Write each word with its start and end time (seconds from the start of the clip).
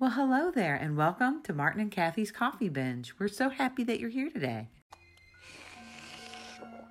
Well, 0.00 0.10
hello 0.10 0.52
there, 0.52 0.76
and 0.76 0.96
welcome 0.96 1.42
to 1.42 1.52
Martin 1.52 1.80
and 1.80 1.90
Kathy's 1.90 2.30
Coffee 2.30 2.68
Binge. 2.68 3.12
We're 3.18 3.26
so 3.26 3.48
happy 3.48 3.82
that 3.82 3.98
you're 3.98 4.10
here 4.10 4.30
today. 4.30 4.68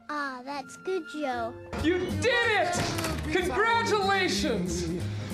Ah, 0.10 0.42
that's 0.44 0.76
good, 0.76 1.04
Joe. 1.14 1.54
You 1.82 2.00
did 2.00 2.26
it! 2.26 2.84
Congratulations! 3.32 4.90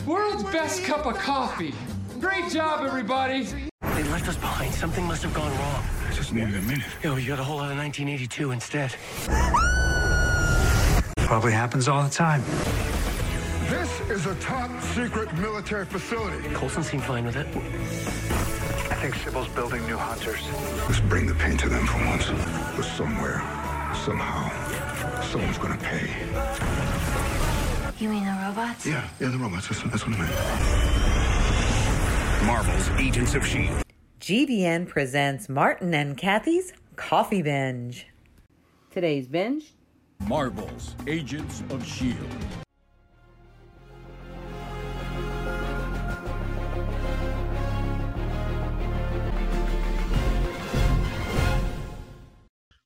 World's 0.05 0.43
best 0.51 0.83
cup 0.83 1.07
of 1.07 1.17
coffee. 1.17 1.73
Great 2.19 2.47
job, 2.51 2.85
everybody. 2.85 3.47
They 3.81 4.03
left 4.03 4.27
us 4.27 4.37
behind. 4.37 4.71
Something 4.75 5.05
must 5.05 5.23
have 5.23 5.33
gone 5.33 5.51
wrong. 5.57 5.83
I 6.07 6.13
just 6.13 6.31
needed 6.31 6.53
a 6.53 6.61
minute. 6.61 6.85
Yo, 7.01 7.15
you 7.15 7.27
got 7.27 7.39
a 7.39 7.43
whole 7.43 7.57
lot 7.57 7.71
of 7.71 7.77
1982 7.79 8.51
instead. 8.51 8.95
Probably 11.25 11.53
happens 11.53 11.87
all 11.87 12.03
the 12.03 12.09
time. 12.11 12.43
This 14.07 14.19
is 14.19 14.25
a 14.25 14.35
top 14.35 14.69
secret 14.81 15.33
military 15.37 15.85
facility. 15.85 16.49
Coulson 16.49 16.83
seemed 16.83 17.03
fine 17.03 17.25
with 17.25 17.37
it. 17.37 17.47
I 18.91 18.95
think 18.95 19.15
Sibyl's 19.15 19.47
building 19.49 19.85
new 19.87 19.97
hunters. 19.97 20.41
Let's 20.87 20.99
bring 20.99 21.25
the 21.25 21.33
pain 21.35 21.55
to 21.57 21.69
them 21.69 21.87
for 21.87 21.97
once. 22.05 22.29
But 22.75 22.83
somewhere, 22.83 23.41
somehow, 23.95 24.51
someone's 25.23 25.57
gonna 25.57 25.77
pay. 25.77 26.09
You 27.97 28.09
mean 28.09 28.25
the 28.25 28.37
robots? 28.45 28.85
Yeah, 28.85 29.07
yeah, 29.21 29.29
the 29.29 29.37
robots. 29.37 29.69
That's, 29.69 29.81
that's 29.83 30.05
what 30.05 30.17
I 30.17 30.19
meant. 30.19 30.31
Marvel's 32.45 32.89
Agents 32.99 33.35
of 33.35 33.43
S.H.I.E.L.D. 33.43 33.83
GVN 34.19 34.85
presents 34.87 35.47
Martin 35.47 35.93
and 35.93 36.17
Kathy's 36.17 36.73
Coffee 36.97 37.41
Binge. 37.41 38.07
Today's 38.91 39.27
binge 39.27 39.73
Marvel's 40.27 40.95
Agents 41.07 41.61
of 41.69 41.81
S.H.I.E.L.D. 41.83 42.62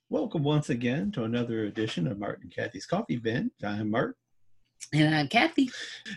Welcome 0.10 0.44
once 0.44 0.70
again 0.70 1.12
to 1.14 1.24
another 1.26 1.66
edition 1.66 2.08
of 2.08 2.18
Martin 2.18 2.44
and 2.44 2.56
Kathy's 2.56 2.86
Coffee 2.86 3.18
Bin. 3.18 3.52
I'm 3.64 3.92
Mark. 3.92 4.16
and 4.94 5.14
I'm 5.14 5.28
Kathy. 5.28 5.70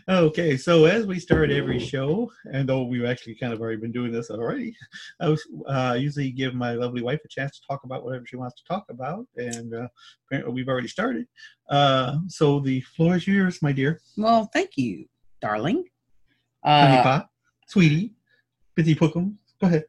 Okay, 0.08 0.56
so 0.56 0.84
as 0.84 1.06
we 1.06 1.18
start 1.18 1.50
every 1.50 1.80
show, 1.80 2.30
and 2.52 2.68
though 2.68 2.84
we've 2.84 3.04
actually 3.04 3.34
kind 3.34 3.52
of 3.52 3.60
already 3.60 3.78
been 3.80 3.90
doing 3.90 4.12
this 4.12 4.30
already, 4.30 4.76
I 5.20 5.28
was, 5.28 5.42
uh, 5.66 5.96
usually 5.98 6.30
give 6.30 6.54
my 6.54 6.74
lovely 6.74 7.02
wife 7.02 7.18
a 7.24 7.28
chance 7.28 7.58
to 7.58 7.66
talk 7.66 7.82
about 7.82 8.04
whatever 8.04 8.24
she 8.26 8.36
wants 8.36 8.60
to 8.62 8.64
talk 8.68 8.84
about, 8.90 9.26
and 9.36 9.74
uh, 9.74 9.88
apparently 10.26 10.54
we've 10.54 10.68
already 10.68 10.88
started. 10.88 11.26
Uh, 11.68 12.18
so 12.28 12.60
the 12.60 12.80
floor 12.82 13.16
is 13.16 13.26
yours, 13.26 13.60
my 13.60 13.72
dear. 13.72 14.00
Well, 14.16 14.48
thank 14.52 14.76
you, 14.76 15.06
darling. 15.40 15.84
Honey 16.64 16.98
Uh, 16.98 17.02
pot, 17.02 17.28
sweetie, 17.66 18.12
busy 18.76 18.94
pookum. 18.94 19.34
Go 19.60 19.66
ahead. 19.66 19.84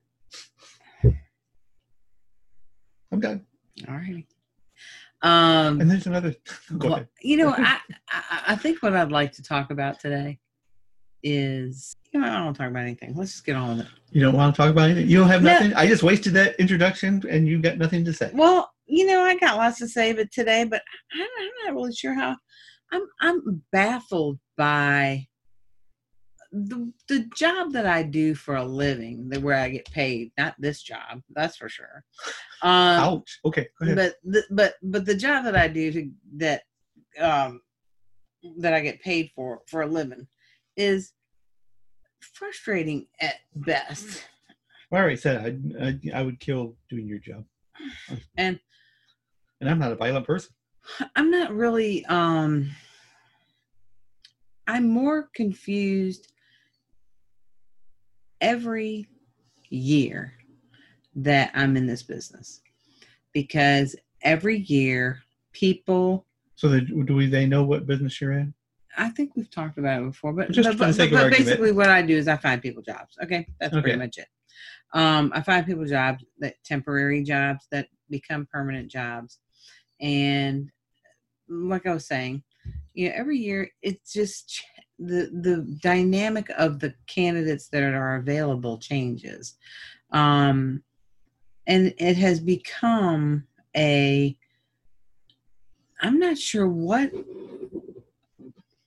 I'm 3.12 3.20
done. 3.20 3.46
All 3.88 3.96
righty. 3.96 4.28
Um, 5.22 5.80
And 5.82 5.90
there's 5.92 6.08
another. 6.08 6.36
Go 6.78 6.88
well, 6.88 6.94
ahead. 6.96 7.08
you 7.22 7.38
know, 7.38 7.54
I, 7.58 7.78
I 8.10 8.42
I 8.50 8.56
think 8.56 8.82
what 8.82 8.96
I'd 8.96 9.12
like 9.12 9.32
to 9.34 9.44
talk 9.44 9.70
about 9.72 10.00
today 10.00 10.40
is 11.24 11.96
you 12.12 12.20
know 12.20 12.28
I 12.28 12.32
don't 12.32 12.46
want 12.46 12.56
to 12.58 12.64
talk 12.64 12.72
about 12.72 12.84
anything. 12.84 13.14
Let's 13.16 13.32
just 13.34 13.46
get 13.46 13.56
on 13.56 13.78
with 13.78 13.86
it. 13.86 13.92
You 14.12 14.22
don't 14.22 14.36
want 14.36 14.56
to 14.56 14.62
talk 14.62 14.72
about 14.72 14.90
anything? 14.90 15.08
You 15.10 15.20
don't 15.20 15.30
have 15.30 15.44
No. 15.44 15.54
nothing? 15.54 15.74
I 15.76 15.88
just 15.88 16.04
wasted 16.04 16.34
that 16.34 16.56
introduction 16.60 17.24
and 17.30 17.48
you 17.48 17.60
got 17.62 17.78
nothing 17.78 18.04
to 18.06 18.14
say. 18.14 18.32
Well, 18.34 18.70
you 18.88 19.06
know, 19.06 19.22
I 19.22 19.38
got 19.38 19.56
lots 19.58 19.78
to 19.80 19.88
say, 19.88 20.12
but 20.14 20.32
today, 20.32 20.64
but 20.66 20.82
I'm, 21.14 21.22
I'm 21.40 21.50
not 21.66 21.76
really 21.76 21.94
sure 21.94 22.14
how. 22.14 22.36
I'm 22.92 23.04
I'm 23.22 23.62
baffled 23.72 24.40
by 24.58 25.28
the 26.52 26.92
the 27.08 27.20
job 27.36 27.72
that 27.74 27.86
I 27.86 28.04
do 28.04 28.36
for 28.36 28.56
a 28.56 28.64
living, 28.64 29.30
that 29.30 29.42
where 29.42 29.58
I 29.58 29.70
get 29.70 29.90
paid. 29.92 30.32
Not 30.38 30.56
this 30.60 30.82
job, 30.82 31.22
that's 31.30 31.58
for 31.58 31.70
sure. 31.70 32.04
Um, 32.62 33.00
Ouch. 33.00 33.40
Okay, 33.46 33.68
go 33.80 33.86
ahead. 33.86 33.98
but 33.98 34.16
the, 34.24 34.44
but 34.52 34.74
but 34.84 35.06
the 35.06 35.16
job 35.16 35.46
that 35.46 35.56
I 35.56 35.68
do 35.68 35.92
to 35.92 36.12
that 36.38 36.64
um 37.20 37.62
that 38.58 38.74
I 38.74 38.82
get 38.82 39.02
paid 39.02 39.32
for 39.36 39.62
for 39.68 39.82
a 39.82 39.88
living 39.88 40.28
is 40.76 41.14
frustrating 42.20 43.08
at 43.20 43.36
best. 43.56 44.26
I 44.92 44.98
already 44.98 45.16
said 45.16 45.58
I, 45.80 45.86
I, 45.86 46.20
I 46.20 46.22
would 46.22 46.40
kill 46.40 46.76
doing 46.90 47.08
your 47.08 47.20
job. 47.20 47.46
And 48.38 48.60
And 49.62 49.70
I'm 49.70 49.80
not 49.80 49.94
a 49.94 49.96
violent 49.96 50.28
person. 50.28 50.54
I'm 51.16 51.32
not 51.32 51.54
really 51.54 52.06
um 52.08 52.72
I'm 54.68 54.90
more 54.90 55.30
confused 55.34 56.32
every 58.42 59.08
year 59.70 60.34
that 61.16 61.52
I'm 61.54 61.78
in 61.78 61.86
this 61.86 62.04
business 62.04 62.62
because 63.34 63.96
every 64.24 64.60
year 64.60 65.22
people 65.54 66.26
So 66.56 66.68
the, 66.70 66.82
do 66.82 67.16
we, 67.16 67.28
they 67.28 67.46
know 67.46 67.64
what 67.64 67.88
business 67.88 68.20
you're 68.20 68.34
in? 68.34 68.54
I 68.98 69.10
think 69.10 69.36
we've 69.36 69.50
talked 69.50 69.78
about 69.78 70.02
it 70.02 70.06
before, 70.06 70.34
but, 70.34 70.52
Just 70.52 70.78
but, 70.78 70.98
but- 70.98 71.10
but 71.12 71.30
basically 71.30 71.72
what 71.72 71.90
I 71.90 72.02
do 72.02 72.18
is 72.18 72.28
I 72.28 72.36
find 72.36 72.62
people 72.62 72.82
jobs. 72.84 73.16
Okay, 73.24 73.48
that's 73.60 73.74
Okay. 73.74 73.82
pretty 73.82 73.98
much 74.00 74.18
it. 74.18 74.28
Um, 74.94 75.32
I 75.34 75.42
find 75.42 75.66
people 75.66 75.86
jobs 75.86 76.26
that 76.40 76.56
temporary 76.66 77.24
jobs 77.24 77.68
that 77.72 77.88
become 78.10 78.46
permanent 78.52 78.92
jobs, 78.92 79.40
and 80.02 80.70
like 81.48 81.86
I 81.88 81.94
was 81.94 82.06
saying, 82.06 82.44
you 82.94 83.08
know, 83.08 83.16
every 83.16 83.38
year 83.38 83.70
it's 83.82 84.12
just 84.12 84.62
the 85.02 85.30
the 85.42 85.78
dynamic 85.82 86.50
of 86.58 86.80
the 86.80 86.94
candidates 87.08 87.68
that 87.70 87.84
are 87.84 88.16
available 88.16 88.78
changes, 88.78 89.56
um, 90.12 90.84
and 91.68 91.94
it 91.98 92.18
has 92.18 92.40
become 92.40 93.46
a. 93.76 94.38
I'm 96.02 96.20
not 96.20 96.38
sure 96.38 96.68
what 96.68 97.12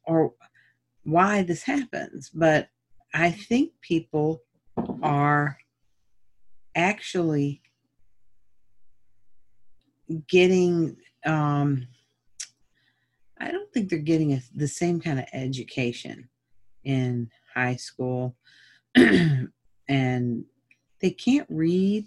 or 0.05 0.35
why 1.05 1.43
this 1.43 1.63
happens, 1.63 2.31
but 2.33 2.69
I 3.13 3.31
think 3.31 3.73
people 3.81 4.43
are 5.03 5.59
actually 6.75 7.63
getting 10.28 10.97
um 11.25 11.87
I 13.45 13.51
don't 13.51 13.71
think 13.73 13.91
they're 13.91 13.99
getting 13.99 14.33
a, 14.33 14.43
the 14.55 14.69
same 14.69 15.01
kind 15.01 15.19
of 15.19 15.27
education 15.35 16.31
in 16.83 17.31
high 17.55 17.77
school 17.77 18.37
and 19.89 20.45
they 21.01 21.11
can't 21.11 21.47
read 21.51 22.07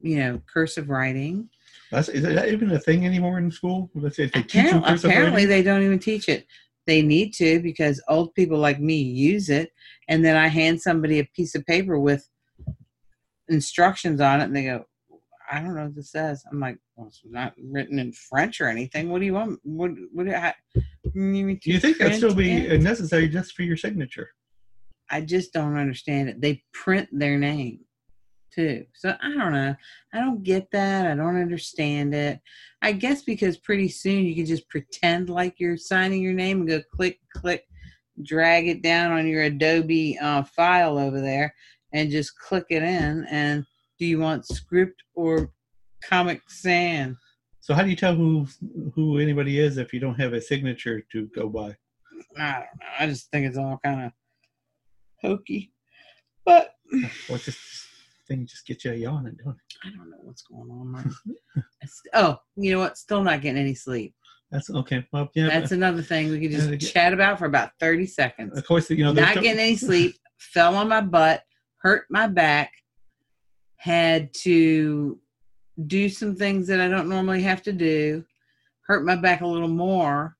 you 0.00 0.16
know 0.16 0.40
cursive 0.52 0.88
writing 0.90 1.48
That's, 1.92 2.08
is 2.08 2.22
that 2.22 2.48
even 2.48 2.72
a 2.72 2.78
thing 2.78 3.06
anymore 3.06 3.38
in 3.38 3.50
school? 3.50 3.88
Let's 3.94 4.16
say 4.16 4.24
if 4.24 4.32
they 4.32 4.42
teach 4.42 4.64
Apparently, 4.64 4.90
cursive 4.90 5.10
apparently 5.10 5.44
they 5.44 5.62
don't 5.62 5.82
even 5.82 5.98
teach 5.98 6.28
it. 6.28 6.46
They 6.86 7.02
need 7.02 7.32
to 7.34 7.60
because 7.60 8.02
old 8.08 8.34
people 8.34 8.58
like 8.58 8.80
me 8.80 8.96
use 8.96 9.48
it, 9.48 9.70
and 10.08 10.24
then 10.24 10.36
I 10.36 10.48
hand 10.48 10.82
somebody 10.82 11.20
a 11.20 11.28
piece 11.36 11.54
of 11.54 11.64
paper 11.66 12.00
with 12.00 12.28
instructions 13.48 14.20
on 14.20 14.40
it, 14.40 14.44
and 14.44 14.56
they 14.56 14.64
go, 14.64 14.84
"I 15.52 15.60
don't 15.60 15.74
know 15.74 15.84
what 15.84 15.94
this 15.94 16.10
says." 16.10 16.42
I'm 16.50 16.58
like, 16.58 16.78
"Well, 16.96 17.06
it's 17.06 17.22
not 17.24 17.54
written 17.62 17.98
in 17.98 18.12
French 18.12 18.60
or 18.60 18.66
anything. 18.66 19.10
What 19.10 19.20
do 19.20 19.26
you 19.26 19.34
want? 19.34 19.60
What? 19.62 19.92
What? 20.12 20.26
Do 20.26 20.34
I, 20.34 20.54
Do 21.62 21.70
you 21.70 21.78
think 21.78 21.98
that'd 21.98 22.16
still 22.16 22.34
be 22.34 22.76
necessary 22.78 23.28
just 23.28 23.54
for 23.54 23.62
your 23.62 23.76
signature? 23.76 24.30
I 25.10 25.20
just 25.20 25.52
don't 25.52 25.76
understand 25.76 26.30
it. 26.30 26.40
They 26.40 26.64
print 26.72 27.08
their 27.12 27.38
name 27.38 27.80
too. 28.52 28.84
So 28.94 29.14
I 29.22 29.28
don't 29.28 29.52
know. 29.52 29.74
I 30.12 30.18
don't 30.18 30.42
get 30.42 30.70
that. 30.72 31.06
I 31.06 31.14
don't 31.14 31.40
understand 31.40 32.14
it. 32.14 32.40
I 32.82 32.92
guess 32.92 33.22
because 33.22 33.56
pretty 33.58 33.88
soon 33.88 34.24
you 34.24 34.34
can 34.34 34.46
just 34.46 34.68
pretend 34.68 35.28
like 35.28 35.58
you're 35.58 35.76
signing 35.76 36.22
your 36.22 36.34
name 36.34 36.60
and 36.60 36.68
go 36.68 36.80
click, 36.94 37.18
click, 37.34 37.64
drag 38.22 38.68
it 38.68 38.82
down 38.82 39.12
on 39.12 39.26
your 39.26 39.42
Adobe 39.42 40.18
uh, 40.18 40.42
file 40.44 40.98
over 40.98 41.20
there 41.20 41.54
and 41.92 42.10
just 42.10 42.38
click 42.38 42.66
it 42.70 42.82
in. 42.82 43.26
And 43.30 43.64
do 44.02 44.08
you 44.08 44.18
want 44.18 44.44
script 44.44 45.00
or 45.14 45.48
Comic 46.02 46.42
Sans? 46.48 47.16
So 47.60 47.72
how 47.72 47.84
do 47.84 47.88
you 47.88 47.94
tell 47.94 48.16
who 48.16 48.48
who 48.96 49.20
anybody 49.20 49.60
is 49.60 49.78
if 49.78 49.94
you 49.94 50.00
don't 50.00 50.20
have 50.20 50.32
a 50.32 50.40
signature 50.40 51.04
to 51.12 51.28
go 51.36 51.48
by? 51.48 51.76
I 52.36 52.52
don't 52.52 52.80
know. 52.80 52.86
I 52.98 53.06
just 53.06 53.30
think 53.30 53.46
it's 53.46 53.56
all 53.56 53.78
kind 53.84 54.06
of 54.06 54.12
hokey. 55.20 55.70
But 56.44 56.74
Or 57.30 57.38
this 57.38 57.86
thing 58.26 58.44
just 58.44 58.66
get 58.66 58.84
you 58.84 58.90
yawning, 58.90 59.36
don't 59.44 59.54
it? 59.54 59.76
I 59.84 59.90
don't 59.90 60.10
know 60.10 60.16
what's 60.22 60.42
going 60.42 60.68
on. 60.68 61.14
Oh, 62.14 62.38
you 62.56 62.72
know 62.72 62.80
what? 62.80 62.98
Still 62.98 63.22
not 63.22 63.40
getting 63.40 63.60
any 63.60 63.74
sleep. 63.74 64.14
That's 64.50 64.68
okay. 64.70 65.06
Well, 65.12 65.30
yeah. 65.34 65.48
That's 65.48 65.70
another 65.70 66.02
thing 66.02 66.30
we 66.30 66.40
could 66.40 66.50
just 66.50 66.92
chat 66.92 67.12
about 67.12 67.38
for 67.38 67.46
about 67.46 67.70
30 67.78 68.06
seconds. 68.06 68.58
of 68.58 68.66
course, 68.66 68.90
you 68.90 69.04
know, 69.04 69.12
not 69.12 69.36
no- 69.36 69.42
getting 69.42 69.60
any 69.60 69.76
sleep, 69.76 70.16
fell 70.38 70.74
on 70.74 70.88
my 70.88 71.00
butt, 71.02 71.42
hurt 71.82 72.06
my 72.10 72.26
back, 72.26 72.72
had 73.82 74.32
to 74.32 75.18
do 75.88 76.08
some 76.08 76.36
things 76.36 76.68
that 76.68 76.80
I 76.80 76.86
don't 76.86 77.08
normally 77.08 77.42
have 77.42 77.62
to 77.64 77.72
do, 77.72 78.24
hurt 78.86 79.04
my 79.04 79.16
back 79.16 79.40
a 79.40 79.46
little 79.46 79.66
more, 79.66 80.36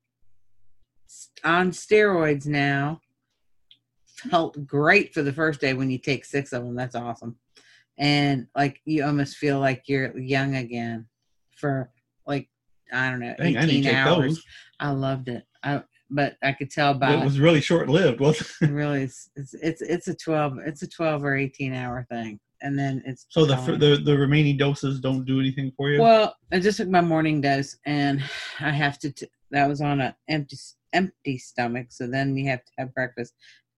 on 1.43 1.71
steroids 1.71 2.45
now. 2.47 3.01
Felt 4.05 4.65
great 4.65 5.13
for 5.13 5.23
the 5.23 5.33
first 5.33 5.59
day 5.59 5.73
when 5.73 5.89
you 5.89 5.97
take 5.97 6.23
six 6.23 6.53
of 6.53 6.63
them. 6.63 6.73
That's 6.73 6.95
awesome. 6.95 7.35
And 7.97 8.47
like 8.55 8.79
you 8.85 9.03
almost 9.03 9.35
feel 9.35 9.59
like 9.59 9.83
you're 9.87 10.17
young 10.17 10.55
again 10.55 11.07
for 11.57 11.91
like, 12.25 12.47
I 12.93 13.09
don't 13.09 13.19
know, 13.19 13.35
Dang, 13.37 13.57
I 13.57 13.65
need 13.65 13.79
18 13.79 13.83
to 13.83 13.93
hours. 13.93 14.35
those. 14.35 14.43
I 14.79 14.91
loved 14.91 15.27
it. 15.27 15.43
I, 15.63 15.83
but 16.09 16.37
I 16.41 16.53
could 16.53 16.71
tell 16.71 16.93
by 16.93 17.15
It 17.15 17.25
was 17.25 17.41
really 17.41 17.59
short 17.59 17.89
lived, 17.89 18.21
wasn't 18.21 18.51
it? 18.61 18.69
really 18.71 19.03
it's, 19.03 19.29
it's 19.35 19.81
it's 19.81 20.07
a 20.07 20.15
12 20.15 20.59
it's 20.65 20.81
a 20.83 20.87
12 20.87 21.25
or 21.25 21.35
18 21.35 21.73
hour 21.73 22.05
thing 22.09 22.39
and 22.63 22.79
then 22.79 23.03
it's 23.05 23.25
So 23.29 23.45
the 23.45 23.55
the 23.77 24.01
the 24.03 24.17
remaining 24.17 24.57
doses 24.57 24.99
don't 24.99 25.25
do 25.25 25.39
anything 25.39 25.71
for 25.77 25.89
you. 25.91 26.01
well 26.01 26.35
i 26.51 26.59
just 26.59 26.77
took 26.77 26.89
my 26.89 27.01
morning 27.01 27.41
dose 27.41 27.77
and 27.85 28.23
i 28.59 28.71
have 28.71 28.97
to 28.99 29.11
t- 29.11 29.27
that 29.51 29.67
was 29.67 29.81
on 29.81 30.01
an 30.01 30.15
empty 30.27 30.57
empty 30.93 31.37
stomach 31.37 31.87
so 31.89 32.07
then 32.07 32.35
you 32.37 32.47
have 32.49 32.63
to 32.65 32.71
have 32.77 32.93
breakfast 32.93 33.33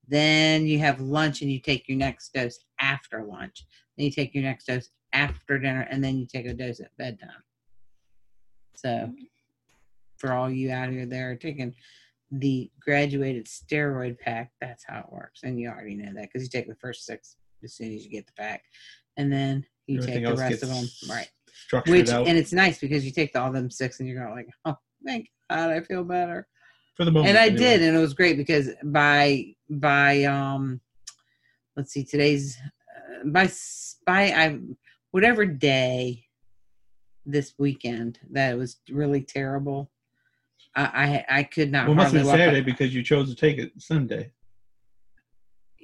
then 0.08 0.66
you 0.68 0.78
have 0.80 1.02
lunch 1.02 1.42
and 1.42 1.52
you 1.52 1.60
take 1.60 1.88
your 1.90 1.98
next 1.98 2.34
dose 2.34 2.60
after 2.80 3.24
lunch 3.24 3.66
then 3.98 4.06
you 4.06 4.12
take 4.12 4.34
your 4.34 4.44
next 4.44 4.66
dose 4.66 4.90
after 5.14 5.58
dinner 5.58 5.88
and 5.90 6.04
then 6.04 6.18
you 6.18 6.26
take 6.28 6.46
a 6.46 6.54
dose 6.54 6.80
at 6.80 6.96
bedtime 6.98 7.44
so 8.76 9.12
for 10.18 10.34
all 10.34 10.50
you 10.50 10.72
out 10.72 10.90
here 10.90 11.06
there 11.06 11.32
are 11.32 11.36
taking 11.36 11.74
the 12.32 12.70
graduated 12.82 13.46
steroid 13.46 14.20
pack, 14.20 14.52
that's 14.60 14.84
how 14.86 15.00
it 15.00 15.14
works. 15.14 15.42
And 15.44 15.60
you 15.60 15.70
already 15.70 15.96
know 15.96 16.12
that 16.14 16.24
because 16.24 16.42
you 16.42 16.50
take 16.50 16.68
the 16.68 16.76
first 16.76 17.06
six 17.06 17.38
as 17.64 17.74
soon 17.76 17.94
as 17.94 18.04
you 18.04 18.12
get 18.12 18.28
the 18.28 18.34
pack. 18.34 18.64
And 19.18 19.32
then 19.32 19.66
you 19.88 20.00
Everything 20.00 20.24
take 20.24 20.36
the 20.36 20.42
rest 20.42 20.64
of 20.64 20.70
them. 20.70 20.86
Right. 21.10 21.30
Which 21.88 22.10
out 22.10 22.28
and 22.28 22.38
it's 22.38 22.54
nice 22.54 22.80
because 22.80 23.06
you 23.06 23.12
take 23.12 23.34
the, 23.34 23.42
all 23.42 23.52
them 23.52 23.72
six 23.72 24.00
and 24.00 24.08
you're 24.08 24.22
going 24.22 24.36
like, 24.36 24.50
oh, 24.66 24.76
thank 25.06 25.30
God, 25.50 25.72
I 25.72 25.82
feel 25.82 26.04
better. 26.04 26.48
for 26.96 27.06
the 27.06 27.12
moment. 27.12 27.30
and 27.30 27.38
I 27.38 27.48
anyway. 27.48 27.58
did, 27.58 27.82
and 27.82 27.96
it 27.96 28.00
was 28.00 28.14
great 28.14 28.38
because 28.38 28.70
by 28.84 29.54
by 29.70 30.24
um, 30.24 30.80
let's 31.76 31.92
see, 31.92 32.04
today's 32.04 32.58
uh, 32.98 33.28
by 33.28 33.50
by 34.06 34.32
I 34.32 34.60
whatever 35.12 35.46
day 35.46 36.26
this 37.26 37.54
weekend 37.58 38.20
that 38.32 38.54
it 38.54 38.58
was 38.58 38.78
really 38.90 39.22
terrible. 39.22 39.92
I 40.76 40.84
I, 41.30 41.40
I 41.40 41.44
could 41.44 41.72
not. 41.72 41.86
Well, 41.88 41.94
it 41.94 41.96
must 41.96 42.14
have 42.14 42.24
been 42.24 42.32
Saturday 42.32 42.62
because 42.62 42.94
you 42.94 43.04
chose 43.04 43.30
to 43.30 43.36
take 43.36 43.58
it 43.58 43.72
Sunday. 43.78 44.32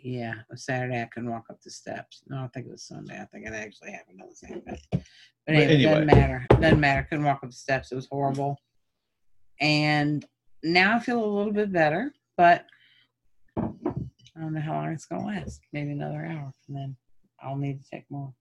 Yeah, 0.04 0.36
was 0.50 0.66
Saturday 0.66 1.02
I 1.02 1.06
couldn't 1.06 1.30
walk 1.30 1.46
up 1.50 1.62
the 1.62 1.70
steps. 1.70 2.24
No, 2.28 2.38
I 2.44 2.48
think 2.48 2.66
it 2.66 2.72
was 2.72 2.84
Sunday. 2.84 3.20
I 3.22 3.26
think 3.26 3.46
it 3.46 3.54
actually 3.54 3.92
happened 3.92 4.22
on 4.22 4.30
the 4.30 4.36
same 4.36 4.62
day. 4.62 4.82
But 4.92 5.56
anyway, 5.56 5.76
it 5.76 5.84
doesn't 5.84 6.06
matter. 6.08 6.46
Doesn't 6.50 6.80
matter. 6.80 7.08
Couldn't 7.10 7.26
walk 7.26 7.44
up 7.44 7.50
the 7.50 7.56
steps. 7.56 7.92
It 7.92 7.96
was 7.96 8.08
horrible. 8.08 8.58
And 9.60 10.26
now 10.64 10.96
I 10.96 11.00
feel 11.00 11.24
a 11.24 11.26
little 11.26 11.54
bit 11.54 11.72
better, 11.72 12.14
but 12.36 12.66
I 13.58 13.62
don't 14.40 14.54
know 14.54 14.62
how 14.62 14.74
long 14.74 14.92
it's 14.92 15.06
gonna 15.06 15.26
last. 15.26 15.62
Maybe 15.72 15.92
another 15.92 16.26
hour, 16.26 16.54
and 16.68 16.76
then 16.76 16.96
I'll 17.42 17.58
need 17.58 17.84
to 17.84 17.90
take 17.90 18.10
more. 18.10 18.34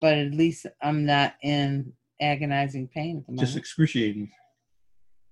But 0.00 0.18
at 0.18 0.32
least 0.32 0.66
I'm 0.80 1.04
not 1.04 1.34
in 1.42 1.92
agonizing 2.20 2.88
pain 2.88 3.18
at 3.18 3.26
the 3.26 3.32
moment. 3.32 3.46
Just 3.46 3.58
excruciating. 3.58 4.30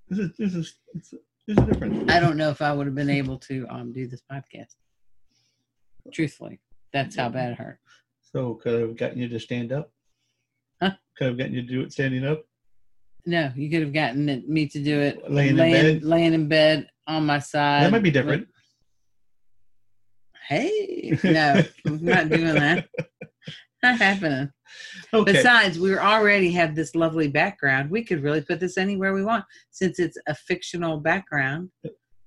This 0.08 0.18
is 0.18 0.36
this 0.36 0.54
is 0.54 0.74
it's, 0.94 1.14
there's 1.48 1.58
a 1.58 1.72
difference. 1.72 2.08
I 2.12 2.20
don't 2.20 2.36
know 2.36 2.50
if 2.50 2.62
I 2.62 2.72
would 2.72 2.86
have 2.86 2.94
been 2.94 3.10
able 3.10 3.38
to 3.40 3.66
um 3.68 3.92
do 3.92 4.06
this 4.06 4.22
podcast. 4.30 4.74
Truthfully, 6.12 6.60
that's 6.92 7.16
how 7.16 7.28
bad 7.30 7.52
it 7.52 7.58
hurt. 7.58 7.80
So 8.32 8.54
could 8.54 8.74
I 8.76 8.80
have 8.80 8.96
gotten 8.96 9.18
you 9.18 9.28
to 9.28 9.40
stand 9.40 9.72
up? 9.72 9.90
Huh? 10.80 10.92
Could 11.16 11.24
I 11.24 11.28
have 11.30 11.38
gotten 11.38 11.54
you 11.54 11.62
to 11.62 11.68
do 11.68 11.80
it 11.80 11.92
standing 11.92 12.24
up? 12.24 12.44
No, 13.26 13.50
you 13.56 13.68
could 13.70 13.80
have 13.82 13.92
gotten 13.92 14.44
me 14.46 14.68
to 14.68 14.78
do 14.82 15.00
it 15.00 15.30
Laying 15.30 15.50
in 15.50 15.56
laying, 15.56 15.72
bed? 16.00 16.04
laying 16.04 16.34
in 16.34 16.48
bed 16.48 16.88
on 17.06 17.26
my 17.26 17.38
side. 17.40 17.84
that 17.84 17.90
might 17.92 18.02
be 18.02 18.08
with- 18.10 18.14
different. 18.14 18.48
Hey, 20.48 21.18
no, 21.24 21.62
I'm 21.86 22.04
not 22.04 22.28
doing 22.30 22.54
that. 22.54 22.88
Not 23.82 23.98
happening. 23.98 24.50
Okay. 25.14 25.32
Besides, 25.32 25.78
we 25.78 25.96
already 25.96 26.50
have 26.52 26.74
this 26.74 26.94
lovely 26.94 27.28
background. 27.28 27.90
We 27.90 28.04
could 28.04 28.22
really 28.22 28.40
put 28.40 28.60
this 28.60 28.78
anywhere 28.78 29.14
we 29.14 29.24
want 29.24 29.44
since 29.70 29.98
it's 29.98 30.18
a 30.26 30.34
fictional 30.34 30.98
background. 30.98 31.70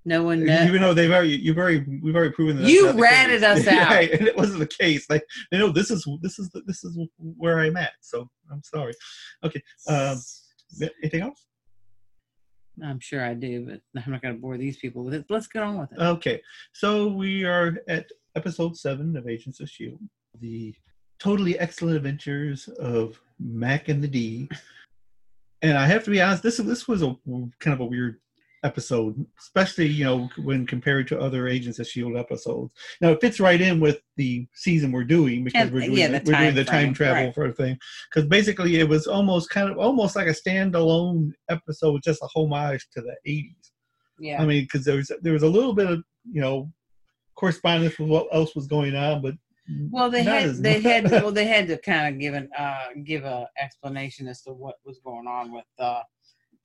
No 0.04 0.24
one 0.24 0.46
knows. 0.46 0.68
Even 0.68 0.82
though 0.82 0.96
they've 0.96 1.12
already, 1.12 1.38
you've 1.38 1.58
already, 1.58 1.86
we've 2.02 2.16
already 2.16 2.34
proven 2.34 2.58
that. 2.58 2.68
You 2.68 2.92
ratted 2.92 3.44
us 3.44 3.68
out. 3.68 3.90
right, 3.90 4.12
and 4.12 4.28
it 4.28 4.36
wasn't 4.36 4.60
the 4.60 4.68
case. 4.68 5.06
Like, 5.10 5.24
you 5.52 5.60
know, 5.60 5.72
this 5.72 5.92
is 5.92 6.08
this 6.22 6.40
is 6.40 6.50
this 6.66 6.84
is 6.84 6.98
where 7.18 7.60
I'm 7.60 7.78
at. 7.78 7.92
So 8.02 8.28
I'm 8.52 8.64
sorry. 8.64 8.94
Okay. 9.44 9.62
Um, 9.88 10.20
anything 11.04 11.22
else? 11.22 11.46
I'm 12.84 13.00
sure 13.00 13.24
I 13.24 13.34
do, 13.34 13.66
but 13.66 13.82
I'm 14.04 14.12
not 14.12 14.22
going 14.22 14.34
to 14.34 14.42
bore 14.42 14.58
these 14.58 14.78
people 14.78 15.04
with 15.04 15.14
it. 15.14 15.26
Let's 15.30 15.48
get 15.48 15.62
on 15.64 15.78
with 15.78 15.92
it. 15.92 16.00
Okay, 16.00 16.42
so 16.74 17.08
we 17.08 17.44
are 17.44 17.78
at 17.88 18.08
episode 18.36 18.78
seven 18.78 19.16
of 19.18 19.28
Agents 19.28 19.60
of 19.60 19.70
Shield, 19.70 20.00
the 20.40 20.74
totally 21.22 21.58
excellent 21.60 21.98
adventures 21.98 22.68
of 22.80 23.22
Mack 23.40 23.90
and 23.90 24.04
the 24.04 24.08
D. 24.08 24.50
And 25.62 25.78
I 25.78 25.86
have 25.86 26.04
to 26.06 26.10
be 26.10 26.22
honest, 26.22 26.42
this 26.42 26.58
this 26.58 26.88
was 26.88 27.04
a 27.04 27.16
kind 27.60 27.74
of 27.74 27.82
a 27.82 27.86
weird 27.86 28.20
episode, 28.64 29.24
especially 29.40 29.88
you 29.88 30.04
know 30.04 30.30
when 30.44 30.66
compared 30.66 31.08
to 31.08 31.20
other 31.20 31.48
Agents 31.48 31.78
of 31.78 31.86
Shield 31.88 32.18
episodes. 32.18 32.74
Now 33.02 33.10
it 33.10 33.22
fits 33.22 33.40
right 33.40 33.62
in 33.62 33.80
with 33.80 34.02
the 34.18 34.48
season 34.56 34.92
we're 34.92 35.04
doing 35.04 35.44
because 35.44 35.62
And- 35.62 35.72
we're 35.72 35.84
uh, 35.84 35.86
doing 35.86 35.98
yeah, 35.98 36.08
the, 36.08 36.14
we're 36.14 36.20
doing 36.20 36.36
time 36.36 36.56
the 36.56 36.64
time 36.64 36.82
frame, 36.86 36.94
travel 36.96 37.26
right. 37.26 37.36
for 37.36 37.46
a 37.46 37.54
thing. 37.54 37.78
Because 38.10 38.28
basically 38.28 38.80
it 38.80 38.90
was 38.90 39.06
almost 39.06 39.52
kind 39.52 39.70
of 39.70 39.78
almost 39.78 40.16
like 40.16 40.28
a 40.28 40.32
standalone 40.32 41.34
episode, 41.50 42.02
just 42.04 42.24
a 42.24 42.28
homage 42.36 42.88
to 42.94 43.02
the 43.02 43.16
'80s. 43.28 43.54
Yeah. 44.20 44.42
I 44.42 44.46
mean, 44.48 44.64
because 44.64 44.86
there 44.86 44.96
was 44.96 45.12
there 45.22 45.34
was 45.34 45.44
a 45.44 45.48
little 45.48 45.74
bit 45.74 45.88
of 45.88 46.04
you 46.32 46.42
know 46.42 46.72
correspondence 47.36 48.00
with 48.00 48.10
what 48.10 48.28
else 48.34 48.56
was 48.56 48.66
going 48.66 48.96
on, 48.96 49.22
but 49.22 49.36
Well, 49.92 50.10
they 50.10 50.24
not 50.24 50.42
had 50.42 50.56
they 50.58 50.76
much. 50.76 50.84
had 50.84 51.12
well 51.12 51.32
they 51.40 51.46
had 51.46 51.68
to 51.68 51.78
kind 51.78 52.14
of 52.14 52.20
give 52.20 52.34
an 52.34 52.50
uh 52.58 52.88
give 53.04 53.24
a 53.24 53.48
explanation 53.62 54.28
as 54.28 54.42
to 54.44 54.54
what 54.54 54.76
was 54.86 55.00
going 55.04 55.28
on 55.28 55.54
with 55.54 55.66
uh 55.80 56.02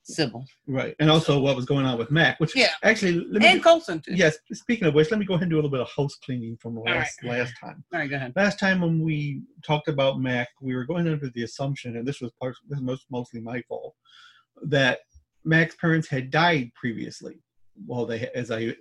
Sibyl 0.09 0.45
right, 0.69 0.95
and 1.01 1.11
also 1.11 1.41
what 1.41 1.57
was 1.57 1.65
going 1.65 1.85
on 1.85 1.99
with 1.99 2.13
Mack, 2.13 2.39
which 2.39 2.55
Yeah. 2.55 2.69
actually 2.85 3.15
let 3.29 3.43
me, 3.43 3.49
and 3.49 3.63
Coulson 3.63 4.01
too. 4.01 4.15
yes. 4.15 4.39
Speaking 4.53 4.87
of 4.87 4.95
which, 4.95 5.11
let 5.11 5.19
me 5.19 5.27
go 5.27 5.35
ahead 5.35 5.43
and 5.43 5.51
do 5.51 5.57
a 5.57 5.59
little 5.59 5.71
bit 5.71 5.81
of 5.81 5.91
house 5.91 6.15
cleaning 6.25 6.57
from 6.59 6.79
right. 6.79 6.99
last 6.99 7.25
last 7.25 7.55
time. 7.61 7.83
All 7.93 7.99
right, 7.99 8.09
go 8.09 8.15
ahead. 8.15 8.33
Last 8.37 8.61
time 8.61 8.81
when 8.81 9.01
we 9.01 9.43
talked 9.65 9.89
about 9.89 10.21
Mack, 10.21 10.49
we 10.61 10.77
were 10.77 10.85
going 10.85 11.09
under 11.09 11.29
the 11.29 11.43
assumption, 11.43 11.97
and 11.97 12.07
this 12.07 12.21
was 12.21 12.31
part 12.41 12.55
this 12.69 12.79
is 12.79 12.85
most, 12.85 13.07
mostly 13.11 13.41
my 13.41 13.61
fault, 13.63 13.97
that 14.63 15.01
Mack's 15.45 15.75
parents 15.75 16.09
had 16.09 16.31
died 16.31 16.71
previously. 16.77 17.41
Well, 17.85 18.07
they 18.07 18.31
as 18.33 18.53
I 18.53 18.77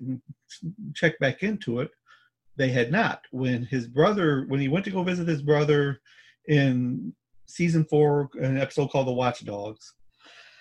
checked 0.94 1.20
back 1.20 1.42
into 1.42 1.80
it, 1.80 1.90
they 2.58 2.70
had 2.70 2.92
not. 2.92 3.22
When 3.32 3.64
his 3.66 3.88
brother, 3.88 4.46
when 4.48 4.60
he 4.60 4.68
went 4.68 4.86
to 4.86 4.92
go 4.92 5.04
visit 5.04 5.28
his 5.28 5.42
brother 5.42 6.00
in 6.48 7.14
season 7.48 7.86
four, 7.86 8.30
an 8.42 8.58
episode 8.58 8.90
called 8.92 9.08
The 9.08 9.14
Watchdogs, 9.14 9.94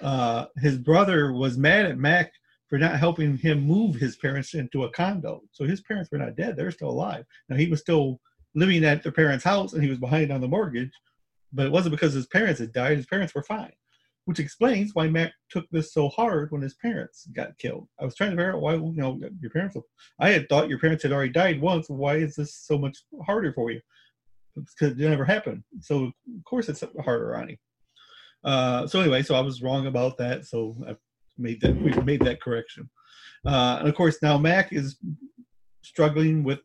uh, 0.00 0.46
his 0.58 0.78
brother 0.78 1.32
was 1.32 1.56
mad 1.56 1.86
at 1.86 1.98
Mack 1.98 2.32
for 2.68 2.78
not 2.78 2.98
helping 2.98 3.36
him 3.36 3.60
move 3.60 3.94
his 3.94 4.16
parents 4.16 4.54
into 4.54 4.84
a 4.84 4.90
condo. 4.90 5.42
So 5.52 5.64
his 5.64 5.80
parents 5.82 6.10
were 6.10 6.18
not 6.18 6.36
dead; 6.36 6.56
they're 6.56 6.70
still 6.70 6.90
alive. 6.90 7.24
Now 7.48 7.56
he 7.56 7.68
was 7.68 7.80
still 7.80 8.20
living 8.54 8.84
at 8.84 9.02
their 9.02 9.12
parents' 9.12 9.44
house, 9.44 9.72
and 9.72 9.82
he 9.82 9.90
was 9.90 9.98
behind 9.98 10.30
on 10.32 10.40
the 10.40 10.48
mortgage. 10.48 10.92
But 11.52 11.66
it 11.66 11.72
wasn't 11.72 11.92
because 11.92 12.12
his 12.12 12.26
parents 12.26 12.60
had 12.60 12.72
died; 12.72 12.96
his 12.96 13.06
parents 13.06 13.34
were 13.34 13.42
fine. 13.42 13.72
Which 14.26 14.40
explains 14.40 14.94
why 14.94 15.08
Mack 15.08 15.32
took 15.50 15.66
this 15.70 15.92
so 15.92 16.08
hard 16.08 16.50
when 16.50 16.62
his 16.62 16.74
parents 16.74 17.26
got 17.34 17.58
killed. 17.58 17.88
I 18.00 18.04
was 18.04 18.14
trying 18.14 18.30
to 18.30 18.36
figure 18.36 18.54
out 18.54 18.62
why, 18.62 18.74
you 18.74 18.94
know, 18.96 19.18
your 19.40 19.50
parents. 19.50 19.76
I 20.18 20.30
had 20.30 20.48
thought 20.48 20.70
your 20.70 20.78
parents 20.78 21.02
had 21.02 21.12
already 21.12 21.32
died 21.32 21.60
once. 21.60 21.90
Why 21.90 22.16
is 22.16 22.34
this 22.34 22.54
so 22.54 22.78
much 22.78 22.96
harder 23.26 23.52
for 23.52 23.70
you? 23.70 23.80
Because 24.54 24.92
it 24.92 24.98
never 24.98 25.24
happened. 25.24 25.62
So 25.80 26.04
of 26.04 26.44
course 26.46 26.68
it's 26.70 26.82
harder 27.04 27.36
on 27.36 27.50
him. 27.50 27.58
Uh, 28.44 28.86
so 28.86 29.00
anyway, 29.00 29.22
so 29.22 29.34
I 29.34 29.40
was 29.40 29.62
wrong 29.62 29.86
about 29.86 30.16
that. 30.18 30.46
So 30.46 30.74
I 30.88 30.96
made 31.36 31.60
that 31.60 31.76
we 31.76 31.92
made 32.02 32.22
that 32.22 32.40
correction. 32.40 32.88
Uh, 33.46 33.76
and 33.80 33.88
of 33.88 33.94
course 33.94 34.18
now 34.22 34.38
Mack 34.38 34.72
is 34.72 34.96
struggling 35.82 36.44
with 36.44 36.60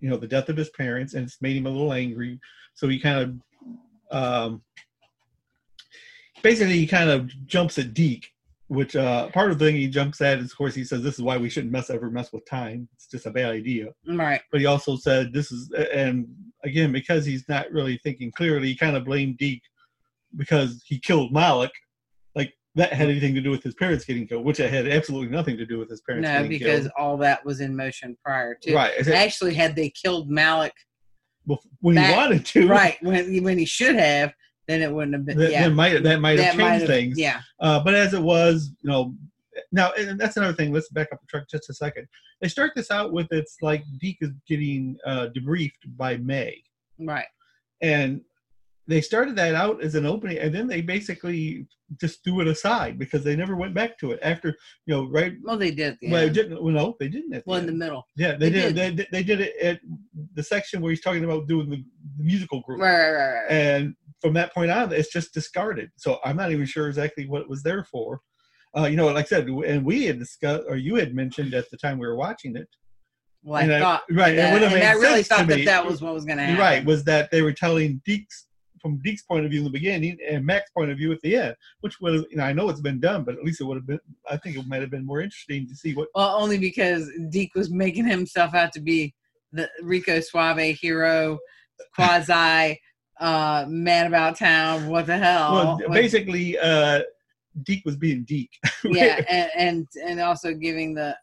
you 0.00 0.10
know 0.10 0.16
the 0.18 0.28
death 0.28 0.48
of 0.50 0.56
his 0.56 0.70
parents, 0.70 1.14
and 1.14 1.24
it's 1.24 1.40
made 1.40 1.56
him 1.56 1.66
a 1.66 1.70
little 1.70 1.92
angry. 1.92 2.38
So 2.74 2.88
he 2.88 2.98
kind 2.98 3.40
of 4.10 4.50
um, 4.50 4.62
basically 6.44 6.74
he 6.78 6.86
kind 6.86 7.10
of 7.10 7.26
jumps 7.46 7.78
at 7.78 7.94
Deke, 7.94 8.28
which 8.68 8.94
uh, 8.94 9.28
part 9.30 9.50
of 9.50 9.58
the 9.58 9.64
thing 9.64 9.74
he 9.74 9.88
jumps 9.88 10.20
at 10.20 10.38
is, 10.38 10.52
of 10.52 10.56
course, 10.56 10.74
he 10.74 10.84
says 10.84 11.02
this 11.02 11.14
is 11.14 11.22
why 11.22 11.36
we 11.38 11.48
shouldn't 11.50 11.72
mess 11.72 11.90
ever 11.90 12.10
mess 12.10 12.32
with 12.32 12.46
time. 12.46 12.88
It's 12.94 13.08
just 13.08 13.26
a 13.26 13.30
bad 13.30 13.50
idea. 13.50 13.88
Right. 14.06 14.40
But 14.52 14.60
he 14.60 14.66
also 14.66 14.96
said 14.96 15.32
this 15.32 15.50
is, 15.50 15.72
and 15.92 16.28
again 16.62 16.92
because 16.92 17.26
he's 17.26 17.48
not 17.48 17.70
really 17.72 17.98
thinking 18.04 18.30
clearly, 18.30 18.68
he 18.68 18.76
kind 18.76 18.94
of 18.96 19.04
blamed 19.04 19.38
Deke 19.38 19.62
because 20.36 20.84
he 20.86 20.98
killed 21.00 21.32
Malik. 21.32 21.72
Like 22.36 22.52
that 22.74 22.92
had 22.92 23.08
anything 23.08 23.34
to 23.36 23.40
do 23.40 23.50
with 23.50 23.62
his 23.62 23.74
parents 23.74 24.04
getting 24.04 24.26
killed, 24.28 24.44
which 24.44 24.60
it 24.60 24.70
had 24.70 24.86
absolutely 24.86 25.28
nothing 25.28 25.56
to 25.56 25.66
do 25.66 25.78
with 25.78 25.88
his 25.88 26.02
parents. 26.02 26.28
No, 26.28 26.46
because 26.46 26.80
killed. 26.82 26.92
all 26.98 27.16
that 27.18 27.44
was 27.44 27.60
in 27.60 27.74
motion 27.74 28.16
prior 28.22 28.54
to. 28.62 28.74
Right. 28.74 28.92
It- 28.98 29.08
Actually, 29.08 29.54
had 29.54 29.74
they 29.74 29.90
killed 29.90 30.30
Malik 30.30 30.74
when 31.80 31.94
back- 31.96 32.10
he 32.10 32.16
wanted 32.16 32.46
to, 32.46 32.68
right 32.68 32.96
when 33.02 33.42
when 33.42 33.58
he 33.58 33.64
should 33.64 33.96
have, 33.96 34.32
then 34.66 34.82
it 34.82 34.92
wouldn't 34.92 35.14
have 35.14 35.24
been. 35.26 35.38
That, 35.38 35.50
yeah. 35.50 35.68
that 35.68 35.74
might 35.74 36.02
that 36.02 36.20
might 36.20 36.38
have 36.38 36.56
That 36.56 36.62
changed 36.62 36.80
have- 36.82 36.88
things. 36.88 37.18
Yeah. 37.18 37.40
Uh, 37.60 37.82
but 37.82 37.94
as 37.94 38.14
it 38.14 38.22
was, 38.22 38.70
you 38.82 38.90
know, 38.90 39.14
now 39.72 39.92
and 39.92 40.18
that's 40.18 40.36
another 40.36 40.54
thing. 40.54 40.72
Let's 40.72 40.88
back 40.88 41.08
up 41.12 41.20
the 41.20 41.26
truck 41.28 41.48
just 41.48 41.70
a 41.70 41.74
second. 41.74 42.06
They 42.40 42.48
start 42.48 42.72
this 42.74 42.90
out 42.90 43.12
with 43.12 43.28
it's 43.30 43.56
like 43.62 43.84
Deke 44.00 44.18
is 44.22 44.30
getting 44.48 44.96
uh, 45.06 45.28
debriefed 45.36 45.96
by 45.96 46.16
May, 46.18 46.62
Right. 46.98 47.26
and 47.80 48.20
they 48.86 49.00
started 49.00 49.34
that 49.36 49.54
out 49.54 49.82
as 49.82 49.94
an 49.94 50.04
opening, 50.04 50.38
and 50.38 50.54
then 50.54 50.66
they 50.66 50.82
basically 50.82 51.66
just 52.00 52.24
threw 52.24 52.40
it 52.40 52.46
aside 52.48 52.98
because 52.98 53.22
they 53.22 53.36
never 53.36 53.54
went 53.56 53.72
back 53.72 53.96
to 53.98 54.10
it 54.10 54.18
after 54.22 54.48
you 54.86 54.94
know 54.94 55.08
right. 55.08 55.34
Well, 55.42 55.56
they 55.56 55.70
did. 55.70 55.96
Yeah. 56.02 56.10
Well, 56.12 56.28
didn't. 56.28 56.62
Well, 56.62 56.74
no, 56.74 56.96
they 57.00 57.08
didn't. 57.08 57.32
At 57.34 57.44
the 57.44 57.50
well, 57.50 57.60
in 57.60 57.66
the 57.66 57.72
middle. 57.72 58.06
yeah, 58.16 58.32
they, 58.36 58.50
they 58.50 58.50
did. 58.50 58.74
They, 58.74 58.90
did- 58.90 59.08
they 59.12 59.22
did 59.22 59.40
it 59.40 59.56
at 59.62 59.80
the 60.34 60.42
section 60.42 60.80
where 60.82 60.90
he's 60.90 61.00
talking 61.00 61.24
about 61.24 61.46
doing 61.46 61.70
the, 61.70 61.76
the 62.18 62.24
musical 62.24 62.60
group 62.62 62.80
Right, 62.80 62.92
right, 62.92 63.12
right, 63.12 63.32
right. 63.42 63.50
and 63.50 63.94
from 64.24 64.32
that 64.32 64.54
point 64.54 64.70
on, 64.70 64.90
it's 64.90 65.12
just 65.12 65.34
discarded. 65.34 65.90
So 65.96 66.18
I'm 66.24 66.36
not 66.36 66.50
even 66.50 66.64
sure 66.64 66.88
exactly 66.88 67.28
what 67.28 67.42
it 67.42 67.48
was 67.48 67.62
there 67.62 67.84
for. 67.84 68.22
Uh, 68.74 68.86
you 68.86 68.96
know, 68.96 69.06
like 69.08 69.26
I 69.26 69.28
said, 69.28 69.46
and 69.46 69.84
we 69.84 70.06
had 70.06 70.18
discussed, 70.18 70.64
or 70.66 70.76
you 70.76 70.94
had 70.94 71.14
mentioned 71.14 71.52
at 71.52 71.70
the 71.70 71.76
time 71.76 71.98
we 71.98 72.06
were 72.06 72.16
watching 72.16 72.56
it. 72.56 72.66
Well, 73.42 73.60
I 73.60 73.64
and 73.64 73.74
I- 73.74 73.80
thought 73.80 74.02
right, 74.10 74.34
that, 74.34 74.62
and 74.62 74.82
I 74.82 74.92
really 74.92 75.22
thought 75.22 75.46
that 75.48 75.58
me. 75.58 75.64
that 75.66 75.84
was 75.84 76.00
what 76.00 76.14
was 76.14 76.24
going 76.24 76.38
to 76.38 76.44
happen. 76.44 76.58
Right, 76.58 76.82
was 76.86 77.04
that 77.04 77.30
they 77.30 77.42
were 77.42 77.52
telling 77.52 78.00
Deeks 78.08 78.46
from 78.80 78.98
Deke's 79.04 79.22
point 79.22 79.44
of 79.44 79.50
view 79.50 79.60
in 79.60 79.64
the 79.64 79.70
beginning 79.70 80.16
and 80.26 80.44
Mack's 80.44 80.70
point 80.70 80.90
of 80.90 80.96
view 80.96 81.12
at 81.12 81.20
the 81.20 81.36
end, 81.36 81.54
which 81.80 82.00
was, 82.00 82.24
you 82.30 82.38
know, 82.38 82.44
I 82.44 82.54
know 82.54 82.70
it's 82.70 82.80
been 82.80 83.00
done, 83.00 83.24
but 83.24 83.34
at 83.34 83.44
least 83.44 83.60
it 83.60 83.64
would 83.64 83.76
have 83.76 83.86
been. 83.86 84.00
I 84.30 84.38
think 84.38 84.56
it 84.56 84.66
might 84.66 84.80
have 84.80 84.90
been 84.90 85.04
more 85.04 85.20
interesting 85.20 85.68
to 85.68 85.74
see 85.74 85.94
what. 85.94 86.08
Well, 86.14 86.34
only 86.34 86.56
because 86.56 87.10
Deke 87.28 87.54
was 87.54 87.70
making 87.70 88.06
himself 88.06 88.54
out 88.54 88.72
to 88.72 88.80
be 88.80 89.14
the 89.52 89.68
Rico 89.82 90.20
Suave 90.20 90.74
hero, 90.78 91.38
quasi 91.94 92.80
uh, 93.20 93.64
man 93.68 94.06
about 94.06 94.36
town. 94.38 94.88
What 94.88 95.06
the 95.06 95.16
hell? 95.18 95.52
well, 95.52 95.78
What- 95.78 95.92
basically, 95.92 96.58
uh, 96.58 97.02
Deke 97.62 97.84
was 97.84 97.96
being 97.96 98.24
Deke. 98.24 98.50
yeah, 98.84 99.20
and, 99.28 99.50
and 99.56 99.88
and 100.04 100.20
also 100.20 100.52
giving 100.54 100.94
the 100.94 101.16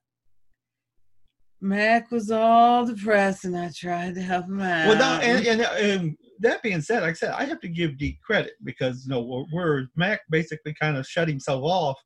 Mack 1.64 2.10
was 2.10 2.32
all 2.32 2.86
depressed, 2.86 3.46
and 3.46 3.56
I 3.56 3.70
tried 3.76 4.16
to 4.16 4.22
help 4.22 4.46
him 4.46 4.62
out. 4.62 4.88
Well, 4.88 4.98
no, 4.98 5.24
and, 5.24 5.46
and, 5.46 5.62
and 5.62 6.18
that 6.40 6.64
being 6.64 6.82
said, 6.82 7.02
like 7.04 7.12
I 7.12 7.14
said, 7.14 7.34
I 7.38 7.46
have 7.46 7.60
to 7.62 7.68
give 7.68 8.00
Deke 8.00 8.20
credit 8.22 8.54
because 8.64 9.06
you 9.06 9.12
know 9.14 9.22
where- 9.22 9.46
where 9.52 9.88
Mack 9.96 10.22
basically 10.30 10.74
kind 10.74 10.98
of 10.98 11.06
shut 11.06 11.28
himself 11.28 11.62
off. 11.64 12.00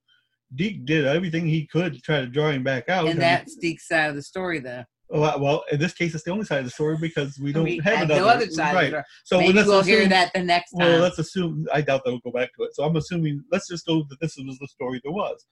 Deke 0.54 0.86
did 0.86 1.06
everything 1.06 1.48
he 1.48 1.66
could 1.68 1.94
to 1.94 2.02
try 2.02 2.20
to 2.20 2.28
draw 2.28 2.50
him 2.52 2.64
back 2.64 2.90
out. 2.90 3.08
and 3.08 3.22
that's 3.22 3.56
Deke's 3.56 3.88
side 3.88 4.10
of 4.10 4.16
the 4.16 4.22
story, 4.22 4.60
though. 4.60 4.84
Well, 5.10 5.40
well, 5.40 5.64
in 5.72 5.80
this 5.80 5.94
case, 5.94 6.16
it's 6.16 6.24
the 6.24 6.32
only 6.32 6.46
side 6.46 6.60
of 6.60 6.66
the 6.66 6.72
story 6.72 6.98
because 7.00 7.38
we 7.38 7.54
don't 7.54 7.64
we 7.64 7.78
have 7.84 8.02
another. 8.04 8.22
no 8.22 8.28
other 8.28 8.50
side. 8.50 8.74
right. 8.74 8.86
Of 8.86 8.92
the 8.92 8.98
story. 8.98 9.04
So 9.26 9.40
Maybe 9.40 9.54
let's 9.54 9.68
we'll 9.68 9.84
hear 9.84 10.00
assume- 10.00 10.10
that 10.10 10.32
the 10.34 10.44
next 10.44 10.72
time. 10.72 10.88
Well, 10.90 11.00
let's 11.00 11.20
assume. 11.20 11.66
I 11.74 11.82
doubt 11.82 12.02
they'll 12.06 12.20
go 12.20 12.32
back 12.32 12.50
to 12.58 12.64
it. 12.64 12.76
So 12.76 12.84
I'm 12.84 12.96
assuming. 12.96 13.44
Let's 13.52 13.68
just 13.68 13.86
go 13.86 14.04
that 14.10 14.20
this 14.20 14.36
was 14.38 14.58
the 14.58 14.68
story 14.68 15.00
there 15.04 15.14
was, 15.14 15.46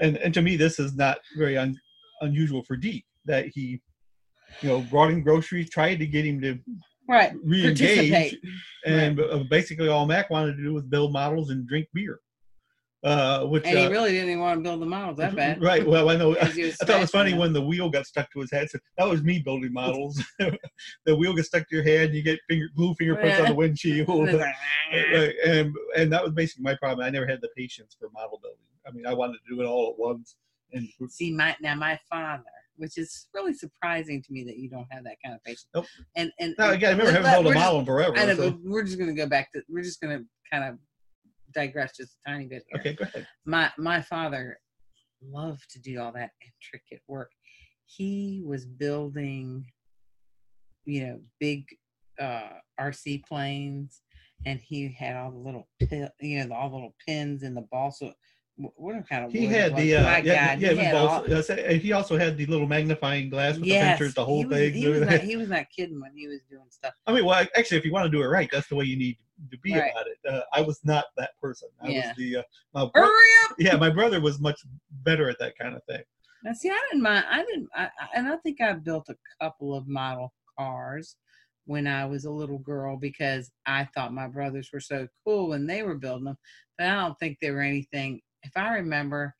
and 0.00 0.18
and 0.18 0.34
to 0.34 0.42
me, 0.42 0.56
this 0.56 0.78
is 0.78 0.94
not 0.94 1.18
very 1.38 1.56
un, 1.56 1.74
unusual 2.20 2.62
for 2.64 2.76
Deke 2.76 3.04
that 3.24 3.46
he, 3.54 3.80
you 4.60 4.68
know, 4.68 4.80
brought 4.82 5.10
him 5.10 5.22
groceries, 5.22 5.70
tried 5.70 5.96
to 6.00 6.06
get 6.06 6.24
him 6.26 6.40
to 6.42 6.58
right. 7.08 7.32
re-engage, 7.44 8.10
Participate. 8.10 8.40
and 8.86 9.20
uh, 9.20 9.42
basically 9.50 9.88
all 9.88 10.06
Mack 10.06 10.28
wanted 10.30 10.56
to 10.56 10.62
do 10.62 10.74
was 10.74 10.84
build 10.84 11.12
models 11.12 11.50
and 11.50 11.66
drink 11.66 11.88
beer. 11.94 12.20
Uh, 13.04 13.44
which 13.44 13.64
And 13.64 13.78
he 13.78 13.84
uh, 13.86 13.90
really 13.90 14.10
didn't 14.10 14.30
even 14.30 14.40
want 14.40 14.58
to 14.58 14.62
build 14.62 14.82
the 14.82 14.86
models 14.86 15.18
that 15.18 15.36
bad. 15.36 15.62
right? 15.62 15.86
Well, 15.86 16.10
I 16.10 16.16
know. 16.16 16.36
I 16.40 16.46
thought 16.46 16.90
it 16.90 17.00
was 17.00 17.10
funny 17.10 17.30
them. 17.30 17.38
when 17.38 17.52
the 17.52 17.62
wheel 17.62 17.88
got 17.90 18.06
stuck 18.06 18.28
to 18.32 18.40
his 18.40 18.50
head. 18.50 18.68
So 18.70 18.78
that 18.96 19.08
was 19.08 19.22
me 19.22 19.38
building 19.38 19.72
models. 19.72 20.20
the 21.04 21.14
wheel 21.16 21.32
gets 21.34 21.46
stuck 21.48 21.68
to 21.68 21.76
your 21.76 21.84
head, 21.84 22.12
you 22.12 22.22
get 22.22 22.40
finger 22.48 22.66
glue 22.76 22.94
fingerprints 22.94 23.38
on 23.38 23.46
the 23.46 23.54
windshield. 23.54 24.08
And 24.08 24.28
it's 24.30 24.38
like, 24.38 24.54
Right, 25.14 25.34
and 25.46 25.72
and 25.96 26.12
that 26.12 26.24
was 26.24 26.32
basically 26.32 26.64
my 26.64 26.74
problem. 26.74 27.06
I 27.06 27.10
never 27.10 27.26
had 27.26 27.40
the 27.40 27.50
patience 27.56 27.96
for 27.98 28.10
model 28.10 28.40
building. 28.42 28.58
I 28.86 28.90
mean, 28.90 29.06
I 29.06 29.14
wanted 29.14 29.38
to 29.48 29.54
do 29.54 29.62
it 29.62 29.66
all 29.66 29.90
at 29.90 29.98
once. 29.98 30.34
And 30.72 30.88
See, 31.08 31.32
my 31.32 31.54
now 31.60 31.76
my 31.76 32.00
father, 32.10 32.42
which 32.76 32.98
is 32.98 33.28
really 33.32 33.54
surprising 33.54 34.22
to 34.22 34.32
me 34.32 34.42
that 34.44 34.56
you 34.56 34.68
don't 34.68 34.86
have 34.90 35.04
that 35.04 35.16
kind 35.24 35.36
of 35.36 35.44
patience. 35.44 35.66
Nope. 35.72 35.86
And 36.16 36.32
and 36.40 36.54
and- 36.58 36.72
again, 36.72 36.94
I 36.94 36.98
remember 36.98 37.12
having 37.12 37.30
held 37.30 37.46
a 37.46 37.54
model 37.54 37.84
forever. 37.84 38.16
I 38.18 38.24
know, 38.24 38.34
so- 38.34 38.58
we're 38.64 38.82
just 38.82 38.98
gonna 38.98 39.14
go 39.14 39.26
back 39.28 39.52
to. 39.52 39.62
We're 39.68 39.84
just 39.84 40.00
gonna 40.00 40.24
kind 40.50 40.64
of 40.64 40.78
digress 41.58 41.96
just 41.96 42.16
a 42.24 42.30
tiny 42.30 42.46
bit 42.46 42.64
here. 42.68 42.80
okay, 42.80 42.94
go 42.94 43.04
ahead. 43.04 43.26
My 43.44 43.70
my 43.78 44.00
father 44.00 44.58
loved 45.22 45.68
to 45.70 45.80
do 45.80 46.00
all 46.00 46.12
that 46.12 46.30
intricate 46.40 47.02
work. 47.08 47.30
He 47.86 48.42
was 48.44 48.66
building, 48.66 49.64
you 50.84 51.06
know, 51.06 51.20
big 51.40 51.64
uh, 52.20 52.58
RC 52.80 53.24
planes, 53.24 54.02
and 54.46 54.60
he 54.60 54.94
had 54.96 55.16
all 55.16 55.30
the 55.30 55.38
little, 55.38 55.68
you 56.20 56.44
know, 56.44 56.54
all 56.54 56.68
the 56.68 56.76
little 56.76 56.94
pins 57.06 57.42
in 57.42 57.54
the 57.54 57.66
ball. 57.72 57.90
What 58.58 59.08
kind 59.08 59.24
of 59.24 59.30
He 59.32 59.46
had 59.46 59.76
the 59.76 59.94
uh, 59.96 60.16
yeah, 60.18 60.54
yeah, 60.54 60.56
he 60.56 60.64
had 60.76 60.92
both- 60.92 61.10
all- 61.50 61.58
uh, 61.58 61.72
he 61.74 61.92
also 61.92 62.18
had 62.18 62.36
the 62.36 62.44
little 62.46 62.66
magnifying 62.66 63.30
glass 63.30 63.56
with 63.56 63.66
yes, 63.66 63.84
the 63.84 64.04
pictures, 64.04 64.14
the 64.14 64.24
whole 64.24 64.38
he 64.40 64.46
was, 64.46 64.58
thing. 64.58 64.72
He 64.74 64.88
was, 64.88 65.00
not, 65.02 65.20
he 65.30 65.36
was 65.36 65.48
not 65.48 65.66
kidding 65.74 66.00
when 66.00 66.10
he 66.16 66.26
was 66.26 66.40
doing 66.50 66.64
stuff. 66.68 66.92
I 67.06 67.12
mean, 67.12 67.24
well, 67.24 67.46
actually, 67.56 67.78
if 67.78 67.84
you 67.84 67.92
want 67.92 68.06
to 68.06 68.10
do 68.10 68.20
it 68.22 68.26
right, 68.26 68.48
that's 68.50 68.66
the 68.68 68.74
way 68.74 68.84
you 68.84 68.96
need 68.96 69.16
to 69.52 69.58
be 69.58 69.74
Right. 69.78 69.92
about 69.92 70.06
it. 70.08 70.18
Uh, 70.28 70.42
I 70.52 70.60
was 70.62 70.80
not 70.82 71.04
that 71.16 71.30
person. 71.40 71.68
I 71.80 71.88
Yeah. 71.88 72.08
was 72.08 72.16
the 72.16 72.36
uh, 72.38 72.42
my 72.74 72.90
bro- 72.92 73.04
Hurry 73.04 73.28
up! 73.48 73.54
yeah, 73.60 73.76
my 73.76 73.90
brother 73.90 74.20
was 74.20 74.40
much 74.40 74.60
better 75.04 75.30
at 75.30 75.38
that 75.38 75.56
kind 75.56 75.76
of 75.76 75.84
thing. 75.84 76.02
Now, 76.42 76.52
see, 76.52 76.70
I 76.70 76.80
didn't 76.90 77.02
mind. 77.04 77.26
I 77.30 77.44
didn't, 77.44 77.68
I, 77.76 77.84
I- 77.84 78.08
and 78.16 78.26
I 78.26 78.36
think 78.38 78.60
I 78.60 78.72
built 78.72 79.08
a 79.08 79.16
couple 79.40 79.72
of 79.72 79.86
model 79.86 80.32
cars 80.58 81.14
when 81.66 81.86
I 81.86 82.06
was 82.06 82.24
a 82.24 82.30
little 82.30 82.58
girl 82.58 82.96
because 82.96 83.52
I 83.66 83.84
thought 83.94 84.12
my 84.12 84.26
brothers 84.26 84.70
were 84.72 84.80
so 84.80 85.06
cool 85.24 85.50
when 85.50 85.64
they 85.66 85.84
were 85.84 85.94
building 85.96 86.24
them. 86.24 86.38
But 86.76 86.88
I 86.88 86.94
don't 86.94 87.18
think 87.20 87.38
they 87.40 87.52
were 87.52 87.60
anything. 87.60 88.20
If 88.42 88.56
I 88.56 88.74
remember, 88.76 89.34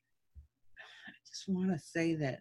I 1.06 1.12
just 1.28 1.48
want 1.48 1.72
to 1.72 1.78
say 1.78 2.14
that 2.16 2.40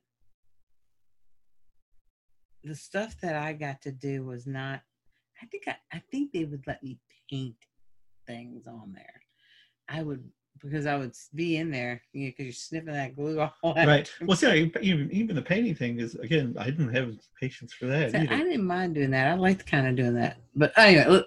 the 2.64 2.76
stuff 2.76 3.16
that 3.22 3.36
I 3.36 3.54
got 3.54 3.82
to 3.84 3.92
do 3.92 4.26
was 4.26 4.46
not. 4.46 4.82
I 5.42 5.46
think 5.46 5.64
I, 5.68 5.76
I 5.94 6.02
think 6.12 6.32
they 6.32 6.46
would 6.46 6.66
let 6.68 6.82
me 6.84 7.00
paint 7.30 7.56
things 8.26 8.68
on 8.68 8.94
there. 8.94 9.22
I 9.88 10.04
would 10.04 10.24
because 10.62 10.86
I 10.86 10.96
would 10.98 11.14
be 11.36 11.58
in 11.58 11.72
there, 11.72 12.02
you 12.14 12.26
know, 12.26 12.30
because 12.30 12.46
you're 12.46 12.54
sniffing 12.54 12.94
that 12.94 13.16
glue 13.16 13.40
all 13.64 13.74
that. 13.74 13.88
Right. 13.88 14.12
Well, 14.26 14.38
see, 14.38 14.72
even 14.82 15.12
even 15.12 15.36
the 15.36 15.42
painting 15.42 15.76
thing 15.76 16.00
is 16.00 16.16
again, 16.16 16.56
I 16.60 16.66
didn't 16.66 16.94
have 16.94 17.14
patience 17.40 17.74
for 17.74 17.86
that 17.88 18.12
So 18.12 18.18
I 18.20 18.26
didn't 18.26 18.66
mind 18.66 18.96
doing 18.96 19.12
that. 19.12 19.28
I 19.28 19.36
liked 19.36 19.66
kind 19.70 19.88
of 19.88 19.96
doing 19.96 20.16
that. 20.16 20.38
But 20.56 20.72
anyway, 20.78 21.24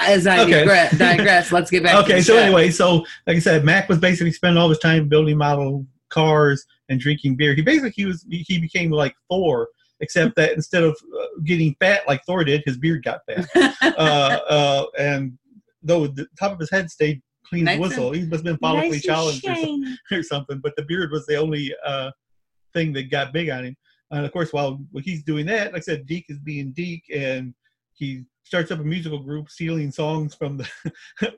as 0.00 0.26
I 0.26 0.40
Okay. 0.40 0.50
digress, 0.60 0.98
digress, 0.98 1.52
let's 1.52 1.70
get 1.70 1.82
back. 1.82 1.92
to 1.94 2.12
Okay, 2.12 2.20
so 2.22 2.34
show. 2.34 2.38
anyway, 2.38 2.70
so 2.70 2.98
like 3.26 3.36
I 3.36 3.40
said, 3.40 3.64
Mack 3.64 3.88
was 3.88 3.98
basically 3.98 4.32
spending 4.32 4.60
all 4.60 4.68
his 4.68 4.78
time 4.78 5.08
building 5.08 5.36
model 5.36 5.86
cars 6.08 6.64
and 6.88 7.00
drinking 7.00 7.36
beer. 7.36 7.54
He 7.54 7.62
basically 7.62 7.90
he 7.96 8.04
was 8.06 8.24
he 8.30 8.58
became 8.58 8.90
like 8.90 9.14
Thor, 9.30 9.68
except 10.00 10.36
that 10.36 10.52
instead 10.52 10.82
of 10.82 10.96
uh, 11.18 11.26
getting 11.44 11.74
fat 11.80 12.02
like 12.06 12.22
Thor 12.24 12.44
did, 12.44 12.62
his 12.66 12.76
beard 12.78 13.04
got 13.04 13.20
fat. 13.26 13.46
uh, 13.82 14.38
uh, 14.48 14.84
and 14.98 15.38
though 15.82 16.06
the 16.06 16.26
top 16.38 16.52
of 16.52 16.58
his 16.58 16.70
head 16.70 16.90
stayed 16.90 17.22
clean 17.52 17.80
whistle, 17.80 18.12
he 18.12 18.22
must 18.22 18.32
have 18.32 18.44
been 18.44 18.56
follically 18.56 19.02
challenged 19.02 19.46
or, 19.46 19.54
some- 19.56 19.98
or 20.12 20.22
something. 20.22 20.58
But 20.60 20.74
the 20.76 20.82
beard 20.82 21.10
was 21.10 21.26
the 21.26 21.36
only 21.36 21.74
uh, 21.84 22.10
thing 22.72 22.92
that 22.94 23.10
got 23.10 23.32
big 23.32 23.50
on 23.50 23.64
him. 23.64 23.76
And 24.10 24.24
of 24.26 24.32
course, 24.32 24.52
while 24.52 24.80
he's 25.02 25.22
doing 25.22 25.46
that, 25.46 25.72
like 25.72 25.82
I 25.82 25.84
said, 25.84 26.06
Deke 26.06 26.26
is 26.28 26.38
being 26.38 26.72
Deke, 26.72 27.04
and 27.14 27.54
he 27.94 28.24
starts 28.44 28.70
up 28.70 28.80
a 28.80 28.84
musical 28.84 29.20
group 29.20 29.48
stealing 29.48 29.90
songs 29.90 30.34
from 30.34 30.58
the 30.58 30.68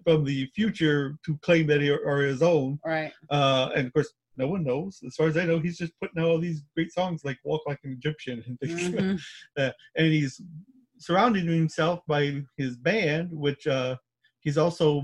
from 0.04 0.25
the 0.25 0.47
future 0.54 1.16
to 1.25 1.38
claim 1.38 1.66
that 1.68 1.83
are, 1.83 2.23
his 2.23 2.42
own. 2.42 2.80
Right. 2.85 3.12
Uh, 3.30 3.71
and 3.76 3.87
of 3.87 3.92
course, 3.92 4.12
no 4.37 4.49
one 4.49 4.64
knows. 4.64 5.00
As 5.06 5.14
far 5.14 5.28
as 5.28 5.37
I 5.37 5.44
know, 5.44 5.61
he's 5.61 5.78
just 5.78 5.92
putting 6.00 6.21
out 6.21 6.28
all 6.28 6.40
these 6.40 6.62
great 6.75 6.92
songs 6.92 7.25
like 7.25 7.38
"Walk 7.44 7.62
Like 7.66 7.78
an 7.85 7.92
Egyptian" 7.92 8.42
and 8.47 8.59
things. 8.59 8.80
Mhm. 8.88 9.21
uh, 9.56 9.71
and 9.97 10.06
he's 10.09 10.40
surrounding 10.99 11.47
himself 11.47 12.00
by 12.09 12.42
his 12.56 12.76
band, 12.76 13.30
which 13.30 13.66
uh, 13.68 13.97
he's 14.40 14.59
also 14.59 15.02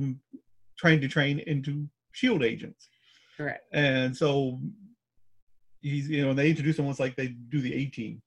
trying 0.81 1.01
to 1.03 1.09
train 1.09 1.41
into 1.41 1.87
Shield 2.13 2.43
agents. 2.43 2.89
Correct. 3.37 3.63
And 3.73 4.17
so 4.17 4.59
he's, 5.81 6.09
you 6.09 6.25
know, 6.25 6.33
they 6.33 6.49
introduce 6.51 6.79
him 6.79 6.87
once 6.87 6.99
like 6.99 7.17
they 7.17 7.29
do 7.29 7.61
the 7.61 7.75
A 7.75 7.87
team, 7.87 8.23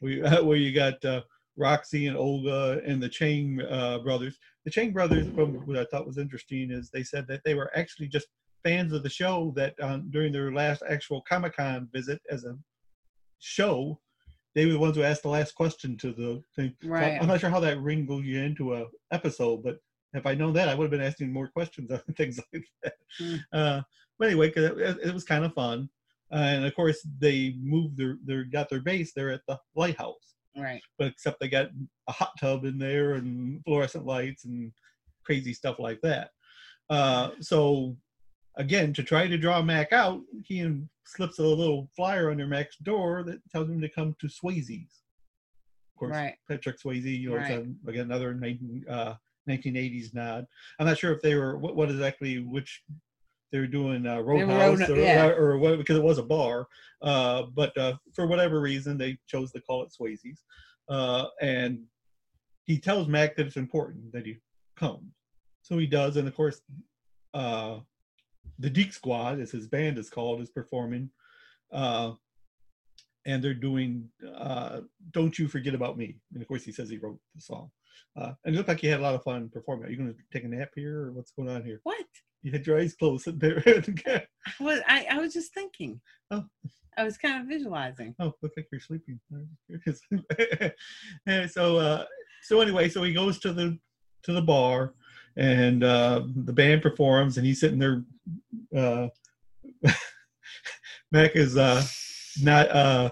where 0.00 0.12
you, 0.12 0.24
where 0.44 0.56
you 0.56 0.74
got 0.74 1.02
uh, 1.04 1.22
Roxy 1.56 2.08
and 2.08 2.16
Olga 2.16 2.80
and 2.84 3.00
the 3.00 3.08
Chang 3.08 3.60
uh, 3.62 3.98
brothers. 4.00 4.38
The 4.64 4.72
Chang 4.72 4.92
brothers, 4.92 5.28
from 5.34 5.54
what 5.66 5.78
I 5.78 5.84
thought 5.84 6.06
was 6.06 6.18
interesting, 6.18 6.70
is 6.70 6.90
they 6.90 7.04
said 7.04 7.26
that 7.28 7.42
they 7.44 7.54
were 7.54 7.70
actually 7.76 8.08
just 8.08 8.26
fans 8.64 8.92
of 8.92 9.02
the 9.02 9.10
show 9.10 9.52
that 9.56 9.74
um, 9.80 10.08
during 10.10 10.32
their 10.32 10.52
last 10.52 10.82
actual 10.88 11.22
Comic 11.28 11.56
Con 11.56 11.88
visit 11.92 12.20
as 12.30 12.44
a 12.44 12.56
show, 13.38 14.00
they 14.54 14.66
were 14.66 14.72
the 14.72 14.78
ones 14.78 14.96
who 14.96 15.02
asked 15.02 15.22
the 15.22 15.28
last 15.28 15.54
question 15.54 15.96
to 15.98 16.12
the 16.12 16.42
thing. 16.56 16.74
So 16.82 16.88
Right. 16.88 17.20
I'm 17.20 17.28
not 17.28 17.40
sure 17.40 17.50
how 17.50 17.60
that 17.60 17.80
wringled 17.80 18.24
you 18.24 18.40
into 18.40 18.74
a 18.74 18.86
episode, 19.12 19.62
but 19.62 19.78
if 20.14 20.26
I 20.26 20.34
known 20.34 20.52
that, 20.54 20.68
I 20.68 20.74
would 20.74 20.84
have 20.84 20.90
been 20.90 21.00
asking 21.06 21.32
more 21.32 21.48
questions 21.48 21.90
on 21.90 22.00
things 22.16 22.40
like 22.52 22.64
that. 22.82 22.94
Mm. 23.20 23.40
Uh, 23.52 23.82
but 24.18 24.28
anyway, 24.28 24.50
'cause 24.50 24.64
it, 24.64 24.98
it 25.04 25.14
was 25.14 25.24
kind 25.24 25.44
of 25.44 25.52
fun, 25.54 25.88
uh, 26.32 26.36
and 26.36 26.64
of 26.64 26.74
course 26.74 27.06
they 27.18 27.56
moved 27.60 27.96
their, 27.96 28.18
their 28.24 28.44
got 28.44 28.68
their 28.68 28.80
base 28.80 29.12
there 29.12 29.30
at 29.30 29.42
the 29.48 29.58
lighthouse, 29.74 30.34
Right. 30.56 30.80
but 30.98 31.08
except 31.08 31.40
they 31.40 31.48
got 31.48 31.70
a 32.08 32.12
hot 32.12 32.32
tub 32.40 32.64
in 32.64 32.78
there 32.78 33.14
and 33.14 33.62
fluorescent 33.64 34.06
lights 34.06 34.44
and 34.44 34.72
crazy 35.24 35.52
stuff 35.52 35.78
like 35.78 36.00
that. 36.02 36.30
Uh, 36.90 37.30
so 37.40 37.96
again, 38.56 38.92
to 38.92 39.02
try 39.02 39.26
to 39.26 39.36
draw 39.38 39.60
Mack 39.62 39.92
out, 39.92 40.20
he 40.44 40.64
slips 41.06 41.38
a 41.38 41.42
little 41.42 41.88
flyer 41.96 42.30
under 42.30 42.46
Mack's 42.46 42.76
door 42.76 43.22
that 43.24 43.40
tells 43.50 43.68
him 43.68 43.80
to 43.80 43.88
come 43.88 44.14
to 44.20 44.26
Swayze's. 44.28 45.02
Of 45.94 45.98
course, 45.98 46.12
Right. 46.12 46.34
Patrick 46.48 46.78
Swayze, 46.80 47.04
you 47.20 47.30
know, 47.30 47.36
it's 47.36 47.50
Right. 47.50 47.66
a, 47.86 47.88
again 47.90 48.04
another 48.06 48.34
19, 48.34 48.84
uh, 48.88 49.14
1980s 49.48 50.14
nod. 50.14 50.46
I'm 50.78 50.86
not 50.86 50.98
sure 50.98 51.12
if 51.12 51.22
they 51.22 51.34
were 51.34 51.56
what, 51.58 51.76
what 51.76 51.90
exactly 51.90 52.38
which 52.38 52.82
they 53.52 53.58
were 53.58 53.66
doing 53.66 54.06
uh, 54.06 54.20
Roadhouse 54.20 54.80
Road- 54.80 54.90
or, 54.90 54.96
yeah. 54.96 55.26
or 55.28 55.58
what 55.58 55.78
because 55.78 55.96
it 55.96 56.02
was 56.02 56.18
a 56.18 56.22
bar, 56.22 56.66
uh, 57.02 57.44
but 57.54 57.76
uh, 57.78 57.94
for 58.12 58.26
whatever 58.26 58.60
reason 58.60 58.98
they 58.98 59.18
chose 59.26 59.52
to 59.52 59.60
call 59.60 59.82
it 59.82 59.92
Swayze's, 59.92 60.42
uh, 60.88 61.26
and 61.40 61.80
he 62.64 62.78
tells 62.78 63.06
Mack 63.06 63.36
that 63.36 63.46
it's 63.46 63.56
important 63.56 64.12
that 64.12 64.26
he 64.26 64.38
comes, 64.76 65.12
so 65.62 65.78
he 65.78 65.86
does, 65.86 66.16
and 66.16 66.26
of 66.26 66.34
course, 66.34 66.62
uh, 67.32 67.78
the 68.58 68.70
Deke 68.70 68.92
Squad, 68.92 69.40
as 69.40 69.50
his 69.50 69.68
band 69.68 69.98
is 69.98 70.10
called, 70.10 70.40
is 70.40 70.50
performing, 70.50 71.10
uh, 71.72 72.12
and 73.26 73.42
they're 73.42 73.54
doing 73.54 74.08
uh, 74.36 74.80
"Don't 75.12 75.38
You 75.38 75.48
Forget 75.48 75.74
About 75.74 75.96
Me," 75.96 76.16
and 76.32 76.42
of 76.42 76.48
course 76.48 76.64
he 76.64 76.72
says 76.72 76.90
he 76.90 76.98
wrote 76.98 77.18
the 77.34 77.40
song, 77.40 77.70
uh, 78.16 78.32
and 78.44 78.54
it 78.54 78.58
looked 78.58 78.68
like 78.68 78.80
he 78.80 78.86
had 78.86 79.00
a 79.00 79.02
lot 79.02 79.14
of 79.14 79.22
fun 79.22 79.48
performing. 79.48 79.86
Are 79.86 79.90
you 79.90 79.96
going 79.96 80.12
to 80.12 80.18
take 80.32 80.44
a 80.44 80.48
nap 80.48 80.70
here, 80.74 81.06
or 81.06 81.12
what's 81.12 81.32
going 81.32 81.48
on 81.48 81.64
here? 81.64 81.80
What? 81.82 82.04
You 82.42 82.52
had 82.52 82.66
your 82.66 82.78
eyes 82.78 82.94
closed 82.94 83.24
sitting 83.24 83.38
there. 83.40 83.62
I 83.66 84.62
was 84.62 84.80
I, 84.86 85.06
I 85.10 85.18
was 85.18 85.32
just 85.32 85.54
thinking. 85.54 86.00
Oh. 86.30 86.44
I 86.96 87.04
was 87.04 87.16
kind 87.16 87.40
of 87.40 87.48
visualizing. 87.48 88.14
Oh, 88.20 88.32
look 88.42 88.52
like 88.56 88.68
you're 88.70 88.80
sleeping. 88.80 89.20
so, 91.48 91.78
uh, 91.78 92.04
so 92.42 92.60
anyway, 92.60 92.88
so 92.88 93.02
he 93.02 93.12
goes 93.12 93.38
to 93.40 93.52
the 93.52 93.78
to 94.22 94.32
the 94.32 94.42
bar, 94.42 94.94
and 95.36 95.82
uh, 95.82 96.22
the 96.44 96.52
band 96.52 96.82
performs, 96.82 97.36
and 97.36 97.46
he's 97.46 97.60
sitting 97.60 97.78
there. 97.78 98.04
Uh, 98.74 99.08
Mack 101.12 101.36
is 101.36 101.56
uh, 101.56 101.84
not 102.42 102.70
uh, 102.70 103.10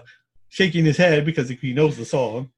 shaking 0.49 0.85
his 0.85 0.97
head 0.97 1.25
because 1.25 1.49
he 1.49 1.73
knows 1.73 1.97
the 1.97 2.05
song. 2.05 2.49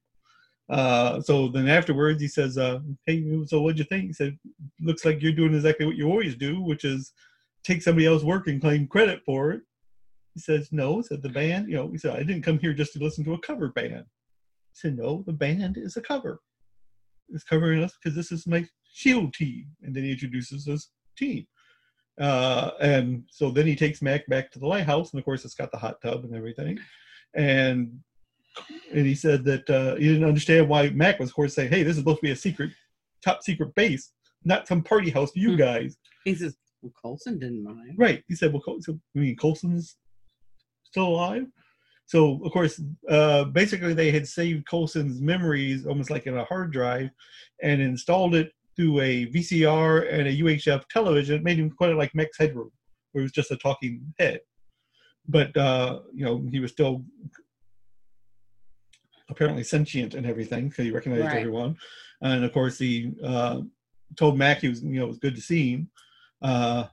Uh, 0.68 1.20
so 1.20 1.48
then 1.48 1.68
afterwards, 1.68 2.20
he 2.20 2.28
says, 2.28 2.58
uh, 2.58 2.80
"Hey, 3.06 3.24
so 3.46 3.60
what'd 3.60 3.78
you 3.78 3.84
think?" 3.84 4.06
He 4.06 4.12
said, 4.12 4.36
"Looks 4.80 5.04
like 5.04 5.22
you're 5.22 5.32
doing 5.32 5.54
exactly 5.54 5.86
what 5.86 5.96
you 5.96 6.08
always 6.08 6.36
do, 6.36 6.60
which 6.60 6.84
is 6.84 7.12
take 7.62 7.82
somebody 7.82 8.06
else's 8.06 8.24
work 8.24 8.48
and 8.48 8.60
claim 8.60 8.86
credit 8.86 9.22
for 9.24 9.52
it." 9.52 9.62
He 10.36 10.40
says, 10.40 10.70
No, 10.70 11.00
said 11.00 11.22
the 11.22 11.30
band, 11.30 11.70
you 11.70 11.76
know, 11.76 11.90
he 11.90 11.96
said, 11.96 12.14
I 12.14 12.22
didn't 12.22 12.42
come 12.42 12.58
here 12.58 12.74
just 12.74 12.92
to 12.92 12.98
listen 12.98 13.24
to 13.24 13.32
a 13.32 13.38
cover 13.38 13.68
band. 13.68 14.04
He 14.04 14.74
said, 14.74 14.98
No, 14.98 15.24
the 15.26 15.32
band 15.32 15.78
is 15.78 15.96
a 15.96 16.02
cover. 16.02 16.42
It's 17.30 17.42
covering 17.42 17.82
us 17.82 17.94
because 17.96 18.14
this 18.14 18.30
is 18.30 18.46
my 18.46 18.68
shield 18.92 19.32
team. 19.32 19.64
And 19.80 19.96
then 19.96 20.04
he 20.04 20.12
introduces 20.12 20.66
his 20.66 20.90
team. 21.16 21.46
Uh, 22.20 22.70
and 22.80 23.24
so 23.30 23.50
then 23.50 23.66
he 23.66 23.76
takes 23.76 24.00
Mack 24.00 24.26
back 24.26 24.50
to 24.52 24.58
the 24.58 24.66
lighthouse, 24.66 25.12
and 25.12 25.18
of 25.18 25.24
course 25.24 25.44
it's 25.44 25.54
got 25.54 25.70
the 25.70 25.78
hot 25.78 26.00
tub 26.00 26.24
and 26.24 26.34
everything. 26.34 26.78
And 27.34 28.00
and 28.92 29.06
he 29.06 29.14
said 29.14 29.44
that 29.44 29.68
uh, 29.68 29.96
he 29.96 30.08
didn't 30.08 30.24
understand 30.24 30.68
why 30.68 30.88
Mack 30.90 31.18
was, 31.18 31.30
of 31.30 31.34
course, 31.34 31.54
saying, 31.54 31.70
"Hey, 31.70 31.82
this 31.82 31.92
is 31.92 31.98
supposed 31.98 32.18
to 32.18 32.26
be 32.26 32.30
a 32.30 32.36
secret, 32.36 32.70
top 33.22 33.42
secret 33.42 33.74
base, 33.74 34.12
not 34.44 34.66
some 34.66 34.82
party 34.82 35.10
house 35.10 35.32
for 35.32 35.38
you 35.38 35.56
guys." 35.56 35.96
He 36.24 36.34
says, 36.34 36.56
"Well, 36.80 36.92
Coulson 37.02 37.38
didn't 37.38 37.62
mind." 37.62 37.94
Right. 37.98 38.24
He 38.28 38.34
said, 38.34 38.52
"Well, 38.52 38.62
Col- 38.62 38.80
so, 38.80 38.98
I 39.14 39.18
mean, 39.18 39.36
Coulson's 39.36 39.96
still 40.84 41.08
alive." 41.08 41.46
So, 42.06 42.40
of 42.44 42.52
course, 42.52 42.80
uh, 43.10 43.44
basically, 43.44 43.92
they 43.92 44.12
had 44.12 44.28
saved 44.28 44.68
Coulson's 44.68 45.20
memories 45.20 45.86
almost 45.86 46.08
like 46.08 46.26
in 46.26 46.36
a 46.38 46.44
hard 46.44 46.72
drive, 46.72 47.10
and 47.62 47.82
installed 47.82 48.34
it 48.34 48.52
through 48.76 49.00
a 49.00 49.26
VCR 49.26 50.12
and 50.12 50.28
a 50.28 50.36
UHF 50.36 50.84
television. 50.88 51.36
It 51.36 51.42
made 51.44 51.58
him 51.58 51.70
quite 51.70 51.94
like 51.96 52.14
Max 52.14 52.36
Headroom, 52.38 52.70
where 53.12 53.22
it 53.22 53.24
was 53.24 53.32
just 53.32 53.50
a 53.50 53.56
talking 53.56 54.12
head. 54.18 54.40
But 55.28 55.56
uh, 55.56 56.00
you 56.14 56.24
know, 56.24 56.46
he 56.50 56.60
was 56.60 56.72
still 56.72 57.04
apparently 59.28 59.64
sentient 59.64 60.14
and 60.14 60.26
everything 60.26 60.68
because 60.68 60.84
he 60.84 60.90
recognized 60.90 61.24
Right. 61.24 61.36
everyone. 61.38 61.76
And 62.22 62.44
of 62.44 62.52
course, 62.52 62.78
he 62.78 63.12
uh, 63.24 63.62
told 64.16 64.38
Mack 64.38 64.58
he 64.60 64.68
was, 64.68 64.82
you 64.82 64.98
know, 64.98 65.04
it 65.04 65.08
was 65.08 65.18
good 65.18 65.34
to 65.34 65.40
see 65.40 65.72
him. 65.72 65.90
Uh, 66.40 66.84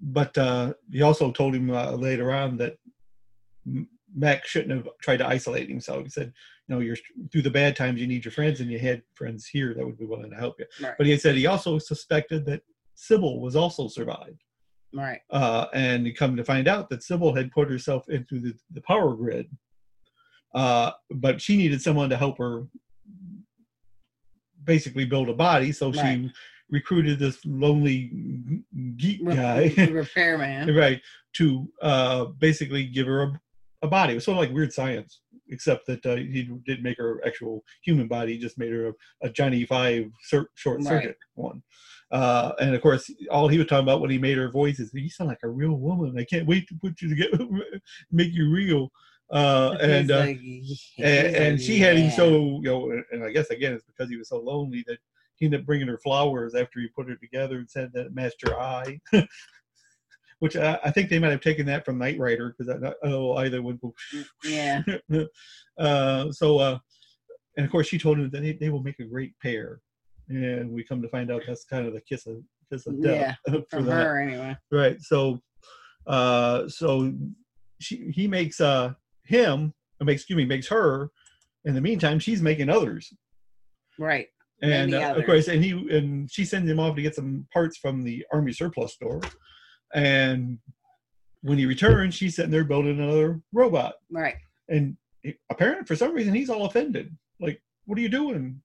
but 0.00 0.36
uh, 0.38 0.72
he 0.90 1.02
also 1.02 1.30
told 1.30 1.54
him 1.54 1.70
uh, 1.70 1.92
later 1.92 2.32
on 2.32 2.56
that 2.56 2.76
Mack 4.14 4.46
shouldn't 4.46 4.72
have 4.72 4.88
tried 5.02 5.18
to 5.18 5.26
isolate 5.26 5.68
himself. 5.68 6.04
He 6.04 6.08
said, 6.10 6.32
you 6.70 6.76
know, 6.76 6.80
you're 6.80 6.96
through 7.32 7.42
the 7.42 7.50
bad 7.50 7.74
times, 7.74 8.00
you 8.00 8.06
need 8.06 8.24
your 8.24 8.30
friends, 8.30 8.60
and 8.60 8.70
you 8.70 8.78
had 8.78 9.02
friends 9.14 9.44
here 9.46 9.74
that 9.74 9.84
would 9.84 9.98
be 9.98 10.04
willing 10.04 10.30
to 10.30 10.36
help 10.36 10.54
you. 10.60 10.66
Right. 10.80 10.94
But 10.96 11.06
he 11.08 11.16
said 11.16 11.34
he 11.34 11.46
also 11.46 11.78
suspected 11.78 12.46
that 12.46 12.62
Sibyl 12.94 13.40
was 13.40 13.56
also 13.56 13.88
survived. 13.88 14.40
Right. 14.94 15.20
Uh, 15.30 15.66
and 15.74 16.06
he 16.06 16.12
come 16.12 16.36
to 16.36 16.44
find 16.44 16.68
out 16.68 16.88
that 16.90 17.02
Sibyl 17.02 17.34
had 17.34 17.50
put 17.50 17.68
herself 17.68 18.08
into 18.08 18.38
the, 18.38 18.54
the 18.70 18.82
power 18.82 19.14
grid. 19.14 19.48
Uh, 20.54 20.92
but 21.10 21.40
she 21.40 21.56
needed 21.56 21.82
someone 21.82 22.08
to 22.10 22.16
help 22.16 22.38
her 22.38 22.66
basically 24.62 25.04
build 25.04 25.28
a 25.28 25.34
body. 25.34 25.72
So 25.72 25.92
she 25.92 26.30
recruited 26.70 27.18
this 27.18 27.44
lonely 27.44 28.62
geek 28.96 29.26
guy. 29.26 29.74
repairman. 29.90 30.72
right 30.76 31.00
to 31.32 31.68
uh 31.82 32.26
basically 32.38 32.84
give 32.84 33.08
her 33.08 33.22
a, 33.22 33.40
a 33.82 33.88
body 33.88 34.12
it 34.12 34.16
was 34.16 34.24
sort 34.24 34.36
of 34.36 34.40
like 34.40 34.52
weird 34.52 34.72
science 34.72 35.20
except 35.50 35.86
that 35.86 36.04
uh, 36.06 36.16
he 36.16 36.48
didn't 36.64 36.82
make 36.82 36.98
her 36.98 37.20
actual 37.26 37.62
human 37.82 38.08
body 38.08 38.32
he 38.34 38.38
just 38.38 38.58
made 38.58 38.72
her 38.72 38.88
a, 38.88 38.92
a 39.22 39.30
johnny 39.30 39.64
five 39.64 40.06
short 40.22 40.80
Right. 40.80 40.86
circuit 40.86 41.16
one. 41.34 41.62
Uh 42.10 42.52
and 42.60 42.74
of 42.74 42.80
course 42.82 43.10
all 43.30 43.46
he 43.48 43.58
was 43.58 43.66
talking 43.68 43.84
about 43.84 44.00
when 44.00 44.10
he 44.10 44.18
made 44.18 44.36
her 44.36 44.50
voice 44.50 44.80
is 44.80 44.90
you 44.92 45.08
sound 45.08 45.28
like 45.28 45.38
a 45.44 45.48
real 45.48 45.74
woman. 45.74 46.18
I 46.18 46.24
can't 46.24 46.46
wait 46.46 46.66
to 46.68 46.74
put 46.74 47.00
you 47.00 47.08
to 47.08 47.14
get 47.14 47.30
make 48.10 48.32
you 48.32 48.50
real. 48.50 48.90
Uh 49.30 49.76
and 49.80 50.10
uh, 50.10 50.18
like, 50.18 50.40
and, 50.98 51.36
and 51.36 51.60
she 51.60 51.78
had 51.78 51.96
him 51.96 52.10
so 52.10 52.26
you 52.62 52.62
know 52.70 52.90
and 53.12 53.22
i 53.24 53.30
guess 53.30 53.50
again 53.50 53.72
it's 53.72 53.84
because 53.84 54.10
he 54.10 54.16
was 54.16 54.28
so 54.28 54.38
lonely 54.38 54.82
that 54.88 54.98
he 55.36 55.46
ended 55.46 55.60
up 55.60 55.66
bringing 55.66 55.86
her 55.88 55.98
flowers 55.98 56.54
after 56.54 56.80
he 56.80 56.88
put 56.88 57.08
her 57.08 57.14
together 57.16 57.58
and 57.58 57.70
said 57.70 57.90
that 57.94 58.06
it 58.06 58.14
matched 58.14 58.46
her 58.46 58.58
eye 58.60 59.00
which 60.40 60.56
I, 60.56 60.78
I 60.84 60.90
think 60.90 61.08
they 61.08 61.18
might 61.18 61.30
have 61.30 61.40
taken 61.40 61.66
that 61.66 61.84
from 61.84 61.98
Knight 61.98 62.18
Rider 62.18 62.54
because 62.58 62.68
I, 62.74 63.06
I 63.06 63.08
know 63.08 63.36
either 63.36 63.62
would 63.62 63.80
go 63.80 63.94
Yeah. 64.44 64.82
uh, 65.78 66.32
so 66.32 66.58
uh, 66.58 66.78
and 67.56 67.64
of 67.64 67.70
course 67.72 67.86
she 67.86 67.98
told 67.98 68.18
him 68.18 68.28
that 68.30 68.40
they, 68.42 68.52
they 68.54 68.70
will 68.70 68.82
make 68.82 68.98
a 69.00 69.04
great 69.04 69.32
pair 69.42 69.80
and 70.28 70.70
we 70.70 70.84
come 70.84 71.02
to 71.02 71.08
find 71.08 71.30
out 71.30 71.42
that's 71.46 71.64
kind 71.64 71.86
of 71.86 71.92
the 71.94 72.00
kiss 72.00 72.26
of 72.26 72.36
kiss 72.72 72.86
of 72.86 73.02
death 73.02 73.36
Yeah. 73.46 73.54
for 73.70 73.78
From 73.78 73.86
that 73.86 74.06
her 74.06 74.20
anyway. 74.20 74.56
right 74.70 75.00
so 75.00 75.40
uh 76.06 76.68
so 76.68 77.12
she 77.80 78.10
he 78.14 78.26
makes 78.26 78.60
uh 78.60 78.94
him 79.24 79.74
makes 80.02 80.22
excuse 80.22 80.36
me 80.38 80.44
makes 80.46 80.68
her 80.68 81.10
in 81.66 81.74
the 81.74 81.80
meantime 81.80 82.18
she's 82.18 82.40
making 82.40 82.70
others 82.70 83.12
Right. 83.98 84.28
and 84.62 84.94
uh, 84.94 85.14
of 85.16 85.26
course 85.26 85.48
and 85.48 85.62
he 85.62 85.72
and 85.72 86.30
she 86.32 86.44
sends 86.46 86.70
him 86.70 86.80
off 86.80 86.96
to 86.96 87.02
get 87.02 87.14
some 87.14 87.46
parts 87.52 87.76
from 87.76 88.02
the 88.02 88.24
army 88.32 88.52
surplus 88.52 88.94
store 88.94 89.20
and 89.94 90.58
when 91.42 91.58
he 91.58 91.66
returns 91.66 92.14
she's 92.14 92.36
sitting 92.36 92.50
there 92.50 92.64
building 92.64 92.98
another 93.00 93.40
robot 93.52 93.94
Right. 94.10 94.36
and 94.68 94.96
he- 95.22 95.36
apparently 95.50 95.86
for 95.86 95.96
some 95.96 96.14
reason 96.14 96.34
he's 96.34 96.50
all 96.50 96.66
offended 96.66 97.16
like 97.40 97.60
what 97.86 97.98
are 97.98 98.02
you 98.02 98.08
doing 98.08 98.60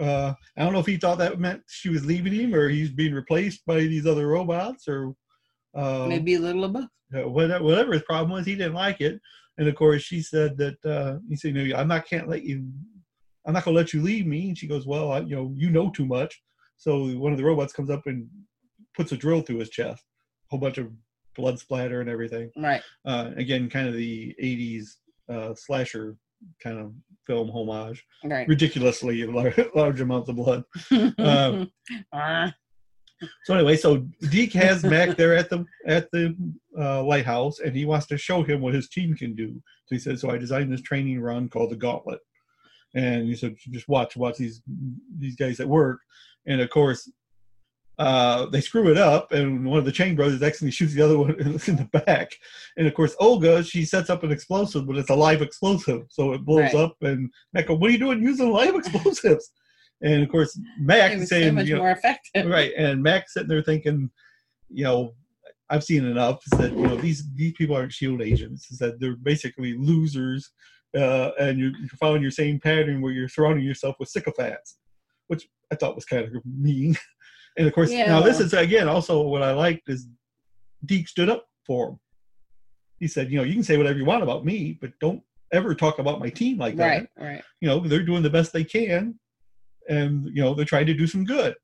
uh, 0.00 0.34
I 0.56 0.62
don't 0.64 0.72
know 0.72 0.80
if 0.80 0.86
he 0.86 0.96
thought 0.96 1.18
that 1.18 1.38
meant 1.38 1.62
she 1.68 1.88
was 1.88 2.04
leaving 2.04 2.32
him 2.32 2.54
or 2.54 2.68
he's 2.68 2.90
being 2.90 3.14
replaced 3.14 3.64
by 3.64 3.76
these 3.80 4.06
other 4.06 4.26
robots 4.26 4.88
or 4.88 5.14
uh, 5.76 6.06
Maybe 6.08 6.34
a 6.34 6.40
little 6.40 6.64
of 6.64 6.72
both. 6.72 6.88
whatever, 7.12 7.62
whatever 7.64 7.92
his 7.92 8.02
problem 8.02 8.30
was, 8.32 8.44
he 8.46 8.56
didn't 8.56 8.74
like 8.74 9.00
it. 9.00 9.20
And 9.58 9.68
of 9.68 9.74
course, 9.76 10.02
she 10.02 10.20
said 10.20 10.56
that 10.58 10.84
uh, 10.84 11.18
he 11.28 11.36
said, 11.36 11.54
"No, 11.54 11.76
I'm 11.76 11.86
not 11.86 12.06
can't 12.08 12.28
let 12.28 12.42
you, 12.42 12.66
I'm 13.46 13.54
not 13.54 13.64
gonna 13.64 13.76
let 13.76 13.92
you 13.92 14.02
leave 14.02 14.26
me." 14.26 14.48
And 14.48 14.58
she 14.58 14.66
goes, 14.66 14.84
"Well, 14.84 15.12
I, 15.12 15.20
you 15.20 15.36
know, 15.36 15.52
you 15.56 15.70
know 15.70 15.90
too 15.90 16.06
much." 16.06 16.42
So 16.76 17.06
one 17.16 17.30
of 17.30 17.38
the 17.38 17.44
robots 17.44 17.72
comes 17.72 17.88
up 17.90 18.06
and 18.06 18.28
puts 18.96 19.12
a 19.12 19.16
drill 19.16 19.42
through 19.42 19.58
his 19.58 19.70
chest, 19.70 20.02
whole 20.54 20.60
bunch 20.60 20.78
of 20.78 20.88
blood 21.34 21.58
splatter 21.58 22.00
and 22.00 22.08
everything. 22.08 22.48
Right. 22.56 22.80
Uh, 23.04 23.30
again, 23.36 23.68
kind 23.68 23.88
of 23.88 23.94
the 23.94 24.34
'80s 24.40 24.84
uh, 25.28 25.54
slasher 25.54 26.16
kind 26.62 26.78
of 26.78 26.92
film 27.26 27.48
homage, 27.50 28.04
Right. 28.22 28.46
ridiculously 28.46 29.24
large, 29.26 29.58
large 29.74 30.00
amounts 30.00 30.28
of 30.28 30.36
blood. 30.36 30.62
Um, 31.18 31.70
Ah, 32.12 32.54
So 33.44 33.54
anyway, 33.54 33.76
so 33.76 34.06
Deke 34.30 34.52
has 34.54 34.84
Mack 34.84 35.16
there 35.16 35.34
at 35.36 35.50
the 35.50 35.64
at 35.86 36.08
the 36.12 36.36
uh, 36.78 37.02
lighthouse, 37.02 37.58
and 37.58 37.74
he 37.74 37.84
wants 37.84 38.06
to 38.08 38.16
show 38.18 38.42
him 38.44 38.60
what 38.60 38.74
his 38.74 38.88
team 38.88 39.14
can 39.16 39.34
do. 39.34 39.48
So 39.86 39.94
he 39.96 39.98
says, 39.98 40.20
"So 40.20 40.30
I 40.30 40.38
designed 40.38 40.72
this 40.72 40.82
training 40.82 41.20
run 41.20 41.48
called 41.48 41.70
the 41.70 41.76
Gauntlet," 41.76 42.20
and 42.94 43.26
he 43.26 43.34
said, 43.34 43.56
"Just 43.72 43.88
watch, 43.88 44.16
watch 44.16 44.36
these 44.38 44.62
these 45.18 45.34
guys 45.36 45.58
at 45.60 45.68
work." 45.68 45.98
And 46.46 46.60
of 46.60 46.68
course, 46.70 47.10
uh, 47.98 48.46
they 48.46 48.60
screw 48.60 48.90
it 48.90 48.96
up, 48.98 49.30
and 49.32 49.64
one 49.64 49.78
of 49.78 49.84
the 49.84 49.92
Chang 49.92 50.16
brothers 50.16 50.42
accidentally 50.42 50.72
shoots 50.72 50.94
the 50.94 51.02
other 51.02 51.18
one 51.24 51.30
in 51.40 51.52
the 51.76 51.88
back. 52.06 52.30
And 52.76 52.86
of 52.86 52.94
course, 52.94 53.14
Olga 53.20 53.62
she 53.62 53.84
sets 53.84 54.10
up 54.10 54.22
an 54.24 54.32
explosive, 54.32 54.86
but 54.86 54.96
it's 54.96 55.10
a 55.10 55.14
live 55.14 55.42
explosive, 55.42 56.02
so 56.10 56.32
it 56.32 56.44
blows 56.44 56.72
Right. 56.72 56.74
up. 56.74 56.96
And 57.02 57.30
Mack, 57.52 57.68
"What 57.68 57.88
are 57.88 57.92
you 57.92 57.98
doing 57.98 58.22
using 58.22 58.50
live 58.50 58.74
explosives?" 58.82 59.52
And 60.02 60.22
of 60.22 60.28
course, 60.28 60.58
Mack 60.80 61.12
is 61.12 61.20
was 61.20 61.28
so 61.28 61.36
saying, 61.36 61.54
much 61.54 61.66
you 61.66 61.74
know, 61.74 61.80
more 61.82 61.92
effective. 61.92 62.46
right 62.46 62.72
and 62.76 63.02
max 63.02 63.32
sitting 63.34 63.48
there 63.48 63.62
thinking 63.62 64.10
you 64.68 64.82
know 64.84 65.14
i've 65.70 65.84
seen 65.84 66.04
enough 66.04 66.40
is 66.52 66.58
that 66.58 66.72
you 66.72 66.82
know 66.86 66.96
these 66.96 67.24
these 67.36 67.52
people 67.52 67.76
aren't 67.76 67.92
shield 67.92 68.20
agents 68.20 68.70
is 68.70 68.78
that 68.78 68.98
they're 68.98 69.16
basically 69.16 69.74
losers 69.78 70.50
uh, 70.96 71.30
and 71.40 71.58
you're, 71.58 71.70
you're 71.78 71.88
following 72.00 72.22
your 72.22 72.30
same 72.30 72.58
pattern 72.60 73.00
where 73.00 73.12
you're 73.12 73.28
surrounding 73.28 73.64
yourself 73.64 73.94
with 74.00 74.08
sycophants 74.08 74.78
which 75.28 75.46
i 75.72 75.74
thought 75.76 75.94
was 75.94 76.04
kind 76.04 76.24
of 76.24 76.32
mean 76.44 76.96
and 77.56 77.66
of 77.66 77.72
course 77.72 77.90
now 77.90 78.20
this 78.20 78.40
is 78.40 78.52
again 78.52 78.88
also 78.88 79.22
what 79.22 79.42
i 79.42 79.52
liked 79.52 79.88
is 79.88 80.06
deke 80.84 81.08
stood 81.08 81.28
up 81.28 81.46
for 81.66 81.90
him. 81.90 82.00
He 83.00 83.08
said 83.08 83.30
you 83.30 83.38
know 83.38 83.44
you 83.44 83.54
can 83.54 83.62
say 83.62 83.76
whatever 83.76 83.98
you 83.98 84.04
want 84.04 84.22
about 84.22 84.44
me 84.44 84.78
but 84.80 84.92
don't 85.00 85.22
ever 85.52 85.74
talk 85.74 85.98
about 85.98 86.20
my 86.20 86.30
team 86.30 86.58
like 86.58 86.76
that. 86.76 86.86
Right. 86.86 87.08
Right. 87.18 87.42
you 87.60 87.68
know 87.68 87.80
they're 87.80 88.02
doing 88.02 88.22
the 88.22 88.30
best 88.30 88.52
they 88.52 88.64
can 88.64 89.18
and 89.88 90.26
you 90.26 90.42
know 90.42 90.54
they're 90.54 90.64
trying 90.64 90.86
to 90.86 90.94
do 90.94 91.06
some 91.06 91.24
good. 91.24 91.54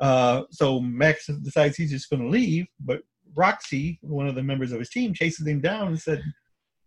Uh, 0.00 0.42
so 0.50 0.80
max 0.80 1.26
decides 1.42 1.76
he's 1.76 1.90
just 1.90 2.10
going 2.10 2.22
to 2.22 2.28
leave 2.28 2.66
but 2.80 3.02
roxy 3.36 3.98
one 4.02 4.26
of 4.26 4.34
the 4.34 4.42
members 4.42 4.72
of 4.72 4.78
his 4.78 4.90
team 4.90 5.14
chases 5.14 5.46
him 5.46 5.60
down 5.60 5.88
and 5.88 6.00
said 6.00 6.22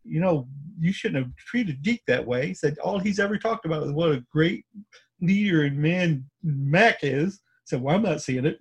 you 0.04 0.20
know 0.20 0.48
you 0.80 0.92
shouldn't 0.92 1.24
have 1.24 1.36
treated 1.36 1.82
deke 1.82 2.04
that 2.08 2.26
way. 2.26 2.48
He 2.48 2.54
said 2.54 2.78
all 2.80 3.00
he's 3.00 3.20
ever 3.20 3.38
talked 3.38 3.66
about 3.66 3.84
is 3.84 3.92
what 3.92 4.12
a 4.12 4.26
great 4.32 4.66
leader 5.22 5.64
and 5.64 5.78
man 5.78 6.26
mac 6.44 7.00
is 7.02 7.40
said 7.68 7.82
well 7.82 7.96
i'm 7.96 8.02
not 8.04 8.22
seeing 8.22 8.46
it 8.46 8.58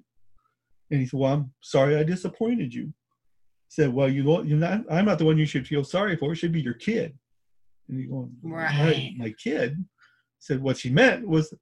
and 0.90 1.00
he 1.00 1.06
said 1.06 1.18
well 1.20 1.32
i'm 1.32 1.52
sorry 1.60 1.96
i 1.96 2.02
disappointed 2.02 2.72
you 2.74 2.84
He 2.84 2.92
said 3.70 3.92
well 3.92 4.08
you 4.08 4.22
know 4.22 4.42
you're 4.42 4.58
not 4.58 4.84
i'm 4.90 5.04
not 5.04 5.18
the 5.18 5.24
one 5.24 5.38
you 5.38 5.46
should 5.46 5.66
feel 5.66 5.84
sorry 5.84 6.16
for 6.16 6.32
it 6.32 6.36
should 6.36 6.52
be 6.52 6.60
your 6.60 6.74
kid 6.74 7.16
and 7.88 7.98
he 8.00 8.06
going 8.06 8.32
Right. 8.42 9.12
my 9.16 9.30
kid 9.42 9.84
said 10.38 10.60
what 10.62 10.76
she 10.76 10.90
meant 10.90 11.26
was 11.26 11.52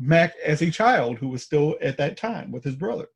Mack 0.00 0.32
as 0.44 0.62
a 0.62 0.70
child 0.70 1.18
who 1.18 1.28
was 1.28 1.42
still 1.42 1.76
at 1.82 1.96
that 1.98 2.16
time 2.16 2.52
with 2.52 2.62
his 2.62 2.76
brother. 2.76 3.08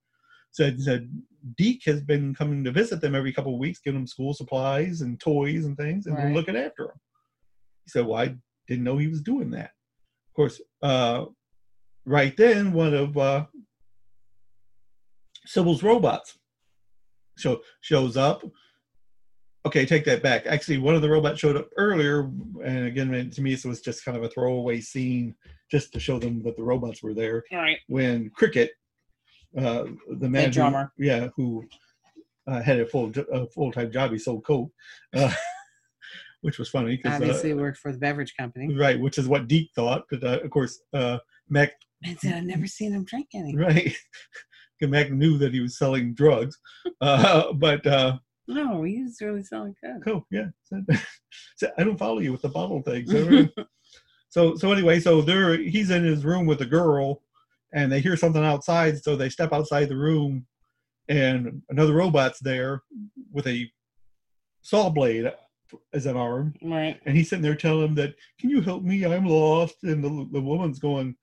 Said 0.50 0.80
said 0.82 1.08
Deke 1.56 1.84
has 1.86 2.00
been 2.02 2.34
coming 2.34 2.64
to 2.64 2.72
visit 2.72 3.00
them 3.00 3.14
every 3.14 3.32
couple 3.32 3.54
of 3.54 3.60
weeks, 3.60 3.78
giving 3.84 4.00
them 4.00 4.06
school 4.08 4.34
supplies 4.34 5.00
and 5.00 5.20
toys 5.20 5.64
and 5.64 5.76
things, 5.76 6.06
and 6.06 6.16
we're 6.16 6.34
looking 6.34 6.56
after 6.56 6.84
him. 6.86 6.98
He 7.84 7.90
said, 7.90 8.04
"Well, 8.04 8.18
I 8.20 8.34
didn't 8.66 8.82
know 8.82 8.98
he 8.98 9.06
was 9.06 9.22
doing 9.22 9.50
that." 9.52 9.70
Of 10.28 10.34
course, 10.34 10.60
uh, 10.82 11.26
right 12.04 12.36
then, 12.36 12.72
one 12.72 12.94
of 12.94 13.16
uh, 13.16 13.46
Sibyl's 15.46 15.82
robots 15.82 16.38
show, 17.38 17.60
shows 17.80 18.16
up. 18.16 18.42
Okay, 19.64 19.86
take 19.86 20.04
that 20.06 20.22
back. 20.22 20.46
Actually, 20.46 20.78
one 20.78 20.94
of 20.96 21.02
the 21.02 21.08
robots 21.10 21.38
showed 21.38 21.56
up 21.56 21.68
earlier, 21.76 22.22
and 22.64 22.86
again, 22.86 23.30
to 23.30 23.40
me, 23.42 23.52
it 23.52 23.64
was 23.64 23.80
just 23.80 24.04
kind 24.04 24.16
of 24.16 24.24
a 24.24 24.28
throwaway 24.28 24.80
scene 24.80 25.34
just 25.70 25.92
to 25.92 26.00
show 26.00 26.18
them 26.18 26.42
that 26.42 26.56
the 26.56 26.62
robots 26.62 27.02
were 27.02 27.14
there. 27.14 27.44
Right. 27.52 27.78
When 27.86 28.30
Cricket, 28.30 28.72
uh, 29.56 29.84
the 30.18 30.28
man, 30.28 30.46
who- 30.46 30.50
drummer. 30.50 30.92
yeah, 30.98 31.28
who 31.36 31.64
uh, 32.48 32.60
had 32.60 32.80
a 32.80 32.86
full 32.86 33.12
a 33.32 33.46
full 33.46 33.70
time 33.70 33.92
job, 33.92 34.10
he 34.10 34.18
sold 34.18 34.44
coke, 34.44 34.72
uh, 35.14 35.32
which 36.40 36.58
was 36.58 36.68
funny 36.68 36.96
because 36.96 37.14
Obviously 37.14 37.54
worked 37.54 37.78
for 37.78 37.92
the 37.92 37.98
beverage 37.98 38.34
company. 38.36 38.74
right, 38.74 38.98
which 38.98 39.16
is 39.16 39.28
what 39.28 39.46
Deke 39.46 39.70
thought. 39.76 40.06
But 40.10 40.24
uh, 40.24 40.40
of 40.42 40.50
course, 40.50 40.80
uh, 40.92 41.18
Mack 41.48 41.74
And 42.04 42.18
said 42.20 42.34
I've 42.34 42.44
never 42.44 42.66
seen 42.66 42.92
him 42.92 43.04
drink 43.04 43.28
any. 43.34 43.56
right, 43.56 43.94
Mack 44.82 45.10
knew 45.12 45.38
that 45.38 45.52
he 45.54 45.60
was 45.60 45.78
selling 45.78 46.12
drugs, 46.14 46.58
uh, 47.00 47.52
but. 47.54 47.86
Uh, 47.86 48.18
No, 48.48 48.82
he 48.82 49.02
was 49.02 49.18
really 49.20 49.44
selling 49.44 49.74
coke. 49.82 50.02
Oh 50.08 50.24
yeah. 50.30 50.48
Said, 50.64 50.84
said, 51.56 51.72
I 51.78 51.84
don't 51.84 51.98
follow 51.98 52.18
you 52.18 52.32
with 52.32 52.42
the 52.42 52.48
bottle 52.48 52.82
thing. 52.82 53.06
so 54.28 54.56
so 54.56 54.72
anyway, 54.72 54.98
so 55.00 55.22
there 55.22 55.56
he's 55.56 55.90
in 55.90 56.04
his 56.04 56.24
room 56.24 56.46
with 56.46 56.60
a 56.62 56.66
girl, 56.66 57.22
and 57.72 57.90
they 57.92 58.00
hear 58.00 58.16
something 58.16 58.44
outside. 58.44 59.02
So 59.02 59.14
they 59.14 59.28
step 59.28 59.52
outside 59.52 59.88
the 59.88 59.96
room, 59.96 60.46
and 61.08 61.62
another 61.70 61.92
robot's 61.94 62.40
there 62.40 62.82
with 63.30 63.46
a 63.46 63.70
saw 64.62 64.88
blade 64.90 65.30
as 65.94 66.06
an 66.06 66.16
arm, 66.16 66.54
Right. 66.62 67.00
and 67.06 67.16
he's 67.16 67.30
sitting 67.30 67.42
there 67.42 67.54
telling 67.56 67.86
him 67.88 67.94
that, 67.94 68.14
"Can 68.40 68.50
you 68.50 68.60
help 68.60 68.82
me? 68.82 69.04
I'm 69.04 69.24
lost." 69.26 69.76
And 69.84 70.02
the 70.02 70.28
the 70.32 70.40
woman's 70.42 70.78
going, 70.80 71.16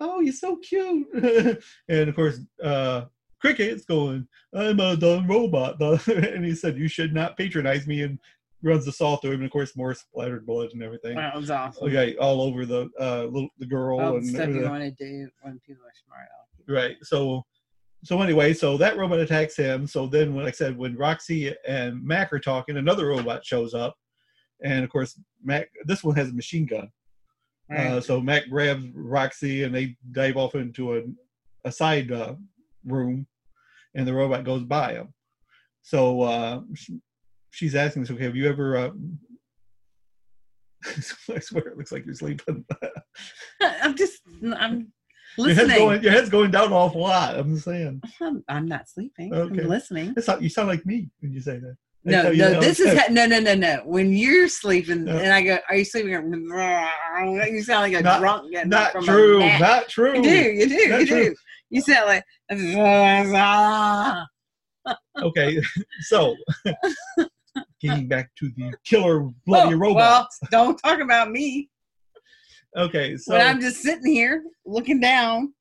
"Oh, 0.00 0.20
you're 0.20 0.32
so 0.32 0.56
cute," 0.56 1.06
and 1.88 2.08
of 2.08 2.14
course. 2.14 2.40
uh 2.62 3.06
Cricket's 3.40 3.84
going, 3.84 4.26
I'm 4.52 4.80
a 4.80 4.96
dumb 4.96 5.28
robot. 5.28 5.80
and 6.08 6.44
he 6.44 6.56
said, 6.56 6.76
You 6.76 6.88
should 6.88 7.14
not 7.14 7.36
patronize 7.36 7.86
me. 7.86 8.02
And 8.02 8.18
runs 8.62 8.84
the 8.84 8.92
saw 8.92 9.16
through 9.16 9.32
him. 9.32 9.40
And 9.40 9.46
of 9.46 9.52
course, 9.52 9.76
more 9.76 9.94
splattered 9.94 10.46
blood 10.46 10.70
and 10.72 10.82
everything. 10.82 11.16
That 11.16 11.36
was 11.36 11.50
awesome. 11.50 11.86
Okay, 11.86 12.16
all 12.16 12.40
over 12.40 12.66
the 12.66 12.90
uh, 13.00 13.24
little, 13.24 13.48
the 13.58 13.66
girl. 13.66 14.00
All 14.00 14.12
the 14.12 14.18
and 14.18 14.26
stuff 14.26 14.48
you 14.48 14.62
want 14.62 14.82
to 14.82 14.90
do 14.90 15.28
when 15.42 15.60
people 15.66 15.84
are 15.84 15.92
smart. 16.04 16.28
Right. 16.68 16.96
So, 17.02 17.44
so 18.04 18.20
anyway, 18.20 18.52
so 18.54 18.76
that 18.76 18.96
robot 18.96 19.20
attacks 19.20 19.56
him. 19.56 19.86
So 19.86 20.06
then, 20.06 20.34
when 20.34 20.46
I 20.46 20.50
said 20.50 20.76
when 20.76 20.96
Roxy 20.96 21.54
and 21.66 22.02
Mack 22.04 22.32
are 22.32 22.40
talking, 22.40 22.76
another 22.76 23.08
robot 23.08 23.44
shows 23.44 23.74
up, 23.74 23.96
and 24.62 24.84
of 24.84 24.90
course, 24.90 25.18
Mack. 25.42 25.70
This 25.84 26.04
one 26.04 26.16
has 26.16 26.30
a 26.30 26.34
machine 26.34 26.66
gun. 26.66 26.90
Right. 27.70 27.86
Uh, 27.86 28.00
so 28.00 28.20
Mack 28.20 28.48
grabs 28.48 28.84
Roxy, 28.94 29.64
and 29.64 29.74
they 29.74 29.96
dive 30.12 30.36
off 30.36 30.54
into 30.54 30.96
a, 30.96 31.02
a 31.64 31.72
side 31.72 32.10
uh, 32.10 32.34
room, 32.84 33.26
and 33.94 34.06
the 34.06 34.14
robot 34.14 34.44
goes 34.44 34.62
by 34.62 34.94
them. 34.94 35.12
So 35.82 36.22
uh, 36.22 36.60
she, 36.74 37.00
she's 37.50 37.74
asking 37.74 38.02
us, 38.02 38.10
"Okay, 38.10 38.24
have 38.24 38.36
you 38.36 38.48
ever?" 38.48 38.76
Uh, 38.76 38.90
I 40.86 41.40
swear, 41.40 41.68
it 41.68 41.76
looks 41.76 41.92
like 41.92 42.06
you're 42.06 42.14
sleeping. 42.14 42.64
I'm 43.60 43.96
just, 43.96 44.20
I'm 44.56 44.92
your 45.38 45.48
head's 45.48 45.58
listening. 45.58 45.78
going, 45.78 46.02
your 46.02 46.12
head's 46.12 46.30
going 46.30 46.50
down 46.50 46.68
an 46.68 46.72
awful 46.72 47.02
lot. 47.02 47.36
I'm 47.36 47.54
just 47.54 47.64
saying. 47.64 48.02
I'm, 48.20 48.44
I'm 48.48 48.66
not 48.66 48.88
sleeping. 48.88 49.34
Okay. 49.34 49.62
I'm 49.62 49.68
listening. 49.68 50.14
That's 50.14 50.28
you 50.40 50.48
sound 50.48 50.68
like 50.68 50.86
me 50.86 51.10
when 51.20 51.32
you 51.32 51.40
say 51.40 51.58
that. 51.58 51.76
No, 52.04 52.30
you 52.30 52.38
no, 52.38 52.60
this 52.60 52.80
is 52.80 52.96
ha- 52.98 53.08
no, 53.10 53.26
no, 53.26 53.40
no, 53.40 53.54
no. 53.54 53.82
When 53.84 54.12
you're 54.12 54.48
sleeping, 54.48 55.04
No. 55.04 55.16
and 55.18 55.32
I 55.32 55.42
go, 55.42 55.58
"Are 55.68 55.76
you 55.76 55.84
sleeping?" 55.84 56.10
You 56.12 57.62
sound 57.62 57.82
like 57.82 57.92
a 57.92 58.02
Not- 58.02 58.20
drunk 58.20 58.50
getting 58.52 58.70
Not 58.70 58.92
from 58.92 59.04
true. 59.04 59.42
a. 59.42 59.58
Not 59.58 59.88
true. 59.88 60.16
You 60.16 60.22
do, 60.22 60.30
you 60.30 60.68
do, 60.68 60.88
Not 60.88 61.00
you 61.00 61.06
true. 61.06 61.24
do. 61.30 61.34
You 61.70 61.80
sound 61.82 62.06
like. 62.06 62.24
Okay, 65.22 65.60
so 66.02 66.34
getting 67.80 68.08
back 68.08 68.30
to 68.38 68.50
the 68.56 68.72
killer 68.84 69.28
bloody 69.46 69.74
Oh, 69.74 69.78
robots. 69.78 70.38
Well, 70.42 70.48
don't 70.50 70.76
talk 70.76 71.00
about 71.00 71.30
me 71.30 71.68
okay, 72.76 73.16
so 73.16 73.32
when 73.34 73.46
I'm 73.46 73.60
just 73.60 73.82
sitting 73.82 74.12
here 74.12 74.44
looking 74.64 75.00
down. 75.00 75.52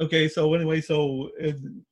okay, 0.00 0.28
so 0.28 0.54
anyway, 0.54 0.80
so 0.80 1.30
in, 1.40 1.82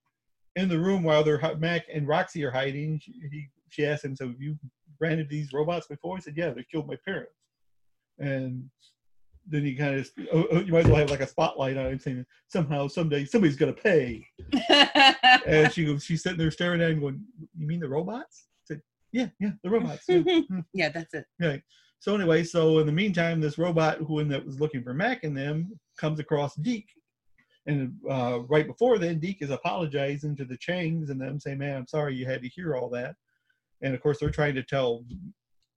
in 0.57 0.69
the 0.69 0.79
room 0.79 1.03
while 1.03 1.25
they're 1.25 1.41
Mack 1.59 1.87
and 1.93 2.07
Roxy 2.07 2.45
are 2.45 2.51
hiding, 2.51 3.01
he, 3.05 3.49
she 3.71 3.87
asked 3.87 4.05
him, 4.05 4.17
"So 4.17 4.29
have 4.29 4.41
you 4.41 4.59
branded 4.99 5.29
these 5.29 5.53
robots 5.53 5.87
before?" 5.87 6.17
He 6.17 6.23
said, 6.23 6.37
"Yeah, 6.37 6.51
they 6.51 6.65
killed 6.71 6.89
my 6.89 6.97
parents." 7.05 7.33
And 8.19 8.71
then 9.47 9.65
he 9.65 9.75
kind 9.75 9.97
of, 9.99 10.11
oh, 10.33 10.47
oh, 10.53 10.61
you 10.61 10.73
might 10.73 10.81
as 10.81 10.87
well 10.87 10.97
have 10.97 11.11
like 11.11 11.21
a 11.21 11.27
spotlight 11.27 11.77
on 11.77 11.87
him, 11.87 11.99
saying, 11.99 12.27
"Somehow, 12.49 12.89
someday, 12.89 13.25
somebody's 13.25 13.57
gonna 13.57 13.73
pay." 13.73 14.27
and 15.47 15.73
she 15.73 15.85
goes, 15.85 16.05
she's 16.05 16.23
sitting 16.23 16.39
there 16.39 16.51
staring 16.51 16.81
at 16.81 16.91
him, 16.91 17.01
going, 17.01 17.25
"You 17.57 17.67
mean 17.67 17.81
the 17.81 17.89
robots?" 17.89 18.47
I 18.49 18.75
said, 18.75 18.83
"Yeah, 19.13 19.29
yeah, 19.39 19.53
the 19.63 19.71
robots." 19.71 20.05
Yeah. 20.09 20.23
yeah, 20.75 20.89
that's 20.91 21.15
it. 21.15 21.25
Yeah. 21.39 21.57
So 22.01 22.15
anyway, 22.15 22.45
so 22.45 22.79
in 22.79 22.87
the 22.87 22.93
meantime, 22.93 23.41
this 23.41 23.59
robot 23.59 23.99
who 23.99 24.25
that 24.25 24.45
was 24.45 24.59
looking 24.59 24.83
for 24.83 24.95
Mack 24.95 25.25
and 25.25 25.37
them 25.37 25.79
comes 25.99 26.19
across 26.19 26.55
Deke, 26.57 26.91
and 27.67 27.95
uh, 28.11 28.41
right 28.49 28.67
before 28.67 28.99
then, 28.99 29.19
Deke 29.19 29.43
is 29.43 29.51
apologizing 29.51 30.35
to 30.37 30.45
the 30.45 30.57
Changs 30.57 31.11
and 31.11 31.21
them, 31.21 31.39
saying, 31.39 31.59
"Man, 31.59 31.77
I'm 31.77 31.87
sorry 31.87 32.15
you 32.15 32.27
had 32.27 32.43
to 32.43 32.49
hear 32.49 32.75
all 32.75 32.89
that." 32.91 33.17
And 33.83 33.95
of 33.95 34.03
course, 34.03 34.19
they're 34.19 34.31
trying 34.31 34.55
to 34.55 34.63
tell 34.63 35.05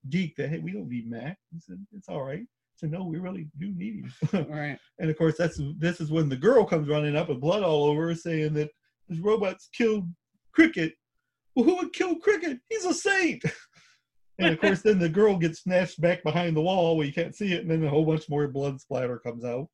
Deke 0.10 0.36
that, 0.38 0.50
"Hey, 0.50 0.60
we 0.60 0.74
don't 0.74 0.90
need 0.90 1.10
Mack. 1.10 1.38
He 1.52 1.60
said, 1.60 1.86
it's 1.94 2.10
all 2.10 2.24
right." 2.24 2.46
So 2.76 2.88
no, 2.88 3.04
we 3.04 3.18
really 3.18 3.48
do 3.60 3.72
need 3.74 4.06
him. 4.32 4.46
Right. 4.50 4.80
and 5.00 5.10
of 5.10 5.18
course, 5.18 5.36
that's 5.38 5.60
this 5.78 6.02
is 6.02 6.12
when 6.12 6.30
the 6.30 6.36
girl 6.36 6.66
comes 6.66 6.88
running 6.90 7.16
up 7.16 7.30
with 7.30 7.40
blood 7.40 7.64
all 7.64 7.86
over 7.86 8.14
saying 8.16 8.54
that 8.56 8.72
this 9.08 9.20
robot's 9.20 9.70
killed 9.76 10.10
Cricket. 10.54 10.94
Well, 11.56 11.66
who 11.66 11.76
would 11.78 11.94
kill 11.94 12.16
Cricket? 12.16 12.60
He's 12.70 12.86
a 12.86 12.94
saint. 12.94 13.44
And 14.40 14.52
of 14.52 14.60
course, 14.60 14.82
then 14.82 14.98
the 14.98 15.08
girl 15.08 15.38
gets 15.38 15.62
snatched 15.62 16.02
back 16.02 16.24
behind 16.24 16.58
the 16.58 16.62
wall 16.62 16.98
where 16.98 17.06
you 17.06 17.14
can't 17.14 17.36
see 17.36 17.54
it, 17.54 17.62
and 17.62 17.70
then 17.70 17.84
a 17.84 17.90
whole 17.90 18.04
bunch 18.04 18.28
more 18.28 18.48
blood 18.48 18.82
splatter 18.82 19.20
comes 19.20 19.46
out. 19.46 19.68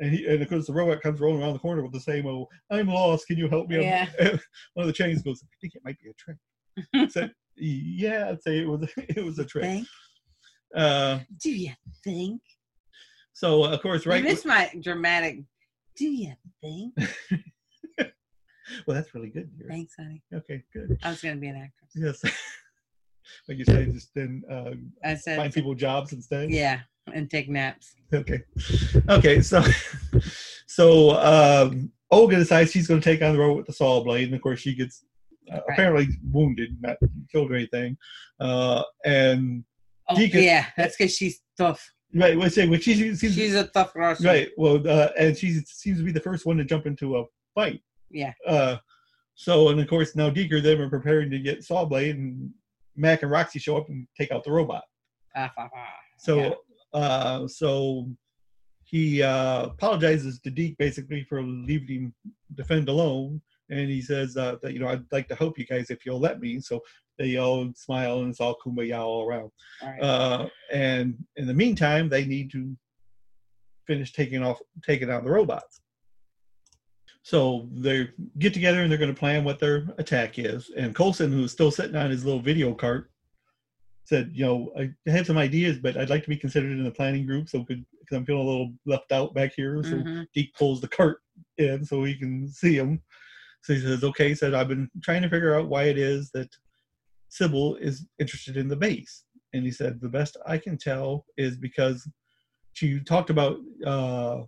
And 0.00 0.12
he, 0.12 0.26
and 0.26 0.42
of 0.42 0.48
course, 0.48 0.66
the 0.66 0.72
robot 0.72 1.00
comes 1.00 1.20
rolling 1.20 1.40
around 1.40 1.52
the 1.52 1.60
corner 1.60 1.82
with 1.82 1.92
the 1.92 2.00
same, 2.00 2.26
"Oh, 2.26 2.48
I'm 2.70 2.88
lost. 2.88 3.28
Can 3.28 3.38
you 3.38 3.48
help 3.48 3.68
me?" 3.68 3.80
Yeah. 3.80 4.08
One 4.74 4.86
of 4.86 4.86
the 4.86 4.92
Changs 4.92 5.24
goes, 5.24 5.42
"I 5.44 5.46
think 5.60 5.74
it 5.76 5.82
might 5.84 5.96
be 6.00 6.10
a 6.10 6.14
trick." 6.14 7.10
Said, 7.10 7.32
"Yeah, 7.60 8.30
I'd 8.30 8.42
say 8.42 8.60
it 8.60 8.68
was. 8.68 8.88
It 8.96 9.24
was 9.24 9.38
a 9.38 9.44
trick." 9.44 9.64
Think? 9.64 9.88
Uh, 10.74 11.18
Do 11.42 11.50
you 11.50 11.72
think? 12.04 12.40
so 13.32 13.64
of 13.64 13.80
course, 13.82 14.06
Right. 14.06 14.22
You 14.22 14.28
missed 14.28 14.46
my 14.46 14.70
dramatic. 14.80 15.40
Do 15.96 16.06
you 16.06 16.32
think? 16.60 16.94
Well, 18.86 18.94
that's 18.94 19.12
really 19.14 19.30
good. 19.30 19.50
dear. 19.58 19.68
Thanks, 19.68 19.94
honey. 19.98 20.22
Okay, 20.32 20.62
good. 20.72 20.96
I 21.02 21.10
was 21.10 21.20
gonna 21.20 21.36
be 21.36 21.48
an 21.48 21.56
actress. 21.56 21.90
Yes. 21.94 22.22
like 23.48 23.58
you 23.58 23.64
said, 23.64 23.92
just 23.92 24.10
then 24.14 24.42
uh, 24.50 24.70
I 25.04 25.14
said, 25.16 25.36
find 25.36 25.52
people 25.52 25.74
jobs 25.74 26.12
instead. 26.12 26.50
yeah, 26.50 26.80
and 27.12 27.28
take 27.30 27.48
naps. 27.48 27.94
Okay. 28.14 28.40
Okay. 29.08 29.40
So, 29.40 29.62
so 30.66 31.10
um, 31.20 31.90
Olga 32.10 32.36
decides 32.36 32.70
she's 32.70 32.86
going 32.86 33.00
to 33.00 33.04
take 33.04 33.22
on 33.22 33.32
the 33.32 33.38
role 33.40 33.56
with 33.56 33.66
the 33.66 33.72
saw 33.72 34.02
blade, 34.04 34.26
and 34.26 34.34
of 34.34 34.40
course 34.40 34.60
she 34.60 34.74
gets 34.74 35.04
uh, 35.52 35.60
apparently 35.68 36.08
wounded, 36.30 36.76
not 36.80 36.96
killed 37.30 37.50
or 37.50 37.54
anything. 37.56 37.96
Uh, 38.40 38.82
and 39.04 39.64
Oh, 40.08 40.16
Deacon- 40.16 40.42
yeah, 40.42 40.66
that's 40.76 40.96
because 40.96 41.14
she's 41.14 41.40
tough. 41.56 41.88
right, 42.14 42.36
let's 42.36 42.56
say 42.56 42.66
when 42.66 42.80
she 42.80 42.94
seems 43.14 43.20
She's 43.20 43.54
a 43.54 43.68
tough 43.68 43.94
Russian. 43.94 44.26
right. 44.26 44.50
Well, 44.56 44.82
uh, 44.88 45.10
and 45.16 45.36
she 45.36 45.60
seems 45.66 45.98
to 45.98 46.04
be 46.04 46.10
the 46.10 46.18
first 46.20 46.44
one 46.46 46.56
to 46.56 46.64
jump 46.64 46.86
into 46.86 47.16
a 47.18 47.24
fight. 47.54 47.80
Yeah. 48.10 48.32
Uh, 48.46 48.78
so, 49.36 49.68
and 49.68 49.78
of 49.80 49.86
course 49.88 50.16
now 50.16 50.28
Deeker 50.28 50.60
them 50.60 50.80
are 50.80 50.90
preparing 50.90 51.30
to 51.30 51.38
get 51.38 51.62
saw 51.62 51.84
blade, 51.84 52.16
and 52.16 52.50
Mack 52.96 53.22
and 53.22 53.30
Roxy 53.30 53.60
show 53.60 53.76
up 53.76 53.88
and 53.88 54.08
take 54.18 54.32
out 54.32 54.42
the 54.42 54.50
robot. 54.50 54.82
Ah, 55.36 55.52
ah, 55.56 55.68
ah. 55.72 55.86
So, 56.18 56.38
Yeah. 56.40 56.54
uh, 57.00 57.46
so 57.48 58.10
he 58.84 59.22
uh, 59.22 59.66
apologizes 59.66 60.40
to 60.40 60.50
Deke 60.50 60.76
basically 60.76 61.22
for 61.22 61.40
leaving 61.44 61.86
him 61.88 62.14
defend 62.56 62.88
alone, 62.88 63.40
and 63.70 63.88
he 63.88 64.02
says 64.02 64.36
uh, 64.36 64.56
that 64.62 64.72
you 64.72 64.78
know 64.80 64.88
I'd 64.88 65.10
like 65.12 65.28
to 65.28 65.34
help 65.34 65.58
you 65.58 65.66
guys 65.66 65.90
if 65.90 66.04
you'll 66.04 66.20
let 66.20 66.40
me. 66.40 66.60
So 66.60 66.80
they 67.18 67.36
all 67.36 67.70
smile 67.74 68.20
and 68.20 68.30
it's 68.30 68.40
all 68.40 68.56
kumbaya 68.64 68.98
all 68.98 69.26
around. 69.26 69.50
All 69.82 69.88
right. 69.88 70.02
Uh, 70.02 70.48
and 70.72 71.16
in 71.36 71.46
the 71.46 71.54
meantime, 71.54 72.08
they 72.08 72.24
need 72.24 72.50
to 72.52 72.76
finish 73.86 74.12
taking 74.12 74.42
off, 74.42 74.60
taking 74.84 75.10
out 75.10 75.24
the 75.24 75.30
robots. 75.30 75.80
So 77.22 77.68
they 77.72 78.08
get 78.38 78.54
together 78.54 78.82
and 78.82 78.90
they're 78.90 78.98
going 78.98 79.14
to 79.14 79.18
plan 79.18 79.44
what 79.44 79.58
their 79.58 79.86
attack 79.98 80.38
is. 80.38 80.70
And 80.76 80.94
Coulson, 80.94 81.30
who's 81.30 81.52
still 81.52 81.70
sitting 81.70 81.96
on 81.96 82.10
his 82.10 82.24
little 82.24 82.40
video 82.40 82.74
cart, 82.74 83.10
said, 84.04 84.30
"You 84.32 84.46
know, 84.46 84.72
I 84.78 85.10
have 85.10 85.26
some 85.26 85.36
ideas, 85.38 85.78
but 85.78 85.96
I'd 85.96 86.10
like 86.10 86.22
to 86.24 86.30
be 86.30 86.36
considered 86.36 86.72
in 86.72 86.84
the 86.84 86.90
planning 86.90 87.26
group, 87.26 87.48
so 87.48 87.60
because 87.60 87.84
I'm 88.12 88.24
feeling 88.24 88.46
a 88.46 88.50
little 88.50 88.72
left 88.86 89.12
out 89.12 89.34
back 89.34 89.52
here." 89.54 89.82
So 89.84 89.96
Mhm. 89.96 90.26
Deke 90.34 90.54
pulls 90.54 90.80
the 90.80 90.88
cart 90.88 91.20
in 91.58 91.84
so 91.84 92.04
he 92.04 92.16
can 92.16 92.48
see 92.48 92.76
him. 92.76 93.02
So 93.62 93.74
he 93.74 93.80
says, 93.80 94.02
"Okay," 94.02 94.28
he 94.28 94.34
said, 94.34 94.54
"I've 94.54 94.68
been 94.68 94.90
trying 95.02 95.22
to 95.22 95.28
figure 95.28 95.54
out 95.54 95.68
why 95.68 95.84
it 95.84 95.98
is 95.98 96.30
that 96.32 96.48
Sibyl 97.28 97.76
is 97.76 98.06
interested 98.18 98.56
in 98.56 98.68
the 98.68 98.76
base." 98.76 99.24
And 99.52 99.64
he 99.64 99.70
said, 99.70 100.00
"The 100.00 100.08
best 100.08 100.36
I 100.46 100.58
can 100.58 100.78
tell 100.78 101.26
is 101.36 101.56
because 101.56 102.08
she 102.72 103.00
talked 103.00 103.30
about 103.30 103.58
uh, 103.84 104.42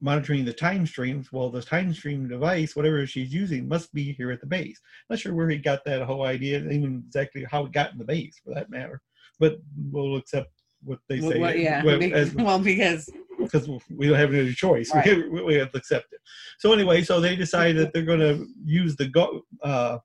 monitoring 0.00 0.44
the 0.44 0.52
time 0.52 0.86
streams. 0.86 1.32
Well, 1.32 1.50
the 1.50 1.62
time 1.62 1.92
stream 1.92 2.28
device, 2.28 2.76
whatever 2.76 3.06
she's 3.06 3.32
using, 3.32 3.68
must 3.68 3.92
be 3.94 4.12
here 4.12 4.30
at 4.30 4.40
the 4.40 4.46
base. 4.46 4.80
Not 5.08 5.18
sure 5.18 5.34
where 5.34 5.48
he 5.48 5.58
got 5.58 5.84
that 5.84 6.02
whole 6.02 6.24
idea, 6.24 6.58
even 6.58 7.02
exactly 7.06 7.46
how 7.50 7.66
it 7.66 7.72
got 7.72 7.92
in 7.92 7.98
the 7.98 8.04
base, 8.04 8.40
for 8.44 8.54
that 8.54 8.70
matter. 8.70 9.00
But 9.38 9.58
we'll 9.90 10.16
accept 10.16 10.50
what 10.86 10.98
they 11.08 11.20
say. 11.20 11.38
well, 11.38 11.54
yeah. 11.56 11.84
well, 11.84 11.98
be- 11.98 12.12
as- 12.12 12.34
well, 12.46 12.58
because 12.58 13.10
because 13.38 13.68
we 13.90 14.06
don't 14.08 14.18
have 14.18 14.32
any 14.32 14.52
choice. 14.54 14.92
Right. 14.94 15.06
We, 15.30 15.42
we 15.42 15.54
have 15.54 15.70
to 15.72 15.78
accept 15.78 16.06
it. 16.12 16.20
So 16.58 16.72
anyway, 16.72 17.02
so 17.02 17.20
they 17.20 17.36
decide 17.36 17.76
that 17.76 17.92
they're 17.92 18.02
going 18.02 18.20
to 18.20 18.46
use 18.64 18.96
the 18.96 19.08
ga- 19.08 19.40
uh, 19.62 19.98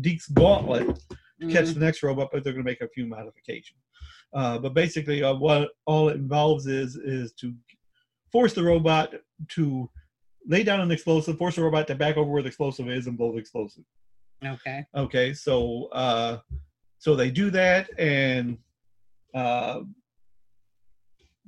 Deke's 0.00 0.26
gauntlet 0.28 0.98
to 1.40 1.46
catch 1.48 1.66
Mhm. 1.66 1.74
the 1.74 1.80
next 1.80 2.02
robot, 2.02 2.30
but 2.32 2.42
they're 2.42 2.52
going 2.52 2.64
to 2.64 2.70
make 2.70 2.80
a 2.80 2.88
few 2.88 3.06
modifications. 3.06 3.78
Uh, 4.34 4.58
but 4.58 4.74
basically, 4.74 5.22
uh, 5.22 5.34
what 5.34 5.70
all 5.86 6.08
it 6.08 6.16
involves 6.16 6.66
is 6.66 6.96
is 6.96 7.32
to 7.34 7.54
force 8.32 8.52
the 8.54 8.62
robot 8.62 9.14
to 9.50 9.88
lay 10.48 10.62
down 10.64 10.80
an 10.80 10.90
explosive, 10.90 11.38
force 11.38 11.54
the 11.56 11.62
robot 11.62 11.86
to 11.86 11.94
back 11.94 12.16
over 12.16 12.30
where 12.30 12.42
the 12.42 12.48
explosive 12.48 12.88
is, 12.88 13.06
and 13.06 13.16
blow 13.16 13.30
the 13.32 13.38
explosive. 13.38 13.84
okay. 14.44 14.84
Okay, 14.96 15.32
so 15.34 15.86
uh, 15.92 16.38
so 16.98 17.14
they 17.14 17.30
do 17.30 17.50
that, 17.50 17.90
and 17.98 18.58
uh, 19.34 19.80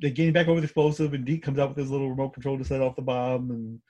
they 0.01 0.11
gain 0.11 0.33
back 0.33 0.49
over 0.49 0.61
the 0.61 0.65
explosive, 0.65 1.15
and 1.15 1.25
Deke 1.25 1.43
comes 1.43 1.59
out 1.59 1.69
with 1.71 1.79
his 1.79 1.91
little 1.91 2.11
remote 2.11 2.31
control 2.35 2.59
to 2.59 2.65
set 2.65 2.81
off 2.81 2.97
the 2.97 3.03
bomb, 3.03 3.51
and 3.51 3.81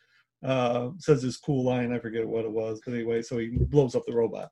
uh, 0.44 0.90
says 0.98 1.22
this 1.22 1.36
cool 1.38 1.64
line. 1.64 1.92
I 1.92 1.98
forget 1.98 2.26
what 2.26 2.44
it 2.44 2.50
was, 2.52 2.80
but 2.84 2.94
anyway, 2.94 3.22
so 3.22 3.38
he 3.38 3.48
blows 3.48 3.94
up 3.94 4.04
the 4.06 4.14
robot. 4.14 4.50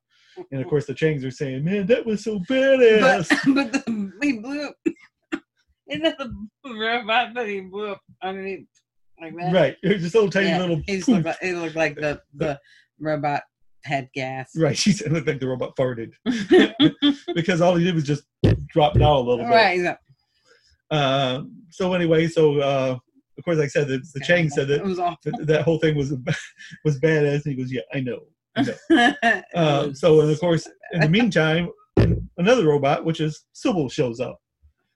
And 0.50 0.62
of 0.62 0.68
course, 0.68 0.86
the 0.86 0.94
Changs 0.94 1.24
are 1.26 1.30
saying, 1.30 1.62
"Man, 1.64 1.86
that 1.88 2.06
was 2.06 2.24
so 2.24 2.38
But, 2.48 2.56
badass." 2.56 3.54
but 3.54 3.72
the, 3.86 4.12
he 4.22 4.38
blew 4.38 4.66
up. 4.66 4.76
Isn't 5.90 6.04
that 6.04 6.16
the 6.16 6.34
robot 6.64 7.34
that 7.34 7.46
he 7.48 7.60
blew 7.60 7.90
up 7.90 8.00
underneath 8.22 8.66
like 9.20 9.36
that? 9.36 9.52
right, 9.52 9.76
it 9.82 9.92
was 9.92 10.02
just 10.02 10.14
a 10.14 10.18
little 10.18 10.30
tiny 10.30 10.48
Yeah, 10.48 10.58
little. 10.60 10.80
He 10.86 11.02
looked 11.02 11.26
like, 11.26 11.36
it 11.42 11.54
looked 11.56 11.76
like 11.76 11.96
the 11.96 12.22
the 12.34 12.58
robot 12.98 13.42
had 13.84 14.08
gas. 14.14 14.52
Right, 14.56 14.76
she 14.78 14.92
said 14.92 15.08
it 15.08 15.12
looked 15.12 15.26
like 15.26 15.40
the 15.40 15.48
robot 15.48 15.76
farted 15.76 16.12
because 17.34 17.60
all 17.60 17.76
he 17.76 17.84
did 17.84 17.94
was 17.94 18.04
just 18.04 18.22
drop 18.68 18.94
down 18.94 19.02
a 19.02 19.18
little 19.18 19.44
bit. 19.44 19.50
right. 19.50 19.78
like, 19.80 19.98
Uh, 20.92 21.44
so 21.70 21.94
anyway, 21.94 22.28
so 22.28 22.60
uh, 22.60 22.98
of 23.38 23.44
course, 23.44 23.58
like 23.58 23.66
I 23.66 23.68
said, 23.68 23.88
the, 23.88 24.02
the 24.14 24.20
Chang 24.20 24.48
said 24.50 24.68
that 24.68 24.84
that, 25.24 25.46
that 25.46 25.62
whole 25.62 25.78
thing 25.78 25.96
was 25.96 26.10
was 26.84 27.00
badass. 27.00 27.44
And 27.46 27.54
he 27.54 27.54
goes, 27.54 27.72
"Yeah, 27.72 27.80
I 27.92 28.00
know." 28.00 28.20
I 28.54 28.62
know. 28.62 29.14
Uh, 29.54 29.92
so, 29.92 30.20
and 30.20 30.30
of 30.30 30.38
course, 30.38 30.68
in 30.92 31.00
the 31.00 31.08
meantime, 31.08 31.70
another 32.36 32.66
robot, 32.66 33.04
which 33.04 33.20
is 33.20 33.44
Sibyl, 33.52 33.88
shows 33.88 34.20
up, 34.20 34.38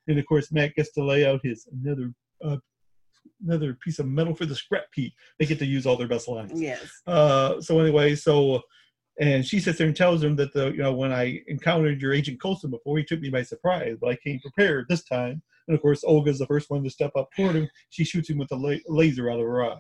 and 0.07 0.19
of 0.19 0.27
course, 0.27 0.53
Matt 0.53 0.75
gets 0.75 0.93
to 0.93 1.05
lay 1.05 1.27
out 1.27 1.41
his 1.43 1.67
another 1.73 2.13
uh, 2.45 2.59
another 3.45 3.75
piece 3.83 3.99
of 3.99 4.07
metal 4.07 4.35
for 4.35 4.47
the 4.47 4.55
scrap 4.55 4.87
heap. 4.95 5.15
They 5.39 5.47
get 5.47 5.59
to 5.61 5.67
use 5.67 5.87
all 5.87 5.97
their 5.97 6.09
best 6.09 6.29
lines. 6.29 6.61
yes. 6.61 6.87
Uh, 7.07 7.61
so 7.61 7.81
anyway, 7.81 8.15
so 8.15 8.61
and 9.19 9.47
she 9.47 9.61
sits 9.61 9.79
there 9.79 9.87
and 9.87 9.97
tells 9.97 10.23
him 10.23 10.37
that 10.37 10.53
the 10.53 10.73
you 10.73 10.79
know 10.79 10.93
when 10.93 11.13
I 11.13 11.41
encountered 11.47 12.03
your 12.03 12.13
agent 12.13 12.41
Coulson 12.41 12.71
before, 12.71 12.99
he 12.99 13.05
took 13.05 13.21
me 13.21 13.31
by 13.31 13.43
surprise, 13.43 13.97
but 14.01 14.11
I 14.11 14.17
came 14.17 14.41
prepared 14.41 14.87
this 14.89 15.05
time. 15.05 15.43
And 15.69 15.75
of 15.75 15.83
course, 15.83 16.05
Olga's 16.05 16.39
the 16.39 16.47
first 16.47 16.71
one 16.71 16.83
to 16.85 16.91
step 16.91 17.11
up 17.17 17.29
toward 17.37 17.57
him. 17.57 17.69
She 17.91 18.05
shoots 18.05 18.31
him 18.31 18.39
with 18.39 18.51
a 18.53 18.57
la- 18.57 18.77
laser 18.87 19.31
out 19.31 19.41
of 19.41 19.47
her 19.47 19.65
eye. 19.65 19.79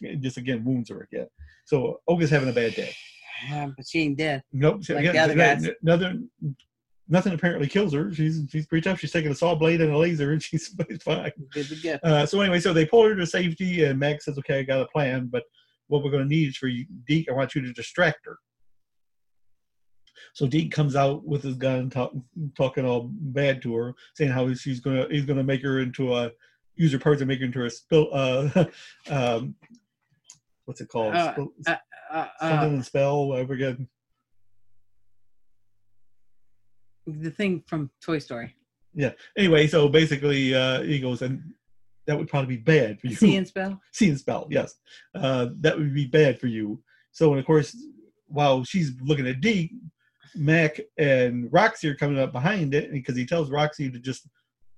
It 0.00 0.20
Just 0.20 0.36
again 0.36 0.64
wounds 0.64 0.90
her 0.90 1.08
again. 1.12 1.26
So 1.66 2.00
Olga's 2.06 2.30
having 2.30 2.48
a 2.48 2.52
bad 2.52 2.74
day. 2.74 2.94
Yeah, 3.48 3.68
but 3.76 3.86
she 3.86 4.00
ain't 4.02 4.18
dead. 4.18 4.42
Nope. 4.52 4.84
she- 4.84 4.94
Like 4.94 5.00
again, 5.04 5.14
the 5.14 5.20
other 5.20 5.34
guys. 5.34 5.68
Nothing. 5.82 6.30
Nothing 7.10 7.32
apparently 7.32 7.68
kills 7.68 7.94
her. 7.94 8.12
She's 8.12 8.42
she's 8.50 8.66
pretty 8.66 8.82
tough. 8.88 9.00
She's 9.00 9.12
taking 9.12 9.30
a 9.30 9.34
saw 9.34 9.54
blade 9.54 9.80
and 9.80 9.92
a 9.92 9.96
laser, 9.96 10.32
and 10.32 10.42
she's 10.46 10.68
fine. 11.02 11.32
Good 11.52 11.68
to 11.68 11.76
go. 11.76 11.98
Uh, 12.04 12.26
so 12.26 12.40
anyway, 12.42 12.60
so 12.60 12.72
they 12.74 12.84
pull 12.84 13.04
her 13.04 13.14
to 13.14 13.26
safety, 13.26 13.84
and 13.84 13.98
Max 13.98 14.26
says, 14.26 14.38
"Okay, 14.38 14.58
I 14.58 14.62
got 14.62 14.82
a 14.82 14.86
plan, 14.88 15.28
but 15.32 15.42
what 15.86 16.04
we're 16.04 16.10
going 16.10 16.24
to 16.24 16.28
need 16.28 16.48
is 16.48 16.56
for 16.58 16.68
you, 16.68 16.84
Deke. 17.06 17.30
I 17.30 17.32
want 17.32 17.54
you 17.54 17.62
to 17.62 17.72
distract 17.72 18.18
her." 18.26 18.36
So 20.34 20.46
Deke 20.46 20.70
comes 20.72 20.96
out 20.96 21.26
with 21.26 21.42
his 21.42 21.56
gun, 21.56 21.90
talk, 21.90 22.12
talking 22.56 22.84
all 22.84 23.10
bad 23.12 23.62
to 23.62 23.74
her, 23.76 23.94
saying 24.14 24.30
how 24.30 24.52
she's 24.54 24.80
gonna 24.80 25.06
he's 25.10 25.24
gonna 25.24 25.44
make 25.44 25.62
her 25.62 25.80
into 25.80 26.14
a 26.14 26.30
use 26.76 26.92
her 26.92 26.98
parts 26.98 27.20
and 27.20 27.28
make 27.28 27.40
her 27.40 27.46
into 27.46 27.64
a 27.64 27.70
spill. 27.70 28.08
Uh, 28.12 28.64
um, 29.10 29.54
what's 30.64 30.80
it 30.80 30.88
called? 30.88 31.14
Uh, 31.14 31.32
Spill- 31.32 31.52
Uh, 31.66 31.76
uh, 32.10 32.26
something 32.40 32.70
uh, 32.72 32.76
in 32.76 32.82
spell. 32.82 33.32
I 33.32 33.44
forget. 33.44 33.76
the 37.06 37.30
thing 37.30 37.62
from 37.66 37.90
Toy 38.02 38.18
Story. 38.18 38.54
Yeah. 38.94 39.12
Anyway, 39.36 39.66
so 39.66 39.88
basically, 39.88 40.54
uh, 40.54 40.82
he 40.82 40.98
goes, 40.98 41.22
and 41.22 41.42
that 42.06 42.18
would 42.18 42.28
probably 42.28 42.56
be 42.56 42.62
bad 42.62 43.00
for 43.00 43.06
you. 43.06 43.16
See 43.16 43.36
and 43.36 43.46
spell. 43.46 43.80
See 43.92 44.08
and 44.08 44.18
spell, 44.18 44.46
yes. 44.50 44.74
Uh, 45.14 45.48
that 45.60 45.76
would 45.76 45.94
be 45.94 46.06
bad 46.06 46.38
for 46.38 46.46
you. 46.46 46.82
So, 47.12 47.30
and 47.30 47.38
of 47.40 47.46
course, 47.46 47.76
while 48.26 48.64
she's 48.64 48.92
looking 49.00 49.26
at 49.26 49.40
Deke, 49.40 49.72
Mack 50.34 50.80
and 50.98 51.52
Roxy 51.52 51.88
are 51.88 51.94
coming 51.94 52.18
up 52.18 52.32
behind 52.32 52.74
it 52.74 52.92
because 52.92 53.16
he 53.16 53.26
tells 53.26 53.50
Roxy 53.50 53.90
to 53.90 53.98
just 53.98 54.26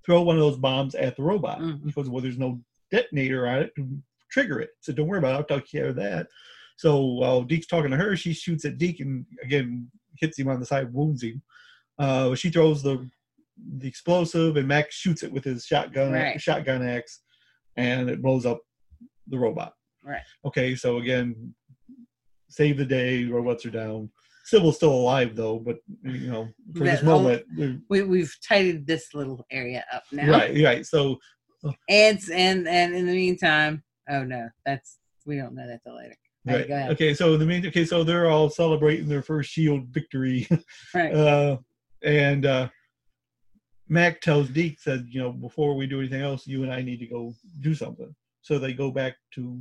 throw 0.04 0.22
one 0.22 0.36
of 0.36 0.40
those 0.40 0.58
bombs 0.58 0.94
at 0.94 1.16
the 1.16 1.22
robot. 1.22 1.60
Mhm. 1.60 1.84
He 1.84 1.92
goes, 1.92 2.08
well, 2.08 2.22
there's 2.22 2.38
no 2.38 2.60
detonator 2.90 3.46
on 3.46 3.58
it 3.62 3.74
to 3.76 3.98
trigger 4.30 4.60
it. 4.60 4.70
So 4.80 4.92
don't 4.92 5.06
worry 5.08 5.18
about 5.18 5.32
it. 5.34 5.52
I'll 5.52 5.58
take 5.60 5.70
care 5.70 5.88
of 5.88 5.96
that. 5.96 6.28
So 6.76 7.04
while 7.04 7.42
Deke's 7.42 7.66
talking 7.66 7.90
to 7.90 7.96
her, 7.96 8.16
she 8.16 8.32
shoots 8.32 8.64
at 8.64 8.78
Deke 8.78 9.00
and 9.00 9.26
again 9.42 9.90
hits 10.18 10.38
him 10.38 10.48
on 10.48 10.60
the 10.60 10.66
side, 10.66 10.92
wounds 10.92 11.22
him. 11.22 11.42
Uh, 11.98 12.34
she 12.34 12.50
throws 12.50 12.82
the 12.82 13.08
the 13.76 13.86
explosive, 13.86 14.56
and 14.56 14.66
Mack 14.66 14.90
shoots 14.90 15.22
it 15.22 15.30
with 15.30 15.44
his 15.44 15.66
shotgun 15.66 16.12
Right. 16.12 16.40
shotgun 16.40 16.82
axe, 16.82 17.20
and 17.76 18.08
it 18.08 18.22
blows 18.22 18.46
up 18.46 18.60
the 19.26 19.38
robot. 19.38 19.74
Right. 20.02 20.22
Okay, 20.46 20.74
so 20.74 20.96
again, 20.96 21.54
save 22.48 22.78
the 22.78 22.86
day. 22.86 23.26
Robots 23.26 23.66
are 23.66 23.70
down. 23.70 24.10
Sibyl's 24.50 24.76
still 24.76 24.92
alive 24.92 25.36
though, 25.36 25.58
but 25.58 25.78
you 26.02 26.30
know, 26.30 26.48
for 26.76 26.84
this 26.84 27.00
That 27.00 27.06
moment, 27.06 27.44
We 27.88 28.02
we've 28.02 28.34
tidied 28.46 28.86
this 28.86 29.14
little 29.14 29.44
area 29.50 29.84
up 29.92 30.02
now. 30.12 30.30
right, 30.30 30.62
right. 30.64 30.84
So 30.86 31.18
And 31.88 32.18
and 32.32 32.66
and 32.68 32.94
in 32.94 33.06
the 33.06 33.14
meantime, 33.14 33.82
oh 34.08 34.24
no, 34.24 34.48
that's 34.66 34.98
we 35.26 35.36
don't 35.36 35.54
know 35.54 35.66
that 35.66 35.82
till 35.84 35.96
later. 35.96 36.16
Right, 36.46 36.54
Right. 36.56 36.68
go 36.68 36.74
ahead. 36.74 36.90
Okay. 36.92 37.14
So 37.14 37.36
the 37.36 37.44
mean, 37.46 37.66
okay, 37.66 37.84
so 37.84 38.02
they're 38.02 38.30
all 38.30 38.48
celebrating 38.50 39.08
their 39.08 39.22
first 39.22 39.50
Shield 39.50 39.86
victory, 39.88 40.48
Right. 40.94 41.14
uh, 41.14 41.58
and 42.02 42.46
uh, 42.46 42.68
Mack 43.88 44.20
tells 44.20 44.48
Deke 44.48 44.78
said, 44.80 45.06
you 45.10 45.20
know, 45.20 45.32
before 45.32 45.74
we 45.76 45.86
do 45.86 45.98
anything 46.00 46.22
else, 46.22 46.46
you 46.46 46.62
and 46.62 46.72
I 46.72 46.80
need 46.82 46.98
to 47.00 47.06
go 47.06 47.34
do 47.60 47.74
something. 47.74 48.14
So 48.42 48.58
they 48.58 48.72
go 48.72 48.90
back 48.90 49.16
to 49.34 49.60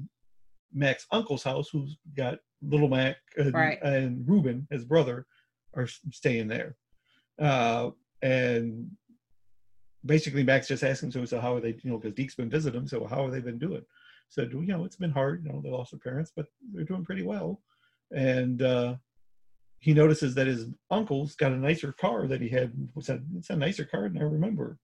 Mack's 0.74 1.06
uncle's 1.12 1.44
house, 1.44 1.68
who's 1.70 1.98
got 2.16 2.40
little 2.62 2.90
Mack 2.90 3.18
and, 3.38 3.54
Right. 3.54 3.80
and 3.82 4.28
Ruben, 4.28 4.68
his 4.70 4.86
brother, 4.86 5.26
are 5.76 5.88
staying 5.88 6.48
there, 6.48 6.76
uh, 7.40 7.92
and 8.22 8.90
basically 10.06 10.44
Mack's 10.44 10.68
just 10.68 10.84
asking, 10.84 11.12
so, 11.12 11.26
so 11.26 11.40
how 11.40 11.56
are 11.56 11.60
they, 11.62 11.78
you 11.84 11.92
know, 11.92 11.98
because 11.98 12.16
Deke's 12.16 12.36
been 12.36 12.50
visiting 12.50 12.80
them, 12.82 12.88
so 12.88 13.06
how 13.06 13.24
have 13.24 13.32
they 13.32 13.42
been 13.42 13.60
doing? 13.60 13.84
Said, 14.30 14.52
you 14.52 14.62
know, 14.62 14.86
it's 14.86 14.96
been 14.96 15.12
hard, 15.12 15.44
you 15.44 15.52
know, 15.52 15.62
they 15.62 15.70
lost 15.70 15.92
their 15.92 16.00
parents, 16.00 16.32
but 16.36 16.46
they're 16.74 16.84
doing 16.86 17.06
pretty 17.06 17.24
well. 17.24 17.62
And 18.12 18.62
uh, 18.62 18.96
he 19.80 19.94
notices 19.94 20.36
that 20.36 20.48
his 20.48 20.68
uncle's 20.92 21.36
got 21.36 21.52
a 21.52 21.58
nicer 21.58 21.94
car 21.94 22.28
that 22.28 22.42
he 22.42 22.50
had. 22.50 22.74
Said, 23.02 23.26
it's 23.38 23.50
a 23.50 23.56
nicer 23.56 23.86
car 23.86 24.10
than 24.10 24.22
I 24.22 24.26
remember. 24.26 24.78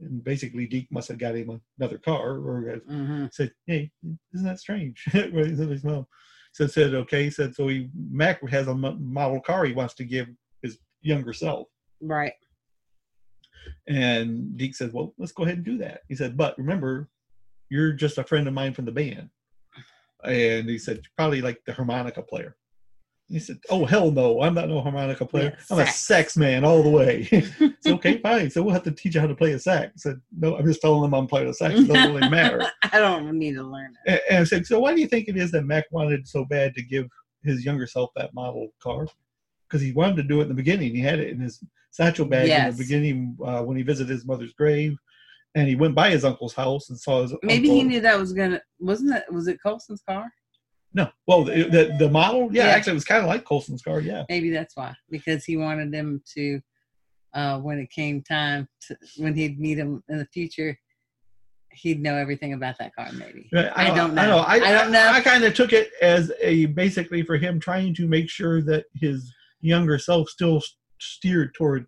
And 0.00 0.22
basically, 0.22 0.66
Deke 0.66 0.90
must 0.92 1.08
have 1.08 1.18
got 1.18 1.34
him 1.34 1.60
another 1.78 1.98
car, 1.98 2.36
or 2.36 2.80
hmm 2.86 3.26
said, 3.32 3.52
"Hey, 3.66 3.90
isn't 4.32 4.46
that 4.46 4.60
strange?" 4.60 5.04
Right, 5.14 5.34
So 6.58 6.66
said, 6.66 6.92
"Okay." 6.92 7.22
He 7.22 7.30
said, 7.30 7.54
"So 7.54 7.68
he 7.68 7.88
Mack 7.94 8.46
has 8.48 8.66
a 8.66 8.74
model 8.74 9.40
car 9.40 9.64
he 9.64 9.72
wants 9.72 9.94
to 9.94 10.04
give 10.04 10.26
his 10.60 10.78
younger 11.02 11.32
self." 11.32 11.68
Right. 12.00 12.32
And 13.86 14.56
Deke 14.58 14.74
said, 14.74 14.92
"Well, 14.92 15.14
let's 15.18 15.30
go 15.30 15.44
ahead 15.44 15.58
and 15.58 15.64
do 15.64 15.78
that." 15.78 16.02
He 16.08 16.16
said, 16.16 16.36
"But 16.36 16.58
remember, 16.58 17.10
you're 17.70 17.92
just 17.92 18.18
a 18.18 18.24
friend 18.24 18.48
of 18.48 18.54
mine 18.54 18.74
from 18.74 18.86
the 18.86 18.92
band." 18.92 19.30
And 20.24 20.68
he 20.68 20.78
said, 20.78 21.02
"Probably 21.16 21.40
like 21.42 21.64
the 21.64 21.72
harmonica 21.72 22.22
player." 22.22 22.56
He 23.28 23.38
said, 23.38 23.58
"Oh 23.68 23.84
hell 23.84 24.10
no, 24.10 24.40
I'm 24.40 24.54
not 24.54 24.68
no 24.68 24.80
harmonica 24.80 25.26
player. 25.26 25.54
Yeah, 25.54 25.64
I'm 25.70 25.80
a 25.80 25.86
sax. 25.86 26.00
sax 26.00 26.36
man 26.36 26.64
all 26.64 26.82
the 26.82 26.88
way." 26.88 27.28
it's 27.32 27.86
okay, 27.86 28.18
fine. 28.18 28.50
So 28.50 28.62
we'll 28.62 28.72
have 28.72 28.84
to 28.84 28.90
teach 28.90 29.14
you 29.14 29.20
how 29.20 29.26
to 29.26 29.34
play 29.34 29.52
a 29.52 29.58
sax. 29.58 29.92
I 30.06 30.10
said, 30.10 30.20
"No, 30.36 30.56
I'm 30.56 30.64
just 30.64 30.80
telling 30.80 31.02
them 31.02 31.14
I'm 31.14 31.26
playing 31.26 31.48
a 31.48 31.54
sax. 31.54 31.74
It 31.74 31.88
doesn't 31.88 32.14
really 32.14 32.30
matter." 32.30 32.64
I 32.92 32.98
don't 32.98 33.38
need 33.38 33.54
to 33.54 33.62
learn 33.62 33.94
it. 34.06 34.10
And, 34.10 34.20
and 34.30 34.38
I 34.40 34.44
said, 34.44 34.66
"So 34.66 34.80
why 34.80 34.94
do 34.94 35.00
you 35.00 35.06
think 35.06 35.28
it 35.28 35.36
is 35.36 35.50
that 35.52 35.66
Mack 35.66 35.84
wanted 35.90 36.26
so 36.26 36.46
bad 36.46 36.74
to 36.74 36.82
give 36.82 37.06
his 37.42 37.64
younger 37.64 37.86
self 37.86 38.10
that 38.16 38.32
model 38.32 38.68
car? 38.82 39.06
Because 39.68 39.82
he 39.82 39.92
wanted 39.92 40.16
to 40.16 40.22
do 40.22 40.40
it 40.40 40.44
in 40.44 40.48
the 40.48 40.54
beginning. 40.54 40.94
He 40.94 41.02
had 41.02 41.18
it 41.18 41.28
in 41.28 41.38
his 41.38 41.62
satchel 41.90 42.24
bag 42.24 42.48
in 42.48 42.70
the 42.70 42.82
beginning 42.82 43.36
uh, 43.44 43.62
when 43.62 43.76
he 43.76 43.82
visited 43.82 44.10
his 44.10 44.24
mother's 44.24 44.54
grave, 44.54 44.96
and 45.54 45.68
he 45.68 45.74
went 45.74 45.94
by 45.94 46.08
his 46.08 46.24
uncle's 46.24 46.54
house 46.54 46.88
and 46.88 46.98
saw 46.98 47.20
his. 47.20 47.34
Maybe 47.42 47.68
uncle. 47.68 47.76
he 47.76 47.82
knew 47.82 48.00
that 48.00 48.18
was 48.18 48.32
gonna. 48.32 48.62
Wasn't 48.78 49.10
that? 49.10 49.30
Was 49.30 49.48
it 49.48 49.58
Coulson's 49.62 50.02
car? 50.08 50.32
No, 50.94 51.10
well, 51.26 51.44
the 51.44 51.64
the, 51.64 51.96
the 51.98 52.10
model, 52.10 52.48
yeah, 52.52 52.66
Yeah. 52.66 52.70
actually, 52.72 52.92
it 52.92 52.94
was 52.94 53.04
kind 53.04 53.22
of 53.22 53.28
like 53.28 53.44
Coulson's 53.44 53.82
car, 53.82 54.00
yeah. 54.00 54.24
Maybe 54.28 54.50
that's 54.50 54.76
why. 54.76 54.94
Because 55.10 55.44
he 55.44 55.56
wanted 55.56 55.92
them 55.92 56.22
to, 56.34 56.60
uh, 57.34 57.58
when 57.60 57.78
it 57.78 57.90
came 57.90 58.22
time 58.22 58.68
to 58.88 58.96
when 59.18 59.34
he'd 59.34 59.60
meet 59.60 59.78
him 59.78 60.02
in 60.08 60.18
the 60.18 60.26
future, 60.26 60.78
he'd 61.72 62.00
know 62.02 62.16
everything 62.16 62.54
about 62.54 62.76
that 62.78 62.94
car. 62.94 63.08
Maybe. 63.12 63.48
Right, 63.52 63.70
I 63.76 63.94
don't 63.94 64.14
know. 64.14 64.22
I, 64.22 64.26
know. 64.26 64.38
I, 64.38 64.54
I 64.54 64.72
don't 64.72 64.90
know. 64.92 65.08
I, 65.08 65.20
kind 65.20 65.44
of 65.44 65.54
took 65.54 65.72
it 65.72 65.90
as 66.00 66.32
a 66.40 66.66
basically 66.66 67.22
for 67.22 67.36
him 67.36 67.60
trying 67.60 67.94
to 67.96 68.06
make 68.08 68.30
sure 68.30 68.62
that 68.62 68.86
his 68.94 69.32
younger 69.60 69.98
self 69.98 70.28
still 70.30 70.62
steered 71.00 71.54
toward 71.54 71.86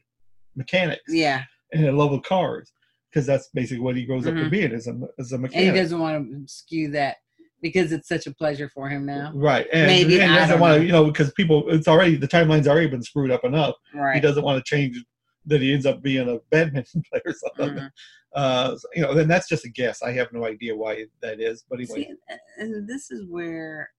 mechanics 0.56 1.02
Yeah, 1.08 1.44
and 1.72 1.86
a 1.86 1.92
love 1.92 2.12
of 2.12 2.22
cars 2.22 2.70
because 3.10 3.26
that's 3.26 3.48
basically 3.54 3.80
what 3.80 3.96
he 3.96 4.04
grows 4.04 4.26
up 4.26 4.34
to 4.34 4.40
Mhm. 4.42 4.50
be 4.50 4.62
as 4.64 4.86
a 4.86 5.00
as 5.18 5.32
a 5.32 5.36
and 5.36 5.52
he 5.52 5.70
doesn't 5.70 5.98
want 5.98 6.30
to 6.30 6.52
skew 6.52 6.90
that 6.90 7.16
because 7.62 7.92
it's 7.92 8.08
such 8.08 8.26
a 8.26 8.34
pleasure 8.34 8.68
for 8.72 8.88
him 8.88 9.04
now. 9.06 9.32
Right, 9.34 9.66
and, 9.72 9.86
Maybe, 9.86 10.20
and 10.20 10.32
I 10.32 10.36
doesn't 10.38 10.60
want 10.60 10.78
to, 10.80 10.84
you 10.86 10.92
know, 10.92 11.04
because 11.04 11.32
people, 11.32 11.64
it's 11.68 11.88
already 11.88 12.16
the 12.16 12.28
timeline's 12.28 12.68
already 12.68 12.88
been 12.88 13.02
screwed 13.02 13.30
up 13.30 13.44
enough. 13.44 13.74
Right. 13.94 14.14
He 14.14 14.20
doesn't 14.20 14.42
want 14.44 14.64
to 14.64 14.68
change 14.68 15.02
that 15.46 15.60
he 15.60 15.72
ends 15.72 15.86
up 15.86 16.02
being 16.02 16.28
a 16.28 16.38
badminton 16.50 17.02
player 17.10 17.22
or 17.26 17.32
something. 17.32 17.76
Mhm. 17.76 17.90
Uh, 18.34 18.76
so, 18.76 18.88
you 18.94 19.02
know, 19.02 19.12
then 19.14 19.26
that's 19.26 19.48
just 19.48 19.64
a 19.64 19.68
guess. 19.68 20.02
I 20.02 20.12
have 20.12 20.32
no 20.32 20.44
idea 20.44 20.76
why 20.76 21.04
that 21.22 21.40
is, 21.40 21.64
but 21.68 21.80
anyway, 21.80 22.02
See, 22.02 22.14
and- 22.58 22.88
this 22.88 23.10
is 23.10 23.24
where. 23.28 23.90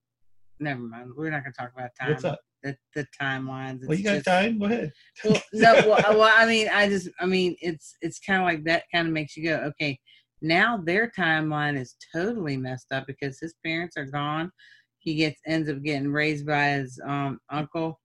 Never 0.60 0.80
mind. 0.80 1.10
We're 1.16 1.30
not 1.30 1.42
going 1.42 1.52
to 1.52 1.58
talk 1.60 1.72
about 1.76 1.90
time. 2.00 2.10
what's 2.10 2.24
up? 2.24 2.38
The, 2.62 2.76
the 2.94 3.04
timelines. 3.20 3.80
Well, 3.86 3.98
you 3.98 4.04
got 4.04 4.12
just- 4.14 4.26
time? 4.26 4.58
Go 4.60 4.66
ahead. 4.66 4.92
well, 5.24 5.42
no, 5.52 5.72
well, 5.86 5.98
well, 6.18 6.32
I 6.34 6.46
mean, 6.46 6.68
I 6.72 6.88
just, 6.88 7.08
I 7.20 7.26
mean, 7.26 7.56
it's 7.60 7.96
it's 8.00 8.20
kind 8.20 8.40
of 8.40 8.46
like 8.46 8.62
that. 8.64 8.84
Kind 8.94 9.08
of 9.08 9.12
makes 9.12 9.36
you 9.36 9.42
go, 9.44 9.56
okay, 9.56 9.98
now 10.42 10.76
their 10.76 11.10
timeline 11.16 11.78
is 11.78 11.96
totally 12.14 12.56
messed 12.56 12.92
up 12.92 13.06
because 13.06 13.38
his 13.40 13.54
parents 13.64 13.96
are 13.96 14.04
gone. 14.06 14.50
He 14.98 15.14
gets 15.14 15.40
ends 15.46 15.68
up 15.68 15.82
getting 15.82 16.12
raised 16.12 16.46
by 16.46 16.68
his 16.70 17.00
um 17.06 17.38
uncle. 17.50 18.00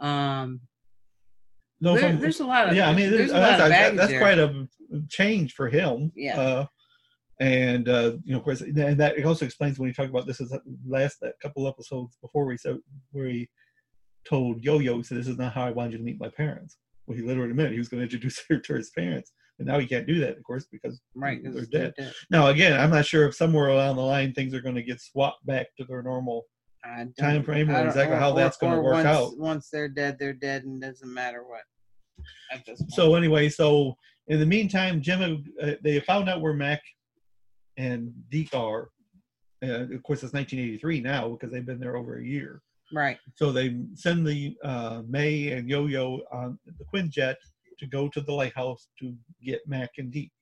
Um, 0.00 0.60
No, 1.80 1.94
there- 1.96 2.10
from- 2.10 2.20
there's 2.20 2.40
a 2.40 2.46
lot 2.46 2.68
of 2.68 2.76
yeah, 2.76 2.88
I 2.88 2.94
mean, 2.94 3.10
there's 3.10 3.30
a 3.30 3.34
that's, 3.34 3.60
lot 3.60 3.66
of 3.66 3.68
that's, 3.68 3.70
baggage 3.70 3.96
that's 3.98 4.10
there. 4.10 4.20
quite 4.20 4.38
a 4.38 4.68
change 5.08 5.54
for 5.54 5.68
him. 5.68 6.12
Yeah. 6.14 6.40
Uh, 6.40 6.66
and 7.40 7.88
uh, 7.88 8.12
you 8.24 8.32
know, 8.32 8.38
of 8.38 8.44
course, 8.44 8.60
and 8.60 8.76
that 9.00 9.18
it 9.18 9.24
also 9.24 9.44
explains 9.44 9.78
when 9.78 9.88
he 9.88 9.94
talked 9.94 10.10
about 10.10 10.26
this 10.26 10.40
is 10.40 10.56
last 10.86 11.18
that 11.20 11.34
couple 11.42 11.66
episodes 11.66 12.16
before 12.22 12.44
we 12.46 12.56
said 12.56 12.78
where 13.10 13.26
he 13.28 13.48
told 14.28 14.62
Yo-Yo, 14.62 14.96
he 14.98 15.02
said, 15.02 15.18
"This 15.18 15.26
is 15.28 15.36
not 15.36 15.52
how 15.52 15.64
I 15.64 15.70
wanted 15.72 15.92
you 15.92 15.98
to 15.98 16.04
meet 16.04 16.20
my 16.20 16.28
parents." 16.28 16.78
Well, 17.06 17.16
he 17.18 17.24
literally 17.24 17.52
meant 17.52 17.72
he 17.72 17.78
was 17.78 17.88
going 17.88 17.98
to 18.00 18.04
introduce 18.04 18.40
her 18.48 18.58
to 18.58 18.74
his 18.74 18.90
parents, 18.90 19.32
and 19.58 19.68
now 19.68 19.78
he 19.78 19.86
can't 19.86 20.06
do 20.06 20.18
that, 20.20 20.36
of 20.36 20.42
course, 20.42 20.66
because 20.70 21.00
right. 21.14 21.40
they're 21.42 21.64
dead. 21.66 21.94
dead. 21.96 22.12
Now, 22.30 22.48
again, 22.48 22.78
I'm 22.78 22.90
not 22.90 23.06
sure 23.06 23.26
if 23.26 23.36
somewhere 23.36 23.68
along 23.68 23.96
the 23.96 24.02
line 24.02 24.32
things 24.32 24.52
are 24.52 24.60
going 24.60 24.74
to 24.74 24.82
get 24.82 25.00
swapped 25.00 25.46
back 25.46 25.68
to 25.76 25.84
their 25.84 26.02
normal. 26.02 26.44
Time 27.18 27.42
frame 27.42 27.70
or 27.70 27.86
exactly 27.86 28.16
how 28.16 28.34
that's 28.34 28.58
gonna 28.58 28.80
work 28.80 28.92
once, 28.92 29.06
out. 29.06 29.38
Once 29.38 29.70
they're 29.70 29.88
dead, 29.88 30.18
they're 30.18 30.34
dead, 30.34 30.64
and 30.64 30.82
doesn't 30.82 31.12
matter 31.12 31.42
what. 31.42 31.62
At 32.52 32.66
this 32.66 32.78
point. 32.78 32.92
So 32.92 33.14
anyway, 33.14 33.48
so 33.48 33.96
in 34.28 34.38
the 34.38 34.46
meantime, 34.46 35.00
Jim, 35.00 35.44
uh, 35.62 35.72
they 35.82 35.98
found 36.00 36.28
out 36.28 36.42
where 36.42 36.52
Mack 36.52 36.82
and 37.76 38.12
Deke 38.30 38.54
are. 38.54 38.90
Uh, 39.62 39.84
of 39.94 40.02
course, 40.02 40.22
it's 40.22 40.34
1983 40.34 41.00
now 41.00 41.30
because 41.30 41.50
they've 41.50 41.64
been 41.64 41.80
there 41.80 41.96
over 41.96 42.18
a 42.18 42.24
year. 42.24 42.60
right, 42.92 43.16
So 43.34 43.50
they 43.50 43.80
send 43.94 44.26
the 44.26 44.54
uh, 44.62 45.02
May 45.08 45.52
and 45.52 45.68
Yo-Yo 45.68 46.20
on 46.30 46.58
the 46.66 46.84
Quinjet 46.84 47.36
to 47.78 47.86
go 47.86 48.08
to 48.08 48.20
the 48.20 48.32
lighthouse 48.32 48.88
to 49.00 49.14
get 49.42 49.66
Mack 49.66 49.90
and 49.98 50.10
Deke. 50.10 50.32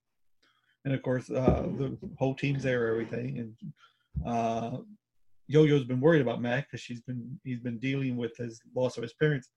And 0.84 0.92
of 0.94 1.02
course, 1.02 1.30
uh, 1.30 1.68
the 1.78 1.96
whole 2.18 2.34
team's 2.34 2.62
there, 2.64 2.88
everything. 2.88 3.38
And 3.38 4.26
uh, 4.26 4.78
Yo-Yo's 5.46 5.84
been 5.84 6.00
worried 6.00 6.22
about 6.22 6.40
Mack 6.42 6.66
because 6.68 6.80
she's 6.80 7.00
been 7.02 7.38
he's 7.44 7.60
been 7.60 7.78
dealing 7.78 8.16
with 8.16 8.36
his 8.36 8.60
loss 8.74 8.96
of 8.96 9.02
his 9.02 9.12
parents, 9.14 9.48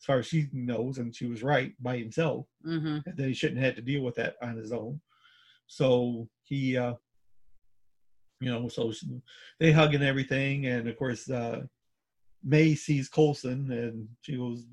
as 0.00 0.04
far 0.04 0.18
as 0.18 0.26
she 0.26 0.46
knows, 0.52 0.98
and 0.98 1.14
she 1.14 1.26
was 1.26 1.42
right 1.42 1.72
by 1.80 1.96
himself 1.98 2.46
hmm 2.62 2.98
that 3.16 3.26
he 3.26 3.34
shouldn't 3.34 3.58
have 3.58 3.74
had 3.74 3.76
to 3.76 3.82
deal 3.82 4.02
with 4.02 4.14
that 4.16 4.36
on 4.42 4.56
his 4.56 4.72
own. 4.72 5.00
So 5.66 6.28
he, 6.44 6.76
uh, 6.76 6.94
you 8.40 8.50
know, 8.50 8.68
so 8.68 8.90
s- 8.90 9.04
they 9.58 9.72
hug 9.72 9.94
and 9.94 10.04
everything, 10.04 10.66
and 10.66 10.88
of 10.88 10.96
course, 10.96 11.28
uh, 11.28 11.62
May 12.48 12.74
sees 12.74 13.08
Coulson, 13.08 13.70
and 13.70 14.08
she 14.22 14.36
goes, 14.36 14.64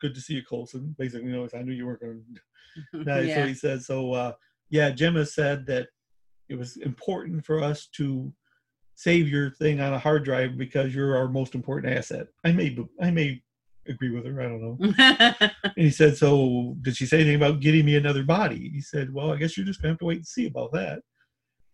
"Good 0.00 0.14
to 0.14 0.20
see 0.20 0.34
you, 0.34 0.44
Coulson." 0.44 0.94
Basically, 0.98 1.28
you 1.28 1.32
know, 1.32 1.48
I 1.54 1.62
knew 1.62 1.72
you 1.72 1.86
weren't 1.86 2.00
going 2.00 2.24
to. 2.94 3.04
So 3.04 3.20
yeah, 3.20 3.46
he 3.46 3.54
says, 3.54 3.86
"So, 3.86 4.12
uh, 4.12 4.32
yeah, 4.68 4.90
Jemma 4.90 5.26
said 5.26 5.66
that 5.66 5.88
it 6.48 6.56
was 6.56 6.76
important 6.78 7.44
for 7.44 7.62
us 7.62 7.86
to." 7.96 8.32
Save 8.96 9.28
your 9.28 9.52
thing 9.52 9.80
on 9.80 9.94
a 9.94 9.98
hard 9.98 10.26
drive 10.26 10.58
because 10.58 10.94
you're 10.94 11.16
our 11.16 11.26
most 11.26 11.54
important 11.54 11.96
asset. 11.96 12.26
I 12.44 12.52
may, 12.52 12.76
I 13.00 13.10
may 13.10 13.42
agree 13.88 14.10
with 14.10 14.26
her. 14.26 14.40
I 14.40 14.44
don't 14.44 14.60
know. 14.60 15.50
And 15.64 15.84
he 15.86 15.90
said, 15.90 16.16
So 16.16 16.76
did 16.82 16.96
she 16.96 17.06
say 17.06 17.20
anything 17.20 17.36
about 17.36 17.60
getting 17.60 17.84
me 17.84 17.96
another 17.96 18.24
body? 18.24 18.70
He 18.72 18.80
said, 18.80 19.12
Well, 19.12 19.32
I 19.32 19.36
guess 19.36 19.56
you're 19.56 19.66
just 19.66 19.80
going 19.80 19.88
to 19.88 19.92
have 19.94 19.98
to 20.00 20.04
wait 20.04 20.18
and 20.18 20.26
see 20.26 20.46
about 20.46 20.72
that. 20.72 21.00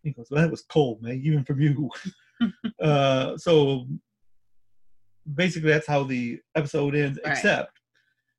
He 0.02 0.12
goes, 0.12 0.28
Well, 0.30 0.42
that 0.42 0.50
was 0.50 0.62
cold, 0.62 1.02
man, 1.02 1.20
even 1.24 1.44
from 1.44 1.60
you. 1.60 1.90
uh, 2.80 3.36
so 3.36 3.86
basically, 5.34 5.70
that's 5.70 5.86
how 5.86 6.04
the 6.04 6.40
episode 6.54 6.94
ends, 6.94 7.18
Right. 7.24 7.32
except 7.32 7.72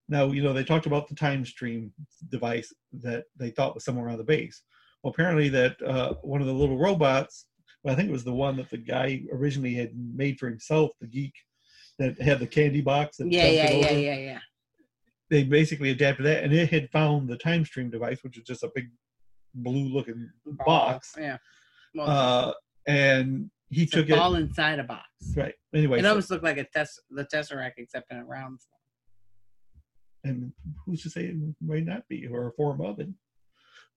Now, 0.10 0.28
you 0.32 0.42
know, 0.42 0.54
they 0.54 0.64
talked 0.64 0.86
about 0.86 1.10
the 1.10 1.16
time 1.16 1.44
stream 1.46 1.92
device 2.30 2.74
that 3.02 3.26
they 3.36 3.50
thought 3.50 3.76
was 3.76 3.84
somewhere 3.84 4.08
on 4.10 4.18
the 4.18 4.24
base. 4.24 4.64
Well, 5.04 5.12
apparently, 5.12 5.50
that 5.50 5.82
uh, 5.82 6.14
one 6.22 6.40
of 6.40 6.48
the 6.48 6.54
little 6.54 6.78
robots, 6.78 7.48
well, 7.84 7.94
I 7.94 7.98
think 7.98 8.08
it 8.08 8.14
was 8.14 8.24
the 8.24 8.34
one 8.34 8.56
that 8.56 8.70
the 8.70 8.78
guy 8.78 9.24
originally 9.34 9.74
had 9.74 9.92
made 9.96 10.40
for 10.40 10.48
himself, 10.48 10.92
the 11.02 11.08
geek 11.08 11.34
that 12.00 12.20
had 12.22 12.40
the 12.40 12.48
candy 12.48 12.80
box. 12.82 13.18
That 13.18 13.30
Yeah, 13.32 13.48
yeah, 13.48 13.72
yeah, 13.72 13.92
yeah, 13.92 14.18
yeah. 14.18 14.40
They 15.30 15.44
basically 15.44 15.90
adapted 15.92 16.26
that, 16.26 16.44
and 16.46 16.54
it 16.54 16.70
had 16.70 16.90
found 16.90 17.28
the 17.28 17.38
time 17.38 17.66
stream 17.66 17.90
device, 17.90 18.24
which 18.24 18.38
is 18.38 18.44
just 18.46 18.64
a 18.64 18.72
big 18.74 18.90
blue-looking 19.54 20.30
box. 20.66 21.16
Yeah. 21.20 21.38
Well, 21.94 22.10
Uh, 22.10 22.54
and 22.88 23.52
he 23.70 23.84
it's 23.84 23.94
a 23.94 23.98
took 23.98 24.10
it. 24.10 24.16
ball 24.16 24.36
inside 24.36 24.80
a 24.80 24.84
box. 24.84 25.08
Right. 25.36 25.54
Anyway, 25.74 26.00
It 26.00 26.04
so- 26.04 26.10
almost 26.10 26.30
looked 26.32 26.44
like 26.44 26.58
a 26.58 26.64
test, 26.66 27.02
the 27.10 27.26
tesseract, 27.26 27.74
except 27.78 28.12
in 28.12 28.18
a 28.18 28.26
round 28.26 28.60
form. 28.62 28.74
and 30.24 30.52
who's 30.86 31.04
to 31.04 31.10
say 31.10 31.26
it 31.26 31.36
may 31.62 31.82
not 31.82 32.08
be 32.08 32.28
or 32.28 32.48
a 32.48 32.52
form 32.54 32.82
of 32.82 33.00
it 33.00 33.08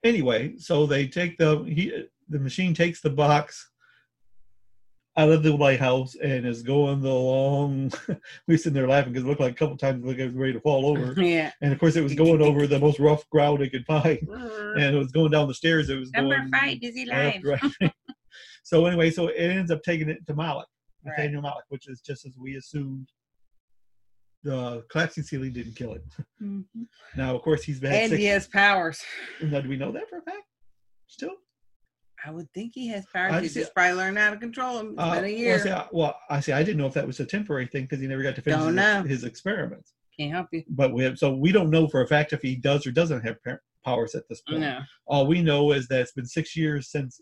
anyway 0.05 0.55
so 0.59 0.87
they 0.87 1.07
take 1.07 1.37
the 1.39 1.63
he 1.65 2.05
the 2.29 2.39
machine 2.39 2.73
takes 2.75 3.01
the 3.01 3.11
box 3.11 3.71
out 5.17 5.29
of 5.31 5.43
the 5.43 5.55
lighthouse 5.55 6.15
and 6.23 6.47
is 6.47 6.63
going 6.63 7.01
the 7.01 7.09
long 7.13 7.93
we 8.47 8.57
sitting 8.57 8.73
there 8.75 8.87
laughing 8.89 9.13
because 9.13 9.25
it 9.25 9.29
looked 9.29 9.41
like 9.41 9.53
a 9.53 9.57
couple 9.57 9.77
times 9.77 10.05
like 10.05 10.19
it 10.19 10.27
was 10.27 10.35
ready 10.35 10.53
to 10.53 10.61
fall 10.61 10.87
over 10.87 11.21
Yeah. 11.23 11.51
and 11.61 11.73
of 11.73 11.79
course 11.79 11.97
it 11.97 12.03
was 12.03 12.15
going 12.15 12.41
over 12.41 12.67
the 12.67 12.79
most 12.79 12.99
rough 13.01 13.29
ground 13.31 13.61
it 13.63 13.71
could 13.71 13.85
find 13.87 14.19
and 14.29 14.95
it 14.95 14.99
was 14.99 15.11
going 15.13 15.33
down 15.33 15.49
the 15.49 15.55
stairs 15.55 15.91
it 15.91 15.97
was 15.99 16.11
Number 16.13 16.37
going 16.39 16.51
five, 16.51 16.81
busy 16.81 17.05
left, 17.07 17.45
right. 17.45 17.61
So 18.63 18.87
anyway 18.87 19.11
so 19.11 19.29
it 19.29 19.35
ends 19.39 19.71
up 19.71 19.83
taking 19.83 20.09
it 20.09 20.27
to 20.27 20.35
malick 20.35 20.65
Right. 21.05 21.13
nathaniel 21.17 21.43
malick 21.43 21.63
which 21.69 21.89
is 21.89 22.01
just 22.01 22.27
as 22.27 22.37
we 22.39 22.57
assumed 22.57 23.09
the 24.43 24.83
collapsing 24.91 25.25
ceiling 25.25 25.53
didn't 25.53 25.75
kill 25.77 25.93
it 25.95 26.03
Mhm. 26.43 26.65
now, 27.17 27.35
of 27.37 27.43
course, 27.43 27.63
he's 27.63 27.79
been 27.81 27.93
And 27.93 28.13
he 28.13 28.25
has 28.27 28.47
powers. 28.47 29.01
Now, 29.43 29.61
do 29.61 29.69
we 29.69 29.77
know 29.77 29.93
that 29.93 30.09
for 30.09 30.19
a 30.19 30.23
fact? 30.23 30.45
Still, 31.09 31.35
I 32.25 32.31
would 32.31 32.51
think 32.55 32.73
he 32.75 32.89
has 32.89 33.05
powers. 33.13 33.33
I 33.35 33.41
He's 33.43 33.53
see- 33.55 33.61
just 33.61 33.75
probably 33.75 33.95
learned 33.95 34.17
how 34.19 34.31
to 34.31 34.37
control 34.39 34.79
them. 34.79 34.95
Uh, 34.99 35.11
been 35.17 35.19
a 35.25 35.27
well, 35.29 35.31
year. 35.31 35.59
see, 35.59 35.71
I, 35.71 35.87
well, 35.93 36.17
I 36.31 36.41
see. 36.41 36.53
I 36.53 36.63
didn't 36.63 36.79
know 36.79 36.87
if 36.87 36.95
that 36.95 37.07
was 37.07 37.21
a 37.21 37.27
temporary 37.27 37.67
thing 37.67 37.83
because 37.85 38.01
he 38.01 38.07
never 38.07 38.23
got 38.23 38.35
to 38.37 38.43
finish 38.43 38.63
his, 39.05 39.11
his 39.11 39.25
experiments. 39.25 39.93
Can't 40.19 40.33
help 40.33 40.47
you. 40.53 40.63
But 40.71 40.93
we 40.95 41.03
have, 41.05 41.19
so 41.19 41.35
we 41.35 41.53
don't 41.53 41.69
know 41.71 41.89
for 41.89 42.01
a 42.03 42.07
fact 42.07 42.33
if 42.33 42.41
he 42.43 42.57
does 42.57 42.87
or 42.87 42.93
doesn't 42.93 43.21
have 43.23 43.37
powers 43.85 44.15
at 44.15 44.25
this 44.31 44.41
point. 44.43 44.61
No. 44.61 44.81
All 45.07 45.27
we 45.27 45.43
know 45.43 45.73
is 45.73 45.89
that 45.89 46.01
it's 46.01 46.13
been 46.13 46.27
six 46.27 46.57
years 46.57 46.91
since 46.91 47.21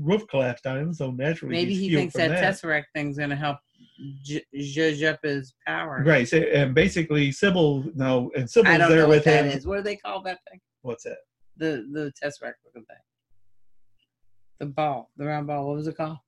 roof 0.00 0.26
collapsed 0.28 0.66
on 0.66 0.78
him, 0.78 0.92
so 0.94 1.10
naturally 1.10 1.52
Maybe 1.54 1.74
he 1.74 1.94
thinks 1.94 2.14
from 2.14 2.28
that, 2.28 2.42
tesseract 2.42 2.84
thing's 2.94 3.18
going 3.18 3.30
to 3.30 3.36
help 3.36 3.58
judge 4.24 5.02
up 5.02 5.18
his 5.22 5.54
power. 5.66 6.02
Right, 6.04 6.26
so, 6.26 6.38
and 6.38 6.74
basically 6.74 7.30
Sibyl 7.32 7.84
no, 7.94 8.30
and 8.34 8.44
I 8.44 8.46
Sibyl's 8.46 8.78
don't 8.78 8.90
there 8.90 9.02
know 9.02 9.08
with 9.08 9.18
what 9.18 9.24
that 9.26 9.44
him. 9.44 9.58
is. 9.58 9.66
What 9.66 9.76
do 9.76 9.82
they 9.82 9.96
call 9.96 10.22
that 10.22 10.38
thing? 10.50 10.60
What's 10.82 11.04
that? 11.04 11.18
The 11.58 11.86
the 11.92 12.12
tesseract 12.22 12.54
looking 12.64 12.84
thing. 12.86 12.96
The 14.58 14.66
ball, 14.66 15.10
the 15.16 15.26
round 15.26 15.46
ball. 15.46 15.66
What 15.68 15.76
was 15.76 15.86
it 15.86 15.96
called? 15.96 16.18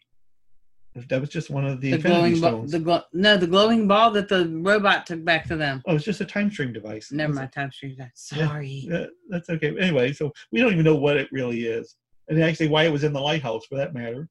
That 1.08 1.22
was 1.22 1.30
just 1.30 1.48
one 1.48 1.64
of 1.64 1.80
the, 1.80 1.92
The 1.92 1.98
glowing 1.98 2.38
ball. 2.38 2.50
Stones. 2.50 2.72
The 2.72 2.78
glow. 2.78 3.00
No, 3.14 3.38
the 3.38 3.46
glowing 3.46 3.88
ball 3.88 4.10
that 4.10 4.28
the 4.28 4.46
robot 4.48 5.06
took 5.06 5.24
back 5.24 5.46
to 5.46 5.56
them. 5.56 5.82
oh, 5.86 5.94
it's 5.96 6.04
just 6.04 6.20
a 6.20 6.26
time 6.26 6.50
stream 6.50 6.70
device. 6.70 7.10
Never 7.10 7.32
That's 7.32 7.40
mind. 7.40 7.52
Time 7.52 7.72
stream. 7.72 7.96
Yeah. 7.98 8.08
Sorry. 8.14 8.84
Yeah, 8.86 9.06
that's 9.30 9.48
okay. 9.48 9.74
Anyway, 9.78 10.12
so 10.12 10.30
we 10.50 10.60
don't 10.60 10.72
even 10.72 10.84
know 10.84 10.96
what 10.96 11.16
it 11.16 11.28
really 11.32 11.64
is, 11.64 11.96
and 12.33 12.43
actually 12.45 12.68
why 12.68 12.85
it 12.85 12.93
was 12.93 13.05
in 13.05 13.12
the 13.12 13.20
lighthouse, 13.20 13.66
for 13.66 13.76
that 13.76 13.95
matter. 13.95 14.28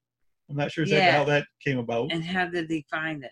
I'm 0.50 0.56
not 0.58 0.72
sure 0.72 0.84
exactly 0.84 1.06
Yeah. 1.06 1.18
how 1.18 1.24
that 1.26 1.46
came 1.64 1.78
about. 1.78 2.12
And 2.12 2.24
how 2.24 2.46
did 2.48 2.68
they 2.68 2.84
find 2.90 3.24
it? 3.24 3.32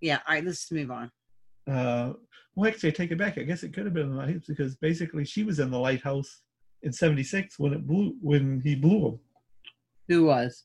Yeah. 0.00 0.18
All 0.26 0.34
right. 0.34 0.44
Let's 0.44 0.70
move 0.70 0.90
on. 0.90 1.10
Uh, 1.66 2.12
well, 2.54 2.70
actually, 2.70 2.90
I 2.90 2.92
take 2.92 3.10
it 3.10 3.18
back. 3.18 3.38
I 3.38 3.42
guess 3.42 3.62
it 3.62 3.72
could 3.72 3.84
have 3.84 3.94
been 3.94 4.04
in 4.04 4.10
the 4.12 4.16
lighthouse 4.16 4.44
because 4.46 4.76
basically 4.76 5.24
she 5.24 5.42
was 5.42 5.58
in 5.58 5.70
the 5.70 5.78
lighthouse 5.78 6.42
in 6.82 6.92
'76 6.92 7.58
when 7.58 7.72
it 7.72 7.86
blew 7.86 8.14
when 8.20 8.60
he 8.60 8.74
blew 8.74 9.00
them. 9.00 9.20
Who 10.08 10.26
was? 10.26 10.64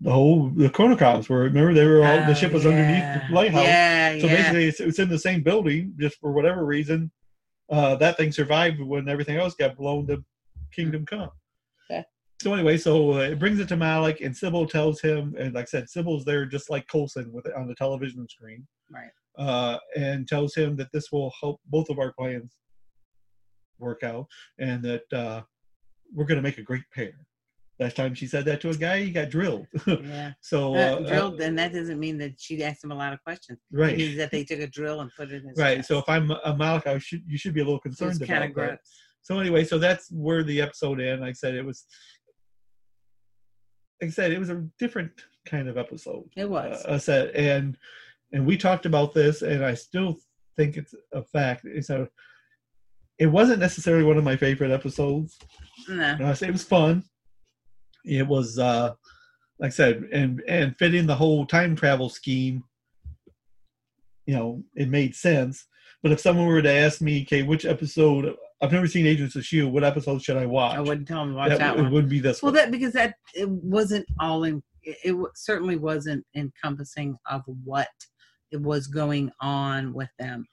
The 0.00 0.12
whole 0.12 0.50
the 0.50 0.68
chronicoms 0.68 1.28
were 1.28 1.40
remember 1.40 1.74
they 1.74 1.86
were 1.86 2.04
all 2.04 2.18
the 2.18 2.30
Oh, 2.30 2.34
ship 2.34 2.52
was 2.52 2.64
yeah. 2.64 2.70
underneath 2.70 3.28
the 3.28 3.34
lighthouse. 3.34 3.64
Yeah. 3.64 4.18
So 4.20 4.26
yeah. 4.26 4.36
basically, 4.36 4.64
it's, 4.68 4.80
it's 4.80 4.98
in 4.98 5.08
the 5.08 5.18
same 5.18 5.42
building, 5.42 5.94
just 5.98 6.18
for 6.20 6.32
whatever 6.32 6.64
reason, 6.64 7.10
uh, 7.70 7.96
that 7.96 8.16
thing 8.16 8.30
survived 8.32 8.80
when 8.80 9.08
everything 9.08 9.36
else 9.36 9.54
got 9.54 9.76
blown 9.76 10.06
to 10.06 10.22
Kingdom 10.76 11.06
Come. 11.06 11.30
Okay. 11.90 12.04
So 12.42 12.52
anyway, 12.52 12.76
so 12.76 13.14
uh, 13.14 13.18
it 13.20 13.38
brings 13.38 13.58
it 13.60 13.68
to 13.68 13.76
Malick, 13.76 14.24
and 14.24 14.36
Sibyl 14.36 14.66
tells 14.66 15.00
him, 15.00 15.34
and 15.38 15.54
like 15.54 15.62
I 15.64 15.66
said, 15.66 15.88
Sibyl's 15.88 16.24
there 16.24 16.44
just 16.44 16.68
like 16.70 16.86
Coulson 16.86 17.32
with 17.32 17.46
it 17.46 17.54
on 17.54 17.66
the 17.66 17.74
television 17.74 18.28
screen, 18.28 18.66
Right. 18.90 19.10
uh, 19.38 19.78
and 19.96 20.28
tells 20.28 20.54
him 20.54 20.76
that 20.76 20.88
this 20.92 21.10
will 21.10 21.32
help 21.40 21.60
both 21.66 21.88
of 21.88 21.98
our 21.98 22.12
plans 22.12 22.52
work 23.78 24.02
out, 24.02 24.26
and 24.58 24.82
that 24.82 25.10
uh, 25.12 25.42
we're 26.14 26.26
going 26.26 26.36
to 26.36 26.42
make 26.42 26.58
a 26.58 26.62
great 26.62 26.84
pair. 26.94 27.12
Last 27.78 27.96
time 27.96 28.14
she 28.14 28.26
said 28.26 28.46
that 28.46 28.62
to 28.62 28.70
a 28.70 28.74
guy, 28.74 29.00
he 29.02 29.10
got 29.10 29.28
drilled. 29.30 29.66
Yeah. 29.86 30.32
so 30.40 30.74
Uh, 30.74 30.78
uh, 30.78 31.08
drilled, 31.08 31.40
and 31.40 31.58
that 31.58 31.72
doesn't 31.74 31.98
mean 32.00 32.16
that 32.18 32.34
she 32.38 32.62
asked 32.64 32.82
him 32.84 32.90
a 32.92 32.94
lot 32.94 33.12
of 33.14 33.22
questions. 33.22 33.58
Right. 33.70 33.92
It 33.94 33.98
means 33.98 34.16
that 34.18 34.30
they 34.30 34.44
took 34.44 34.60
a 34.60 34.66
drill 34.66 35.00
and 35.02 35.10
put 35.14 35.30
it 35.30 35.42
in 35.42 35.48
his 35.50 35.58
Right. 35.58 35.76
chest. 35.78 35.88
So 35.88 35.98
if 35.98 36.08
I'm 36.08 36.30
a 36.30 36.54
Malick, 36.54 36.86
I 36.86 36.98
should 36.98 37.22
you 37.26 37.36
should 37.38 37.52
be 37.54 37.60
a 37.60 37.64
little 37.64 37.80
concerned 37.80 38.20
about 38.22 38.54
that. 38.56 38.80
So 39.26 39.40
anyway, 39.40 39.64
so 39.64 39.76
that's 39.76 40.08
where 40.12 40.44
the 40.44 40.60
episode 40.60 41.00
ended. 41.00 41.18
Like 41.18 41.30
I 41.30 41.32
said, 41.32 41.56
it 41.56 41.66
was. 41.66 41.84
Like 44.00 44.10
I 44.10 44.12
said, 44.12 44.30
it 44.30 44.38
was 44.38 44.50
a 44.50 44.64
different 44.78 45.10
kind 45.46 45.68
of 45.68 45.76
episode. 45.76 46.30
It 46.36 46.48
was. 46.48 46.84
Uh, 46.84 46.92
I 46.92 46.98
said, 46.98 47.30
and 47.30 47.76
and 48.32 48.46
we 48.46 48.56
talked 48.56 48.86
about 48.86 49.14
this, 49.14 49.42
and 49.42 49.64
I 49.64 49.74
still 49.74 50.18
think 50.56 50.76
it's 50.76 50.94
a 51.12 51.24
fact. 51.24 51.64
It's 51.64 51.90
a. 51.90 52.08
It 53.18 53.26
wasn't 53.26 53.58
necessarily 53.58 54.04
one 54.04 54.16
of 54.16 54.22
my 54.22 54.36
favorite 54.36 54.70
episodes. 54.70 55.36
No. 55.88 56.16
It 56.20 56.52
was 56.52 56.62
fun. 56.62 57.02
It 58.04 58.28
was, 58.28 58.60
uh 58.60 58.94
like 59.58 59.68
I 59.68 59.70
said, 59.70 60.04
and 60.12 60.40
and 60.46 60.76
fitting 60.76 61.08
the 61.08 61.16
whole 61.16 61.46
time 61.46 61.74
travel 61.74 62.10
scheme. 62.10 62.62
You 64.26 64.36
know, 64.36 64.62
it 64.76 64.88
made 64.88 65.16
sense. 65.16 65.66
But 66.00 66.12
if 66.12 66.20
someone 66.20 66.46
were 66.46 66.62
to 66.62 66.70
ask 66.70 67.00
me, 67.00 67.22
okay, 67.22 67.42
which 67.42 67.64
episode? 67.64 68.36
I've 68.62 68.72
never 68.72 68.86
seen 68.86 69.06
Agents 69.06 69.36
of 69.36 69.44
Shield. 69.44 69.72
What 69.72 69.84
episode 69.84 70.22
should 70.22 70.36
I 70.38 70.46
watch? 70.46 70.76
I 70.76 70.80
wouldn't 70.80 71.06
tell 71.06 71.22
him 71.22 71.30
to 71.30 71.36
watch 71.36 71.50
that, 71.50 71.58
that, 71.58 71.76
it 71.76 71.82
one. 71.82 71.92
would 71.92 72.08
be 72.08 72.20
this 72.20 72.42
Well, 72.42 72.52
one. 72.52 72.54
that 72.62 72.70
because 72.70 72.92
that 72.94 73.14
it 73.34 73.48
wasn't 73.48 74.06
all 74.20 74.44
in. 74.44 74.62
It, 74.82 74.96
it 75.04 75.16
certainly 75.34 75.76
wasn't 75.76 76.24
encompassing 76.34 77.16
of 77.30 77.42
what 77.64 77.88
it 78.52 78.60
was 78.60 78.86
going 78.86 79.30
on 79.40 79.92
with 79.92 80.08
them 80.18 80.46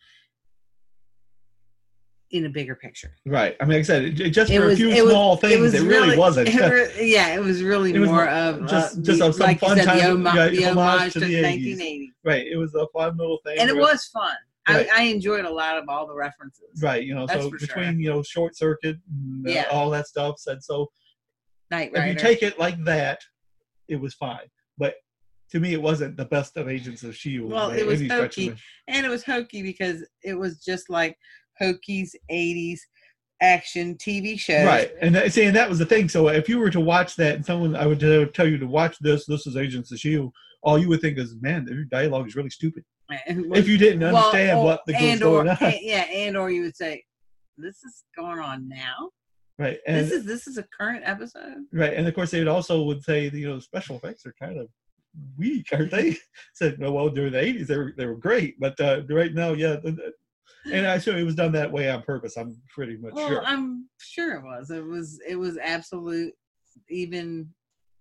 in 2.31 2.47
a 2.47 2.49
bigger 2.49 2.73
picture. 2.75 3.11
right. 3.27 3.55
I 3.61 3.65
mean, 3.65 3.73
like 3.73 3.79
I 3.81 3.83
said, 3.83 4.03
it, 4.05 4.19
it- 4.19 4.29
just 4.31 4.51
It 4.51 4.59
for 4.59 4.65
was- 4.65 4.73
a 4.73 4.77
few 4.77 4.89
it 4.89 5.03
was- 5.03 5.11
small 5.13 5.37
things, 5.37 5.73
it, 5.75 5.83
really, 5.83 6.17
wasn't. 6.17 6.49
it 6.51 6.59
re- 6.59 7.07
yeah, 7.11 7.35
it 7.35 7.39
was 7.39 7.61
really 7.61 7.93
It 7.93 7.99
was 7.99 8.09
more 8.09 8.27
of 8.27 8.61
just- 8.67 8.97
uh, 8.97 9.01
just 9.01 9.19
the, 9.19 9.27
of 9.27 9.35
some 9.35 9.45
like 9.47 9.59
fun 9.59 9.77
said, 9.77 9.85
the, 9.85 9.85
time- 9.85 9.97
yeah, 10.25 10.47
the 10.49 10.63
homage 10.65 10.77
homage 10.77 11.13
to 11.13 11.19
to, 11.19 11.25
the 11.27 11.33
80s. 11.43 11.77
1980s, 11.77 12.07
right. 12.25 12.47
It 12.47 12.57
was 12.57 12.73
a 12.73 12.87
fun 12.87 13.15
little 13.17 13.39
thing. 13.45 13.59
and 13.59 13.69
it 13.69 13.77
was 13.77 14.05
fun. 14.05 14.35
Right. 14.67 14.87
I, 14.93 15.01
I 15.01 15.03
enjoyed 15.03 15.45
a 15.45 15.49
lot 15.51 15.77
of 15.77 15.89
all 15.89 16.07
the 16.07 16.15
references. 16.15 16.81
right. 16.81 17.03
You 17.03 17.15
know, 17.15 17.25
That's 17.27 17.43
so 17.43 17.49
for 17.49 17.59
sure. 17.59 17.67
between 17.67 17.99
you 17.99 18.09
know 18.09 18.23
short 18.23 18.55
circuit, 18.55 18.97
and, 19.11 19.47
uh, 19.47 19.51
Yeah. 19.51 19.65
all 19.71 19.89
that 19.91 20.07
stuff. 20.07 20.39
Said 20.39 20.63
so. 20.63 20.89
Knight 21.71 21.91
if 21.93 22.07
you 22.07 22.15
take 22.15 22.43
it 22.43 22.59
like 22.59 22.81
that, 22.83 23.19
it 23.87 23.95
was 23.95 24.13
fine. 24.13 24.47
But 24.77 24.95
to 25.51 25.59
me, 25.59 25.73
it 25.73 25.81
wasn't 25.81 26.17
the 26.17 26.25
best 26.25 26.55
of 26.57 26.67
Agents 26.69 27.03
of 27.03 27.15
Shield. 27.15 27.51
Well, 27.51 27.71
it 27.71 27.85
was 27.85 28.01
hokey, 28.07 28.53
and 28.87 29.05
it 29.05 29.09
was 29.09 29.23
hokey 29.23 29.63
because 29.63 30.05
it 30.23 30.35
was 30.35 30.63
just 30.63 30.89
like 30.89 31.17
Hokey's 31.59 32.15
'80s 32.31 32.79
action 33.41 33.95
TV 33.97 34.39
shows. 34.39 34.65
Right, 34.65 34.91
and 35.01 35.13
that, 35.15 35.33
see, 35.33 35.43
and 35.45 35.55
that 35.55 35.69
was 35.69 35.79
the 35.79 35.85
thing. 35.85 36.07
So 36.09 36.29
if 36.29 36.47
you 36.47 36.59
were 36.59 36.69
to 36.69 36.79
watch 36.79 37.15
that, 37.17 37.35
and 37.35 37.45
someone 37.45 37.75
I 37.75 37.85
would 37.85 37.99
tell 37.99 38.25
tell 38.27 38.47
you 38.47 38.57
to 38.57 38.67
watch 38.67 38.97
this, 38.99 39.25
this 39.25 39.45
is 39.47 39.57
Agents 39.57 39.91
of 39.91 39.99
Shield. 39.99 40.31
All 40.63 40.77
you 40.79 40.87
would 40.89 41.01
think 41.01 41.17
is, 41.17 41.35
man, 41.41 41.65
their 41.65 41.83
dialogue 41.83 42.27
is 42.27 42.35
really 42.35 42.49
stupid. 42.49 42.85
If 43.27 43.67
you 43.67 43.77
didn't 43.77 44.01
well, 44.01 44.15
understand 44.17 44.59
or- 44.59 44.63
what 44.65 44.81
the 44.87 44.95
and 44.95 45.19
going 45.19 45.49
on, 45.49 45.57
and- 45.59 45.75
yeah, 45.81 46.05
and 46.11 46.37
or 46.37 46.49
you 46.51 46.61
would 46.63 46.75
say, 46.75 47.03
"This 47.57 47.83
is 47.83 48.03
going 48.15 48.39
on 48.39 48.67
now. 48.67 49.09
right? 49.59 49.79
And 49.87 49.97
this 49.97 50.11
is 50.11 50.25
this 50.25 50.47
is 50.47 50.57
a 50.57 50.63
current 50.77 51.03
episode." 51.05 51.65
right, 51.71 51.93
and 51.93 52.07
of 52.07 52.13
course 52.15 52.31
they 52.31 52.39
would 52.39 52.47
also 52.47 52.83
would 52.83 53.03
say, 53.03 53.29
you 53.29 53.47
know, 53.49 53.59
special 53.59 53.95
effects 53.97 54.25
are 54.25 54.35
kind 54.39 54.57
of 54.59 54.67
weak, 55.37 55.67
aren't 55.71 55.91
they? 55.91 56.17
Said, 56.53 56.79
no, 56.79 56.91
well, 56.91 57.09
during 57.09 57.33
the 57.33 57.39
'80s 57.39 57.67
they 57.67 57.77
were 57.77 57.93
they 57.97 58.05
were 58.05 58.15
great, 58.15 58.59
but 58.59 58.79
uh, 58.81 59.01
right 59.09 59.33
now, 59.33 59.53
yeah. 59.53 59.77
And 60.71 60.87
I 60.87 60.97
sure 60.97 61.17
it 61.17 61.23
was 61.23 61.35
done 61.35 61.51
that 61.53 61.71
way 61.71 61.89
on 61.91 62.03
purpose. 62.03 62.37
I'm 62.37 62.55
pretty 62.73 62.95
much 62.97 63.13
Well, 63.13 63.27
sure. 63.27 63.43
I'm 63.45 63.89
sure 63.99 64.35
it 64.35 64.43
was. 64.43 64.71
It 64.71 64.83
was. 64.85 65.19
It 65.27 65.35
was 65.35 65.57
absolute. 65.57 66.33
Even, 66.89 67.49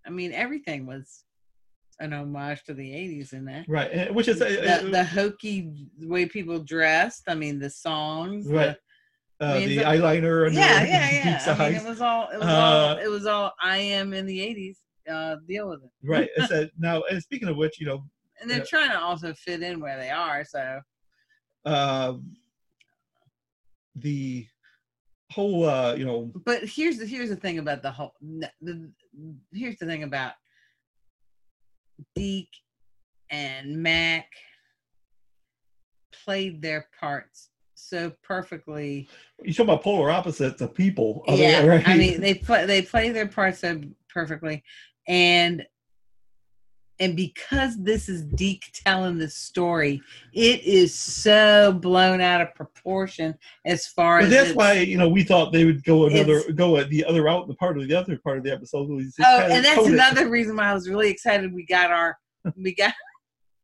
I 0.07 0.09
mean, 0.09 0.31
everything 0.31 0.85
was 0.85 1.25
an 1.99 2.13
homage 2.13 2.63
to 2.65 2.73
the 2.73 2.89
'80s 2.91 3.33
in 3.33 3.45
that. 3.45 3.65
Right, 3.67 4.13
which 4.13 4.27
is 4.27 4.41
uh, 4.41 4.79
the, 4.81 4.89
the 4.89 5.03
hokey 5.03 5.71
way 5.99 6.25
people 6.25 6.59
dressed. 6.59 7.23
I 7.27 7.35
mean, 7.35 7.59
the 7.59 7.69
songs. 7.69 8.47
the- 8.47 8.53
right. 8.55 8.75
Uh, 9.41 9.45
I 9.45 9.59
mean, 9.59 9.69
the 9.69 9.77
eyeliner 9.79 10.47
under 10.47 10.59
yeah, 10.59 10.83
yeah, 10.83 11.11
yeah. 11.45 11.55
I 11.59 11.69
mean, 11.69 11.75
it 11.81 11.83
was 11.89 11.99
all. 12.01 12.29
It 12.29 12.37
was 12.39 12.47
Uh, 12.47 12.51
all. 12.51 12.97
It 12.97 13.09
was 13.09 13.25
all. 13.25 13.51
I 13.61 13.77
am 13.77 14.13
in 14.13 14.25
the 14.25 14.39
'80s. 14.39 14.77
Uh, 15.11 15.35
deal 15.47 15.67
with 15.69 15.83
it. 15.83 15.89
right. 16.01 16.29
It 16.37 16.47
said 16.47 16.71
now, 16.79 17.01
and 17.11 17.21
speaking 17.21 17.49
of 17.49 17.57
which, 17.57 17.77
you 17.79 17.85
know, 17.85 18.05
And 18.39 18.49
they're 18.49 18.59
Yeah. 18.59 18.63
trying 18.65 18.91
to 18.91 18.99
also 19.01 19.33
fit 19.33 19.61
in 19.61 19.81
where 19.81 19.97
they 19.97 20.09
are. 20.11 20.45
So 20.45 20.79
uh, 21.65 22.13
the 23.95 24.47
whole, 25.31 25.65
uh, 25.65 25.95
you 25.95 26.05
know, 26.05 26.31
But 26.45 26.63
here's 26.63 26.97
the 26.99 27.05
here's 27.05 27.29
the 27.29 27.35
thing 27.35 27.59
about 27.59 27.81
the 27.81 27.91
whole. 27.91 28.13
The, 28.21 28.49
the, 28.61 28.89
here's 29.51 29.77
the 29.77 29.85
thing 29.85 30.03
about 30.03 30.33
Deke 32.15 32.55
and 33.29 33.81
Mack 33.81 34.27
played 36.23 36.61
their 36.61 36.87
parts 36.99 37.49
so 37.75 38.11
perfectly. 38.23 39.07
you 39.43 39.53
talk 39.53 39.65
about 39.65 39.83
polar 39.83 40.09
opposites 40.09 40.61
of 40.61 40.73
people. 40.73 41.23
yeah, 41.27 41.65
right? 41.65 41.87
I 41.87 41.97
mean 41.97 42.21
they 42.21 42.35
play 42.35 42.65
they 42.65 42.81
play 42.81 43.09
their 43.09 43.27
parts 43.27 43.59
so 43.59 43.81
perfectly, 44.09 44.63
and 45.07 45.65
and 46.99 47.15
because 47.15 47.75
this 47.81 48.07
is 48.07 48.23
Deke 48.23 48.71
telling 48.73 49.17
the 49.17 49.29
story, 49.29 50.01
it 50.33 50.63
is 50.63 50.93
so 50.93 51.73
blown 51.73 52.21
out 52.21 52.41
of 52.41 52.53
proportion 52.55 53.35
as 53.65 53.87
far 53.87 54.19
But 54.19 54.25
as 54.25 54.31
that's 54.31 54.53
why 54.55 54.73
you 54.73 54.97
know 54.97 55.09
we 55.09 55.23
thought 55.23 55.51
they 55.51 55.65
would 55.65 55.83
go 55.83 56.05
another 56.05 56.51
go 56.53 56.77
at 56.77 56.89
the 56.89 57.03
other 57.05 57.23
route. 57.23 57.47
The 57.47 57.55
part 57.55 57.77
of 57.77 57.87
the 57.87 57.95
other 57.95 58.17
part 58.17 58.37
of 58.37 58.43
the 58.43 58.51
episode 58.51 58.89
Oh, 58.89 59.39
and 59.39 59.65
that's 59.65 59.77
coded. 59.79 59.93
another 59.93 60.29
reason 60.29 60.55
why 60.55 60.65
I 60.69 60.73
was 60.73 60.87
really 60.89 61.09
excited. 61.09 61.53
We 61.53 61.65
got 61.65 61.91
our 61.91 62.17
we 62.55 62.75
got 62.75 62.93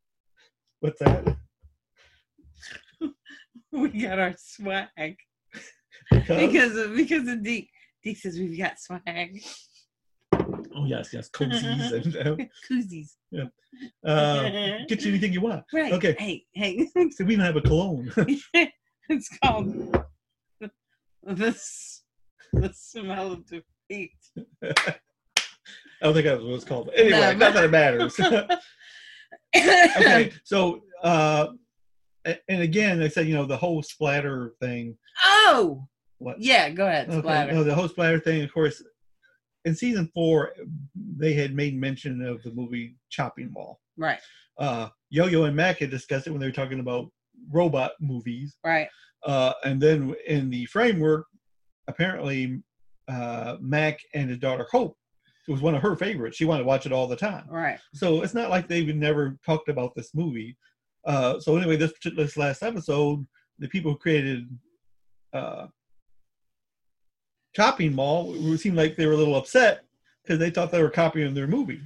What's 0.80 0.98
that? 1.00 1.36
we 3.72 3.88
got 3.90 4.18
our 4.18 4.34
swag 4.36 5.16
Because- 6.10 6.26
because 6.46 6.76
of 6.76 6.94
because 6.96 7.28
of 7.28 7.42
Deke. 7.42 7.70
Deke 8.02 8.16
says 8.16 8.38
we've 8.38 8.58
got 8.58 8.80
swag. 8.80 9.42
Oh 10.80 10.84
yes, 10.86 11.12
yes, 11.12 11.28
cozies 11.34 11.92
and 11.92 12.16
uh, 12.16 12.36
Koozies. 12.70 13.16
uh, 14.04 14.84
get 14.88 15.02
you 15.02 15.10
anything 15.10 15.32
you 15.32 15.40
want. 15.40 15.64
Right. 15.72 15.92
Okay. 15.92 16.14
Hey, 16.18 16.44
hey. 16.54 16.86
So 17.10 17.24
we 17.24 17.34
even 17.34 17.44
have 17.44 17.56
a 17.56 17.60
cologne. 17.60 18.10
it's 19.08 19.28
called 19.42 19.96
the 21.22 21.46
s- 21.48 22.02
the 22.52 22.70
smell 22.74 23.32
of 23.32 23.46
defeat. 23.46 24.12
I 24.62 26.06
don't 26.06 26.14
think 26.14 26.24
that's 26.26 26.42
what 26.42 26.54
it's 26.54 26.64
called. 26.64 26.90
Anyway, 26.96 27.18
No, 27.20 27.32
not 27.34 27.54
that 27.54 27.64
it 27.64 27.70
matters. 27.70 28.18
okay, 29.54 30.32
so 30.44 30.82
uh, 31.02 31.48
and 32.24 32.62
again, 32.62 32.98
they 32.98 33.08
said 33.08 33.26
you 33.26 33.34
know 33.34 33.44
the 33.46 33.56
whole 33.56 33.82
splatter 33.82 34.52
thing. 34.60 34.96
Oh, 35.24 35.86
What? 36.18 36.40
yeah. 36.40 36.70
Go 36.70 36.86
ahead. 36.86 37.08
Okay, 37.08 37.18
Splatter. 37.20 37.52
no, 37.52 37.64
the 37.64 37.74
whole 37.74 37.88
splatter 37.88 38.18
thing. 38.20 38.42
Of 38.42 38.52
course, 38.52 38.82
in 39.64 39.74
season 39.74 40.10
four, 40.14 40.52
they 40.94 41.34
had 41.34 41.54
made 41.54 41.78
mention 41.78 42.22
of 42.24 42.42
the 42.42 42.52
movie 42.52 42.96
Chopping 43.10 43.52
Mall. 43.52 43.80
Right. 43.96 44.18
Uh, 44.58 44.88
Yo-Yo 45.10 45.44
and 45.44 45.56
Mack 45.56 45.78
had 45.78 45.90
discussed 45.90 46.26
it 46.26 46.30
when 46.30 46.40
they 46.40 46.46
were 46.46 46.52
talking 46.52 46.80
about 46.80 47.10
robot 47.50 47.92
movies. 48.00 48.56
Right. 48.64 48.88
Uh, 49.24 49.52
and 49.64 49.80
then 49.80 50.14
in 50.26 50.50
the 50.50 50.66
framework, 50.66 51.26
apparently, 51.88 52.62
uh, 53.08 53.56
Mack 53.60 53.98
and 54.14 54.30
his 54.30 54.38
daughter 54.38 54.66
Hope, 54.70 54.96
it 55.48 55.52
was 55.52 55.60
one 55.60 55.74
of 55.74 55.82
her 55.82 55.96
favorites. 55.96 56.36
She 56.36 56.44
wanted 56.44 56.62
to 56.62 56.68
watch 56.68 56.86
it 56.86 56.92
all 56.92 57.06
the 57.06 57.16
time. 57.16 57.44
Right. 57.48 57.78
So 57.94 58.22
it's 58.22 58.34
not 58.34 58.50
like 58.50 58.68
they've 58.68 58.94
never 58.94 59.38
talked 59.44 59.68
about 59.68 59.94
this 59.94 60.14
movie. 60.14 60.56
Uh, 61.04 61.40
so 61.40 61.56
anyway, 61.56 61.76
this 61.76 61.92
particular 61.92 62.24
this 62.24 62.36
last 62.36 62.62
episode, 62.62 63.26
the 63.58 63.68
people 63.68 63.92
who 63.92 63.98
created 63.98 64.48
uh, 65.32 65.66
Chopping 67.54 67.94
Mall 67.94 68.34
it 68.52 68.58
seemed 68.58 68.76
like 68.76 68.96
they 68.96 69.06
were 69.06 69.12
a 69.12 69.16
little 69.16 69.36
upset 69.36 69.84
because 70.22 70.38
they 70.38 70.50
thought 70.50 70.70
they 70.70 70.82
were 70.82 70.90
copying 70.90 71.34
their 71.34 71.46
movie. 71.48 71.80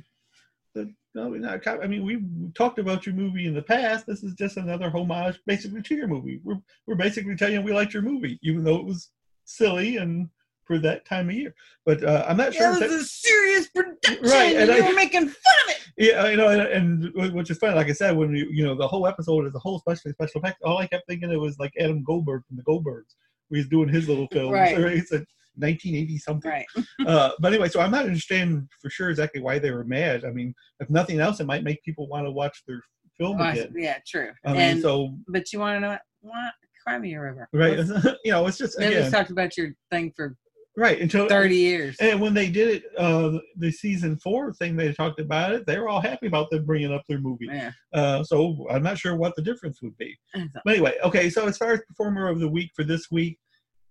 But 0.75 0.89
no, 1.15 1.29
we're 1.29 1.39
not. 1.39 1.67
I 1.67 1.87
mean, 1.87 2.05
we 2.05 2.23
talked 2.55 2.79
about 2.79 3.07
your 3.07 3.15
movie 3.15 3.47
in 3.47 3.55
the 3.55 3.63
past. 3.63 4.07
This 4.07 4.23
is 4.23 4.35
just 4.35 4.57
another 4.57 4.91
homage, 4.91 5.39
basically, 5.47 5.83
to 5.83 5.95
your 5.95 6.09
movie. 6.09 6.41
We're 6.45 6.61
we're 6.87 6.97
basically 6.97 7.37
telling 7.37 7.55
you 7.55 7.63
we 7.63 7.73
liked 7.73 7.95
your 7.95 8.03
movie, 8.03 8.39
even 8.43 8.65
though 8.65 8.77
it 8.77 8.85
was 8.85 9.11
silly 9.45 9.97
and 9.99 10.29
for 10.65 10.79
that 10.79 11.05
time 11.05 11.29
of 11.29 11.35
year. 11.35 11.55
But 11.87 12.03
uh, 12.03 12.25
I'm 12.27 12.37
not 12.37 12.53
sure. 12.55 12.73
That 12.73 12.83
if 12.83 12.91
was 12.91 12.99
that- 12.99 13.01
a 13.01 13.05
serious 13.05 13.69
production. 13.69 14.19
Right, 14.23 14.57
and 14.57 14.69
and 14.71 14.79
you 14.79 14.85
I- 14.85 14.89
were 14.89 14.95
making 14.95 15.21
fun 15.29 15.55
of 15.65 15.71
it. 15.71 15.79
yeah, 15.97 16.29
you 16.29 16.37
know, 16.37 16.49
and, 16.49 17.13
and 17.15 17.35
which 17.35 17.51
is 17.51 17.59
funny. 17.59 17.75
Like 17.75 17.89
I 17.89 17.93
said, 17.93 18.17
when 18.17 18.35
you 18.35 18.49
you 18.51 18.65
know 18.65 18.75
the 18.75 18.89
whole 18.89 19.07
episode 19.07 19.47
is 19.47 19.55
a 19.55 19.59
whole 19.59 19.79
special 19.79 20.11
special 20.13 20.41
effect. 20.41 20.63
All 20.63 20.79
I 20.79 20.87
kept 20.89 21.07
thinking 21.07 21.31
it 21.31 21.41
was 21.41 21.59
like 21.59 21.73
Adam 21.79 22.03
Goldberg 22.03 22.43
from 22.49 22.57
the 22.57 22.65
Goldbergs, 22.65 23.15
where 23.49 23.59
he's 23.59 23.69
doing 23.69 23.89
his 23.89 24.09
little 24.09 24.27
film. 24.29 24.53
Right. 24.53 24.77
A 25.13 25.25
1980 25.57 26.19
something. 26.19 26.51
Right. 26.51 26.67
Uh, 27.07 27.31
but 27.39 27.53
anyway, 27.53 27.69
so 27.69 27.81
I'm 27.81 27.91
not 27.91 28.07
understanding 28.07 28.67
for 28.81 28.89
sure 28.89 29.11
exactly 29.11 29.41
why 29.41 29.59
they 29.59 29.71
were 29.71 29.85
mad. 29.85 30.25
I 30.25 30.31
mean, 30.31 30.55
if 30.81 30.89
nothing 30.89 31.21
else, 31.21 31.39
it 31.39 31.45
might 31.45 31.63
make 31.63 31.83
people 31.83 32.09
want 32.09 32.27
to 32.27 32.31
watch 32.31 32.63
their 32.67 32.81
film 33.19 33.41
again. 33.41 33.73
yeah, 33.77 33.99
true. 34.07 34.31
I 34.45 34.53
mean, 34.53 34.61
and 34.61 34.81
so 34.81 35.17
but 35.29 35.53
you 35.53 35.59
want 35.59 35.77
to 35.77 35.81
know 35.81 35.99
what? 36.21 36.53
Cry 36.87 36.99
me 36.99 37.15
a 37.15 37.21
river. 37.21 37.49
right, 37.53 37.79
you 38.25 38.33
know, 38.33 38.47
it's 38.47 38.59
just 38.59 38.79
again 38.79 39.11
talked 39.11 39.31
about 39.31 39.57
your 39.57 39.71
thing 39.91 40.13
for 40.17 40.37
right 40.77 41.01
until 41.01 41.29
thirty 41.29 41.57
years. 41.57 41.97
And 42.01 42.21
when 42.21 42.35
they 42.35 42.51
did 42.51 42.77
it, 42.77 42.85
uh, 42.99 43.39
the 43.57 43.71
season 43.71 44.19
four 44.19 44.53
thing 44.55 44.77
they 44.77 44.93
talked 44.93 45.21
about 45.21 45.53
it, 45.53 45.67
they 45.67 45.79
were 45.79 45.89
all 45.89 46.01
happy 46.01 46.27
about 46.27 46.51
them 46.51 46.65
bringing 46.65 46.93
up 46.93 47.03
their 47.09 47.21
movie. 47.21 47.49
Yeah. 47.51 47.73
Uh, 47.93 48.25
so 48.25 48.67
I'm 48.71 48.83
not 48.83 48.99
sure 48.99 49.17
what 49.17 49.35
the 49.37 49.43
difference 49.43 49.81
would 49.83 49.97
be. 49.99 50.17
But 50.35 50.71
anyway, 50.75 50.97
okay. 51.05 51.31
So 51.31 51.47
as 51.47 51.57
far 51.57 51.73
as 51.73 51.81
performer 51.89 52.29
of 52.29 52.41
the 52.41 52.49
week 52.49 52.71
for 52.75 52.85
this 52.85 53.11
week, 53.11 53.39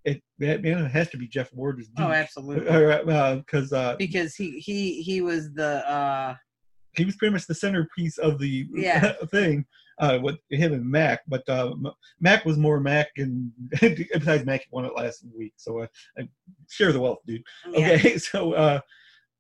it 0.06 0.22
man, 0.40 0.64
it 0.66 0.92
has 0.92 1.10
to 1.12 1.18
be 1.18 1.28
Jeff 1.28 1.52
Ward. 1.54 1.80
as 1.80 1.90
Oh, 1.98 2.12
absolutely. 2.12 2.66
Because 2.66 3.72
uh, 3.74 3.96
because 3.98 4.36
he 4.36 4.60
he 4.60 5.02
he 5.02 5.22
was 5.22 5.54
the 5.54 5.88
uh 5.90 6.36
he 6.96 7.06
was 7.06 7.16
pretty 7.16 7.34
much 7.34 7.48
the 7.48 7.56
centerpiece 7.56 8.18
of 8.18 8.40
the 8.40 8.68
Yeah. 8.74 9.14
thing 9.32 9.66
uh, 10.00 10.20
with 10.22 10.38
him 10.50 10.74
and 10.74 10.86
Mack. 10.86 11.22
But 11.28 11.48
uh, 11.50 11.74
Mack 12.20 12.46
was 12.46 12.58
more 12.58 12.80
Mack, 12.80 13.08
and 13.18 13.52
besides 13.82 14.46
Mack 14.46 14.66
won 14.72 14.86
it 14.86 14.96
last 14.96 15.24
week, 15.36 15.54
so 15.58 15.80
uh, 15.82 15.88
I 16.18 16.28
share 16.70 16.92
the 16.92 17.00
wealth, 17.00 17.20
dude. 17.26 17.44
Yeah. 17.72 17.92
Okay, 17.94 18.18
so 18.18 18.54
uh, 18.54 18.80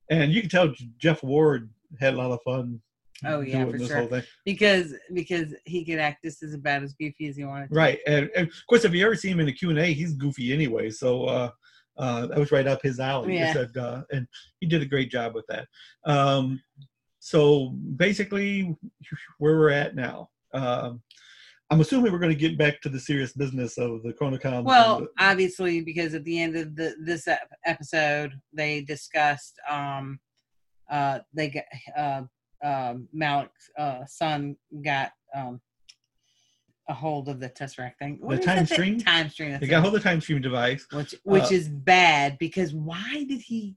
and 0.10 0.32
you 0.32 0.42
can 0.42 0.50
tell 0.50 0.74
Jeff 0.98 1.24
Ward 1.24 1.70
had 2.00 2.14
a 2.14 2.18
lot 2.18 2.32
of 2.32 2.40
fun. 2.44 2.82
Oh 3.26 3.42
yeah, 3.42 3.66
for 3.66 3.80
sure. 3.80 4.24
Because 4.46 4.94
because 5.14 5.54
he 5.66 5.86
could 5.86 6.00
act 6.00 6.24
just 6.24 6.44
as 6.44 6.54
about 6.54 6.84
as 6.84 6.94
goofy 6.94 7.28
as 7.28 7.38
he 7.38 7.44
wanted. 7.44 7.70
To. 7.70 7.76
Right, 7.76 8.00
and, 8.08 8.30
and 8.36 8.48
of 8.48 8.54
course, 8.70 8.86
if 8.86 8.94
you 8.94 9.06
ever 9.06 9.16
see 9.16 9.30
him 9.30 9.40
in 9.40 9.46
the 9.46 9.54
Q 9.54 9.70
and 9.70 9.80
A, 9.80 9.94
he's 9.94 10.14
goofy 10.14 10.54
anyway. 10.54 10.90
So 10.90 11.26
uh, 11.26 11.52
uh, 11.98 12.28
that 12.28 12.38
was 12.38 12.52
right 12.52 12.68
up 12.68 12.82
his 12.82 13.00
alley. 13.00 13.36
Yeah. 13.36 13.54
Said, 13.54 13.78
uh, 13.78 14.04
and 14.12 14.28
he 14.60 14.68
did 14.68 14.82
a 14.82 14.88
great 14.88 15.12
job 15.12 15.36
with 15.36 15.46
that. 15.48 15.68
Um, 16.06 16.62
so 17.20 17.70
basically, 17.96 18.76
where 19.38 19.58
we're 19.58 19.70
at 19.70 19.96
now, 19.96 20.30
um, 20.54 21.02
I'm 21.70 21.82
assuming 21.82 22.12
we're 22.12 22.20
going 22.20 22.30
to 22.30 22.36
get 22.36 22.58
back 22.58 22.82
to 22.82 22.90
the 22.90 23.00
serious 23.00 23.34
business 23.34 23.78
of 23.78 24.04
the 24.04 24.14
Chronicom. 24.14 24.64
Well, 24.64 25.08
obviously, 25.18 25.82
because 25.82 26.14
at 26.14 26.24
the 26.24 26.42
end 26.42 26.56
of 26.56 26.76
the 26.76 26.96
this 27.00 27.28
episode, 27.66 28.34
they 28.52 28.82
discussed 28.82 29.56
um 29.70 30.20
uh 30.92 31.20
they 31.34 31.50
got 31.50 31.64
uh 31.98 32.22
uh 32.64 32.96
Malick's 33.16 33.70
uh 33.78 34.06
son 34.06 34.56
got 34.84 35.12
um 35.36 35.60
a 36.90 36.94
hold 36.94 37.30
of 37.30 37.40
the 37.40 37.50
Tesseract 37.50 37.98
thing. 37.98 38.18
What 38.20 38.40
the 38.42 38.46
time 38.46 38.66
thing? 38.66 38.76
stream. 38.76 39.00
Time 39.00 39.30
stream. 39.30 39.58
They 39.60 39.68
got 39.68 39.82
hold 39.84 39.96
of 39.96 40.04
the 40.04 40.10
time 40.10 40.20
stream 40.22 40.42
device. 40.42 40.86
which 40.92 41.16
which 41.24 41.44
Uh, 41.52 41.56
is 41.56 41.70
bad 41.70 42.38
because 42.40 42.74
why 42.74 43.26
did 43.28 43.42
he 43.42 43.76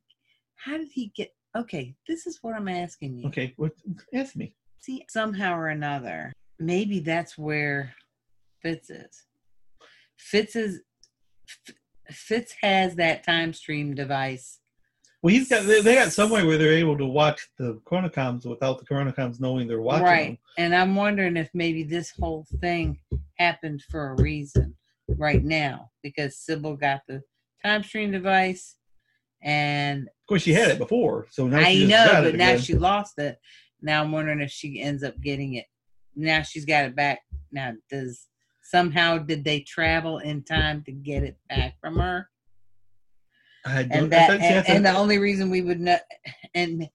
how 0.56 0.76
did 0.76 0.88
he 0.92 1.12
get 1.14 1.32
okay 1.56 1.94
this 2.08 2.26
is 2.26 2.38
what 2.42 2.54
i'm 2.54 2.66
asking 2.68 3.16
you 3.18 3.28
Okay, 3.28 3.54
what? 3.56 3.72
Ask 4.14 4.34
me. 4.36 4.54
see 4.80 5.04
somehow 5.08 5.56
or 5.56 5.68
another 5.68 6.32
maybe 6.58 6.98
that's 7.00 7.36
where 7.38 7.94
fitz 8.62 8.90
is 8.90 9.24
fitz 10.16 10.56
is 10.56 10.80
fitz 12.10 12.54
has 12.62 12.96
that 12.96 13.22
time 13.22 13.52
stream 13.52 13.94
device 13.94 14.58
Well, 15.26 15.34
he's 15.34 15.48
got. 15.48 15.64
They, 15.64 15.80
they 15.80 15.96
got 15.96 16.12
somewhere 16.12 16.46
where 16.46 16.56
they're 16.56 16.72
able 16.72 16.96
to 16.98 17.04
watch 17.04 17.48
the 17.58 17.80
Chronicoms 17.84 18.46
without 18.46 18.78
the 18.78 18.84
Chronicoms 18.84 19.40
knowing 19.40 19.66
they're 19.66 19.80
watching 19.80 20.04
right 20.04 20.26
them. 20.28 20.38
and 20.56 20.72
i'm 20.72 20.94
wondering 20.94 21.36
if 21.36 21.50
maybe 21.52 21.82
this 21.82 22.12
whole 22.16 22.46
thing 22.60 23.00
happened 23.36 23.82
for 23.90 24.10
a 24.10 24.22
reason 24.22 24.76
right 25.18 25.42
now 25.42 25.90
because 26.04 26.38
sibyl 26.38 26.76
got 26.76 27.00
the 27.08 27.20
time 27.64 27.82
stream 27.82 28.12
device 28.12 28.76
and 29.42 30.02
Of 30.06 30.28
course, 30.28 30.42
she 30.42 30.52
had 30.52 30.70
it 30.70 30.78
before, 30.78 31.26
so 31.32 31.48
now 31.48 31.58
I 31.58 31.74
know, 31.74 32.22
but 32.22 32.36
now 32.36 32.50
again. 32.50 32.60
she 32.60 32.74
lost 32.76 33.18
it. 33.18 33.36
Now 33.82 34.04
I'm 34.04 34.12
wondering 34.12 34.40
if 34.40 34.52
she 34.52 34.80
ends 34.80 35.02
up 35.02 35.20
getting 35.20 35.54
it. 35.54 35.66
Now 36.14 36.42
she's 36.42 36.64
got 36.64 36.84
it 36.84 36.94
back. 36.94 37.18
Now 37.50 37.72
does 37.90 38.28
somehow 38.62 39.18
did 39.18 39.42
they 39.42 39.58
travel 39.58 40.18
in 40.18 40.44
time 40.44 40.84
to 40.84 40.92
get 40.92 41.24
it 41.24 41.36
back 41.48 41.80
from 41.80 41.98
her? 41.98 42.28
I 43.66 43.82
don't, 43.82 44.04
And 44.04 44.12
that 44.12 44.30
I 44.30 44.34
and, 44.36 44.68
and 44.68 44.86
the 44.86 44.96
only 44.96 45.18
reason 45.18 45.50
we 45.50 45.62
would 45.62 45.80
know 45.80 45.98
and 46.54 46.88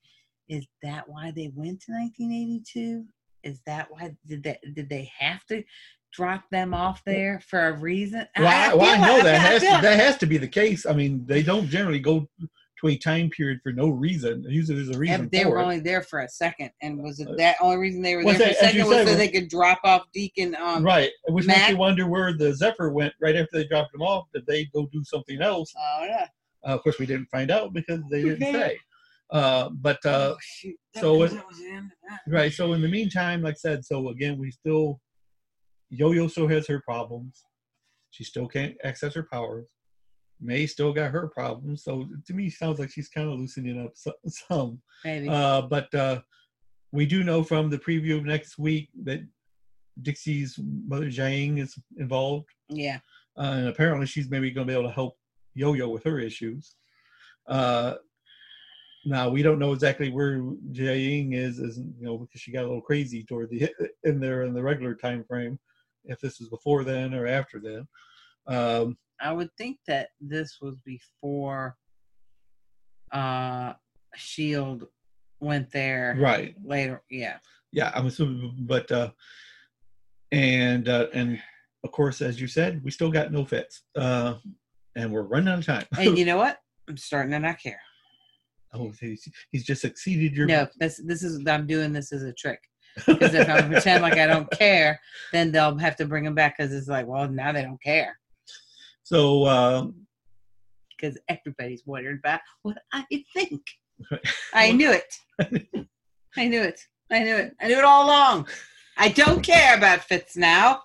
is 0.48 0.66
that 0.84 1.08
why 1.08 1.32
they 1.32 1.52
went 1.54 1.82
to 1.84 1.92
1982? 1.92 3.06
Is 3.44 3.62
that 3.66 3.88
why 3.90 4.16
did 4.28 4.44
they 4.44 4.58
did 4.74 4.90
they 4.90 5.10
have 5.18 5.46
to 5.48 5.64
drop 6.14 6.44
them 6.52 6.74
off 6.74 7.02
there 7.06 7.42
for 7.48 7.68
a 7.68 7.74
reason? 7.74 8.28
Well, 8.38 8.48
I, 8.48 8.72
I 8.72 8.74
well, 8.76 8.94
I 9.04 9.08
know 9.08 9.14
like- 9.16 9.24
that 9.24 9.40
has 9.42 9.62
to, 9.62 9.68
that 9.68 10.00
has 10.00 10.18
to 10.18 10.26
be 10.26 10.38
the 10.38 10.48
case. 10.48 10.86
I 10.86 10.94
mean, 10.94 11.26
they 11.26 11.42
don't 11.42 11.68
generally 11.68 12.00
go 12.00 12.28
to 12.82 12.88
a 12.88 12.98
time 12.98 13.30
period 13.30 13.60
for 13.64 13.72
no 13.72 13.90
reason. 13.90 14.44
Usually 14.48 14.76
there's 14.84 14.96
a 14.96 15.00
reason 15.00 15.30
they 15.32 15.46
were 15.46 15.60
it. 15.60 15.64
only 15.64 15.80
there 15.80 16.02
for 16.02 16.20
a 16.20 16.28
second, 16.30 16.72
and 16.82 17.02
was 17.02 17.20
it 17.20 17.28
Uh, 17.30 17.36
that 17.38 17.56
only 17.62 17.78
reason 17.78 18.02
they 18.02 18.16
were 18.16 18.24
was 18.24 18.38
there 18.38 18.48
for 18.48 18.52
a 18.52 18.56
that- 18.56 18.64
as 18.70 18.74
you 18.74 18.80
second 18.82 18.90
was 18.90 18.98
said, 18.98 19.08
so 19.08 19.16
they 19.16 19.28
could 19.30 19.50
drop 19.50 19.80
off 19.84 20.04
Deacon? 20.14 20.56
Um, 20.56 20.84
right, 20.84 21.12
which 21.30 21.46
makes 21.46 21.70
you 21.70 21.78
wonder 21.78 22.08
where 22.08 22.34
the 22.34 22.54
Zephyr 22.54 22.92
went 22.92 23.14
right 23.22 23.36
after 23.36 23.58
they 23.60 23.68
dropped 23.68 23.94
him 23.96 24.02
off. 24.02 24.28
Did 24.34 24.46
they 24.48 24.66
go 24.66 24.88
do 24.92 25.04
something 25.04 25.42
else? 25.42 25.74
Oh 25.78 26.04
yeah. 26.06 26.28
Uh, 26.66 26.74
of 26.76 26.84
course, 26.84 27.00
we 27.00 27.06
didn't 27.06 27.28
find 27.32 27.52
out 27.52 27.74
because 27.74 28.02
they 28.10 28.22
didn't 28.24 28.54
say. 28.54 28.78
Uh, 29.32 29.70
but 29.70 29.98
uh, 30.06 30.36
oh, 30.36 30.72
so 31.00 31.18
was- 31.18 31.34
it- 31.34 31.44
was 31.48 31.58
the 31.60 31.70
end 31.70 31.86
of 31.92 31.98
that. 32.10 32.20
right, 32.36 32.52
so 32.52 32.74
in 32.74 32.82
the 32.82 32.88
meantime, 32.88 33.42
like 33.42 33.54
I 33.56 33.58
said, 33.58 33.86
so 33.86 34.10
again, 34.10 34.38
we 34.38 34.52
still 34.52 35.00
Yo-Yo 35.90 36.28
still 36.28 36.48
has 36.48 36.68
her 36.68 36.82
problems. 36.82 37.44
She 38.12 38.24
still 38.24 38.48
can't 38.48 38.76
access 38.84 39.14
her 39.16 39.28
powers. 39.32 39.68
May 40.40 40.66
still 40.66 40.92
got 40.94 41.12
her 41.12 41.28
problems. 41.28 41.84
So 41.84 42.08
to 42.28 42.34
me, 42.34 42.50
sounds 42.50 42.80
like 42.80 42.90
she's 42.92 43.10
kind 43.10 43.30
of 43.32 43.40
loosening 43.40 43.84
up 43.86 43.92
so- 43.96 44.14
some. 44.28 44.82
Maybe. 45.06 45.30
Uh, 45.30 45.62
but 45.64 45.94
uh, 45.94 46.22
we 46.92 47.06
do 47.06 47.24
know 47.24 47.44
from 47.44 47.70
the 47.70 47.78
preview 47.78 48.18
of 48.18 48.26
next 48.26 48.58
week 48.58 48.90
that 49.04 49.22
Dixie's 50.02 50.60
mother 50.62 51.08
Jiang 51.08 51.60
is 51.60 51.78
involved, 51.98 52.48
yeah. 52.70 53.00
uh, 53.38 53.54
and 53.58 53.68
apparently 53.68 54.08
she's 54.08 54.30
maybe 54.30 54.50
going 54.50 54.66
to 54.66 54.72
be 54.74 54.78
able 54.78 54.88
to 54.90 54.96
help 54.96 55.18
Yo-Yo 55.54 55.90
with 55.90 56.04
her 56.04 56.20
issues. 56.20 56.76
Uh, 57.48 57.96
now 59.06 59.30
we 59.30 59.42
don't 59.42 59.60
know 59.60 59.74
exactly 59.74 60.12
where 60.12 60.40
Jiang 60.72 61.36
is, 61.36 61.60
is 61.60 61.78
you 61.78 62.06
know 62.06 62.18
because 62.18 62.40
she 62.40 62.52
got 62.52 62.64
a 62.64 62.68
little 62.68 62.82
crazy 62.82 63.24
toward 63.24 63.50
the 63.50 63.70
in 64.04 64.20
there 64.20 64.44
in 64.44 64.54
the 64.54 64.62
regular 64.62 64.96
time 64.96 65.24
frame. 65.24 65.60
If 66.06 66.20
this 66.20 66.42
is 66.42 66.50
before 66.50 66.84
then 66.84 67.14
or 67.14 67.28
after 67.28 67.60
then. 67.60 67.88
Um, 68.48 68.98
I 69.20 69.32
would 69.32 69.56
think 69.56 69.78
that 69.88 70.10
this 70.20 70.58
was 70.62 70.78
before 70.86 71.78
uh 73.12 73.74
Shield 74.16 74.88
went 75.40 75.72
there. 75.72 76.16
Right. 76.20 76.56
Later. 76.64 77.02
Yeah. 77.10 77.38
yeah 77.72 77.92
i'm 77.96 78.08
assuming 78.08 78.54
but 78.60 78.92
uh 78.92 79.12
and 80.32 80.88
uh 80.88 81.08
and 81.14 81.40
of 81.84 81.92
course 81.92 82.22
as 82.22 82.40
you 82.40 82.48
said 82.48 82.82
we 82.84 82.92
still 82.92 83.12
got 83.12 83.32
no 83.32 83.44
Fitz 83.46 83.84
uh 83.96 84.36
and 84.96 85.12
we're 85.12 85.22
running 85.24 85.48
out 85.50 85.60
of 85.60 85.66
time 85.66 85.86
And 85.98 86.18
you 86.18 86.26
know 86.30 86.38
what? 86.38 86.58
I'm 86.90 86.98
starting 86.98 87.32
to 87.32 87.40
not 87.40 87.60
care. 87.62 87.80
oh 88.74 88.92
he's, 89.00 89.28
he's 89.52 89.64
just 89.66 89.86
exceeded 89.86 90.36
your 90.36 90.48
No, 90.48 90.68
this 90.80 91.02
this 91.06 91.24
is 91.24 91.46
I'm 91.48 91.68
doing 91.68 91.94
this 91.94 92.12
as 92.12 92.24
a 92.24 92.34
trick. 92.34 92.60
Because 93.08 93.34
if 93.34 93.48
I 93.48 93.62
pretend 93.62 94.02
like 94.02 94.18
I 94.18 94.28
don't 94.28 94.52
care, 94.52 95.00
then 95.32 95.52
they'll 95.52 95.78
have 95.78 95.96
to 95.98 96.06
bring 96.06 96.26
them 96.26 96.36
back 96.36 96.58
because 96.58 96.74
it's 96.74 96.90
like, 96.90 97.08
well, 97.08 97.30
now 97.30 97.52
they 97.54 97.62
don't 97.62 97.82
care. 97.82 98.18
so 99.04 99.48
um 99.48 99.96
Because 100.90 101.18
everybody's 101.30 101.84
wondering 101.86 102.20
about 102.24 102.42
what 102.64 102.78
I 102.92 103.06
think. 103.34 103.62
I 104.54 104.72
knew 104.72 104.92
it. 104.92 105.14
I 106.36 106.48
knew 106.48 106.62
it. 106.62 106.82
I 107.12 107.20
knew 107.24 107.36
it. 107.36 107.56
I 107.62 107.68
knew 107.68 107.78
it 107.78 107.84
all 107.84 108.06
along. 108.08 108.48
I 108.98 109.10
don't 109.10 109.42
care 109.42 109.78
about 109.78 110.02
Fitz 110.02 110.36
now. 110.36 110.82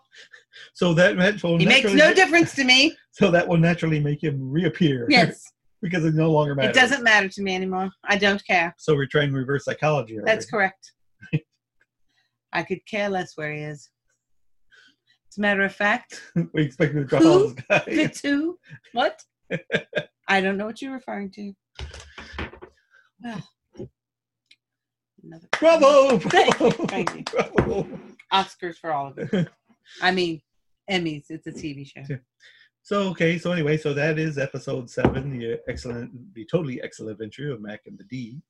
so 0.75 0.95
that 0.95 1.13
He 1.59 1.67
makes 1.67 1.93
no 1.93 2.15
difference 2.15 2.55
to 2.55 2.65
me. 2.65 2.97
so 3.19 3.31
that 3.31 3.47
will 3.49 3.57
naturally 3.59 4.01
make 4.01 4.23
him 4.23 4.51
reappear 4.51 5.07
Yes. 5.09 5.43
because 5.83 6.05
it 6.05 6.15
no 6.15 6.31
longer 6.31 6.55
matters 6.55 6.77
It 6.77 6.81
doesn't 6.81 7.03
matter 7.03 7.29
to 7.29 7.43
me 7.43 7.55
anymore. 7.55 7.91
I 8.05 8.17
don't 8.17 8.45
care. 8.47 8.75
so 8.79 8.95
we're 8.95 9.07
trying 9.07 9.33
reverse 9.33 9.65
psychology 9.65 10.15
already. 10.17 10.31
That's 10.33 10.47
correct. 10.51 10.93
I 12.53 12.63
could 12.63 12.81
care 12.87 13.09
less 13.11 13.33
where 13.37 13.53
he 13.53 13.61
is. 13.61 13.91
As 15.31 15.39
a 15.39 15.41
matter 15.41 15.63
of 15.63 15.75
fact, 15.75 16.23
we 16.55 16.63
expect 16.63 16.95
him 16.95 17.01
to 17.03 17.05
drop 17.05 17.23
Who? 17.23 17.33
all 17.33 17.55
guy 17.69 17.79
Fitz? 17.81 18.23
What? 18.93 19.21
I 20.29 20.41
don't 20.41 20.57
know 20.57 20.67
what 20.67 20.81
you're 20.81 20.93
referring 20.95 21.31
to. 21.33 21.53
Well, 23.23 23.43
another 25.23 25.49
bravo 25.59 26.19
bravo, 26.19 26.71
thank 26.87 27.15
you. 27.15 27.25
bravo. 27.25 27.87
Oscars 28.33 28.77
for 28.77 28.93
all 28.93 29.09
of 29.09 29.19
it. 29.19 29.49
I 30.03 30.11
mean, 30.11 30.41
Emmys. 30.91 31.25
It's 31.29 31.47
a 31.47 31.53
TV 31.53 31.87
show. 31.87 32.03
So 32.87 33.09
okay, 33.09 33.37
so 33.37 33.51
anyway, 33.51 33.77
so 33.79 33.93
that 33.95 34.17
is 34.17 34.39
episode 34.39 34.89
seven, 34.89 35.37
the 35.37 35.59
excellent, 35.69 36.13
the 36.37 36.45
totally 36.49 36.81
excellent 36.83 37.15
adventure 37.15 37.51
of 37.51 37.61
Mack 37.61 37.81
and 37.87 37.99
the 37.99 38.05
D. 38.05 38.41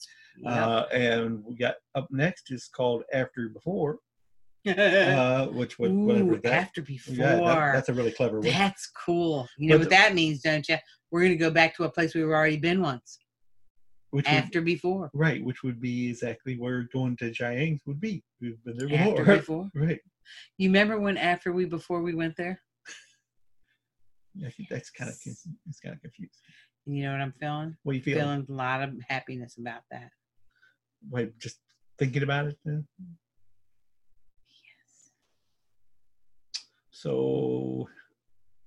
Uh, 0.44 0.84
and 0.92 1.42
we 1.42 1.56
got 1.56 1.76
up 1.94 2.06
next 2.10 2.50
is 2.52 2.68
called 2.68 3.02
After 3.14 3.48
Before, 3.48 4.00
uh, 4.68 5.46
which 5.46 5.78
would 5.78 5.90
Ooh, 5.90 6.38
that. 6.42 6.52
after 6.52 6.82
before. 6.82 7.14
Yeah, 7.14 7.36
that- 7.36 7.72
that's 7.72 7.88
a 7.88 7.94
really 7.94 8.12
clever 8.12 8.40
one. 8.40 8.50
That's 8.50 8.90
cool. 9.06 9.48
You 9.56 9.70
know 9.70 9.76
But 9.76 9.84
what 9.84 9.90
that 9.92 10.14
means, 10.14 10.42
don't 10.42 10.68
you? 10.68 10.76
We're 11.10 11.22
gonna 11.22 11.36
go 11.36 11.50
back 11.50 11.74
to 11.76 11.84
a 11.84 11.90
place 11.90 12.14
we've 12.14 12.24
already 12.24 12.58
been 12.58 12.82
once. 12.82 13.18
Which 14.10 14.26
would, 14.26 14.34
After 14.34 14.60
before. 14.60 15.08
right, 15.14 15.42
which 15.42 15.62
would 15.62 15.80
be 15.80 16.10
exactly 16.10 16.58
where 16.58 16.86
going 16.92 17.16
to 17.16 17.30
Jiang's 17.30 17.80
would 17.86 18.02
be. 18.02 18.22
We've 18.42 18.62
been 18.64 18.76
there 18.76 18.86
before. 18.88 19.18
After 19.22 19.24
before. 19.38 19.70
right. 19.74 20.00
You 20.58 20.68
remember 20.68 21.00
when 21.00 21.16
after 21.16 21.52
we 21.52 21.64
before 21.64 22.02
we 22.02 22.14
went 22.14 22.36
there? 22.36 22.60
I 24.44 24.50
think 24.50 24.68
that's 24.68 24.90
kind 24.90 25.10
of 25.10 25.16
it's 25.24 25.80
kind 25.80 25.94
of 25.94 26.00
confusing. 26.00 26.30
You 26.86 27.04
know 27.04 27.12
what 27.12 27.20
I'm 27.20 27.32
feeling? 27.32 27.76
What 27.82 27.92
do 27.92 27.98
you 27.98 28.02
feel? 28.02 28.18
Feeling 28.18 28.46
a 28.48 28.52
lot 28.52 28.82
of 28.82 28.94
happiness 29.08 29.56
about 29.58 29.82
that. 29.90 30.10
Wait, 31.10 31.38
just 31.38 31.58
thinking 31.98 32.22
about 32.22 32.46
it. 32.46 32.58
Then? 32.64 32.86
So 36.90 37.88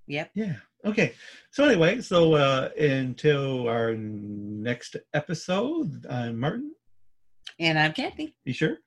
Yep. 0.08 0.32
Yeah. 0.34 0.56
Okay. 0.86 1.14
So 1.52 1.66
anyway, 1.66 2.02
so 2.02 2.34
uh 2.34 2.70
until 2.80 3.68
our 3.68 3.96
next 3.96 4.96
episode, 5.14 6.06
I'm 6.10 6.40
Martin. 6.40 6.74
And 7.60 7.78
I'm 7.78 7.94
Kathy. 7.94 8.36
You 8.44 8.54
sure? 8.54 8.78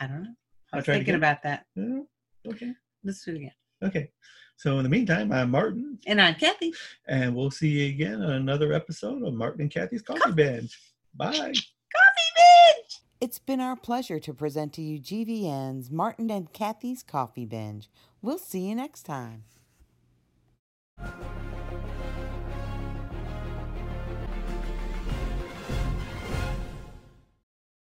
I 0.00 0.06
don't 0.08 0.22
know. 0.24 0.34
I 0.72 0.76
was 0.78 0.86
thinking 0.86 1.14
about 1.14 1.42
that. 1.44 1.66
Yeah. 1.76 2.00
Okay. 2.48 2.72
Let's 3.04 3.24
do 3.24 3.32
it 3.32 3.36
again. 3.36 3.52
Okay. 3.82 4.10
So 4.56 4.78
in 4.78 4.82
the 4.84 4.88
meantime, 4.88 5.32
I'm 5.32 5.50
Martin, 5.50 5.98
And 6.06 6.20
I'm 6.20 6.34
Kathy. 6.34 6.72
and 7.06 7.34
we'll 7.34 7.50
see 7.50 7.68
you 7.68 7.88
again 7.88 8.22
on 8.22 8.30
another 8.32 8.72
episode 8.72 9.22
of 9.22 9.34
Martin 9.34 9.62
and 9.62 9.70
Kathy's 9.70 10.02
Coffee 10.02 10.32
Binge. 10.32 10.78
Bye. 11.14 11.30
Coffee 11.32 11.52
Binge! 11.52 13.00
It's 13.20 13.38
been 13.38 13.60
our 13.60 13.76
pleasure 13.76 14.18
to 14.20 14.32
present 14.34 14.72
to 14.74 14.82
you 14.82 14.98
GVN's 14.98 15.90
Martin 15.90 16.30
and 16.30 16.52
Kathy's 16.52 17.02
Coffee 17.02 17.46
Binge. 17.46 17.88
We'll 18.22 18.38
see 18.38 18.68
you 18.68 18.74
next 18.74 19.02
time. 19.04 19.44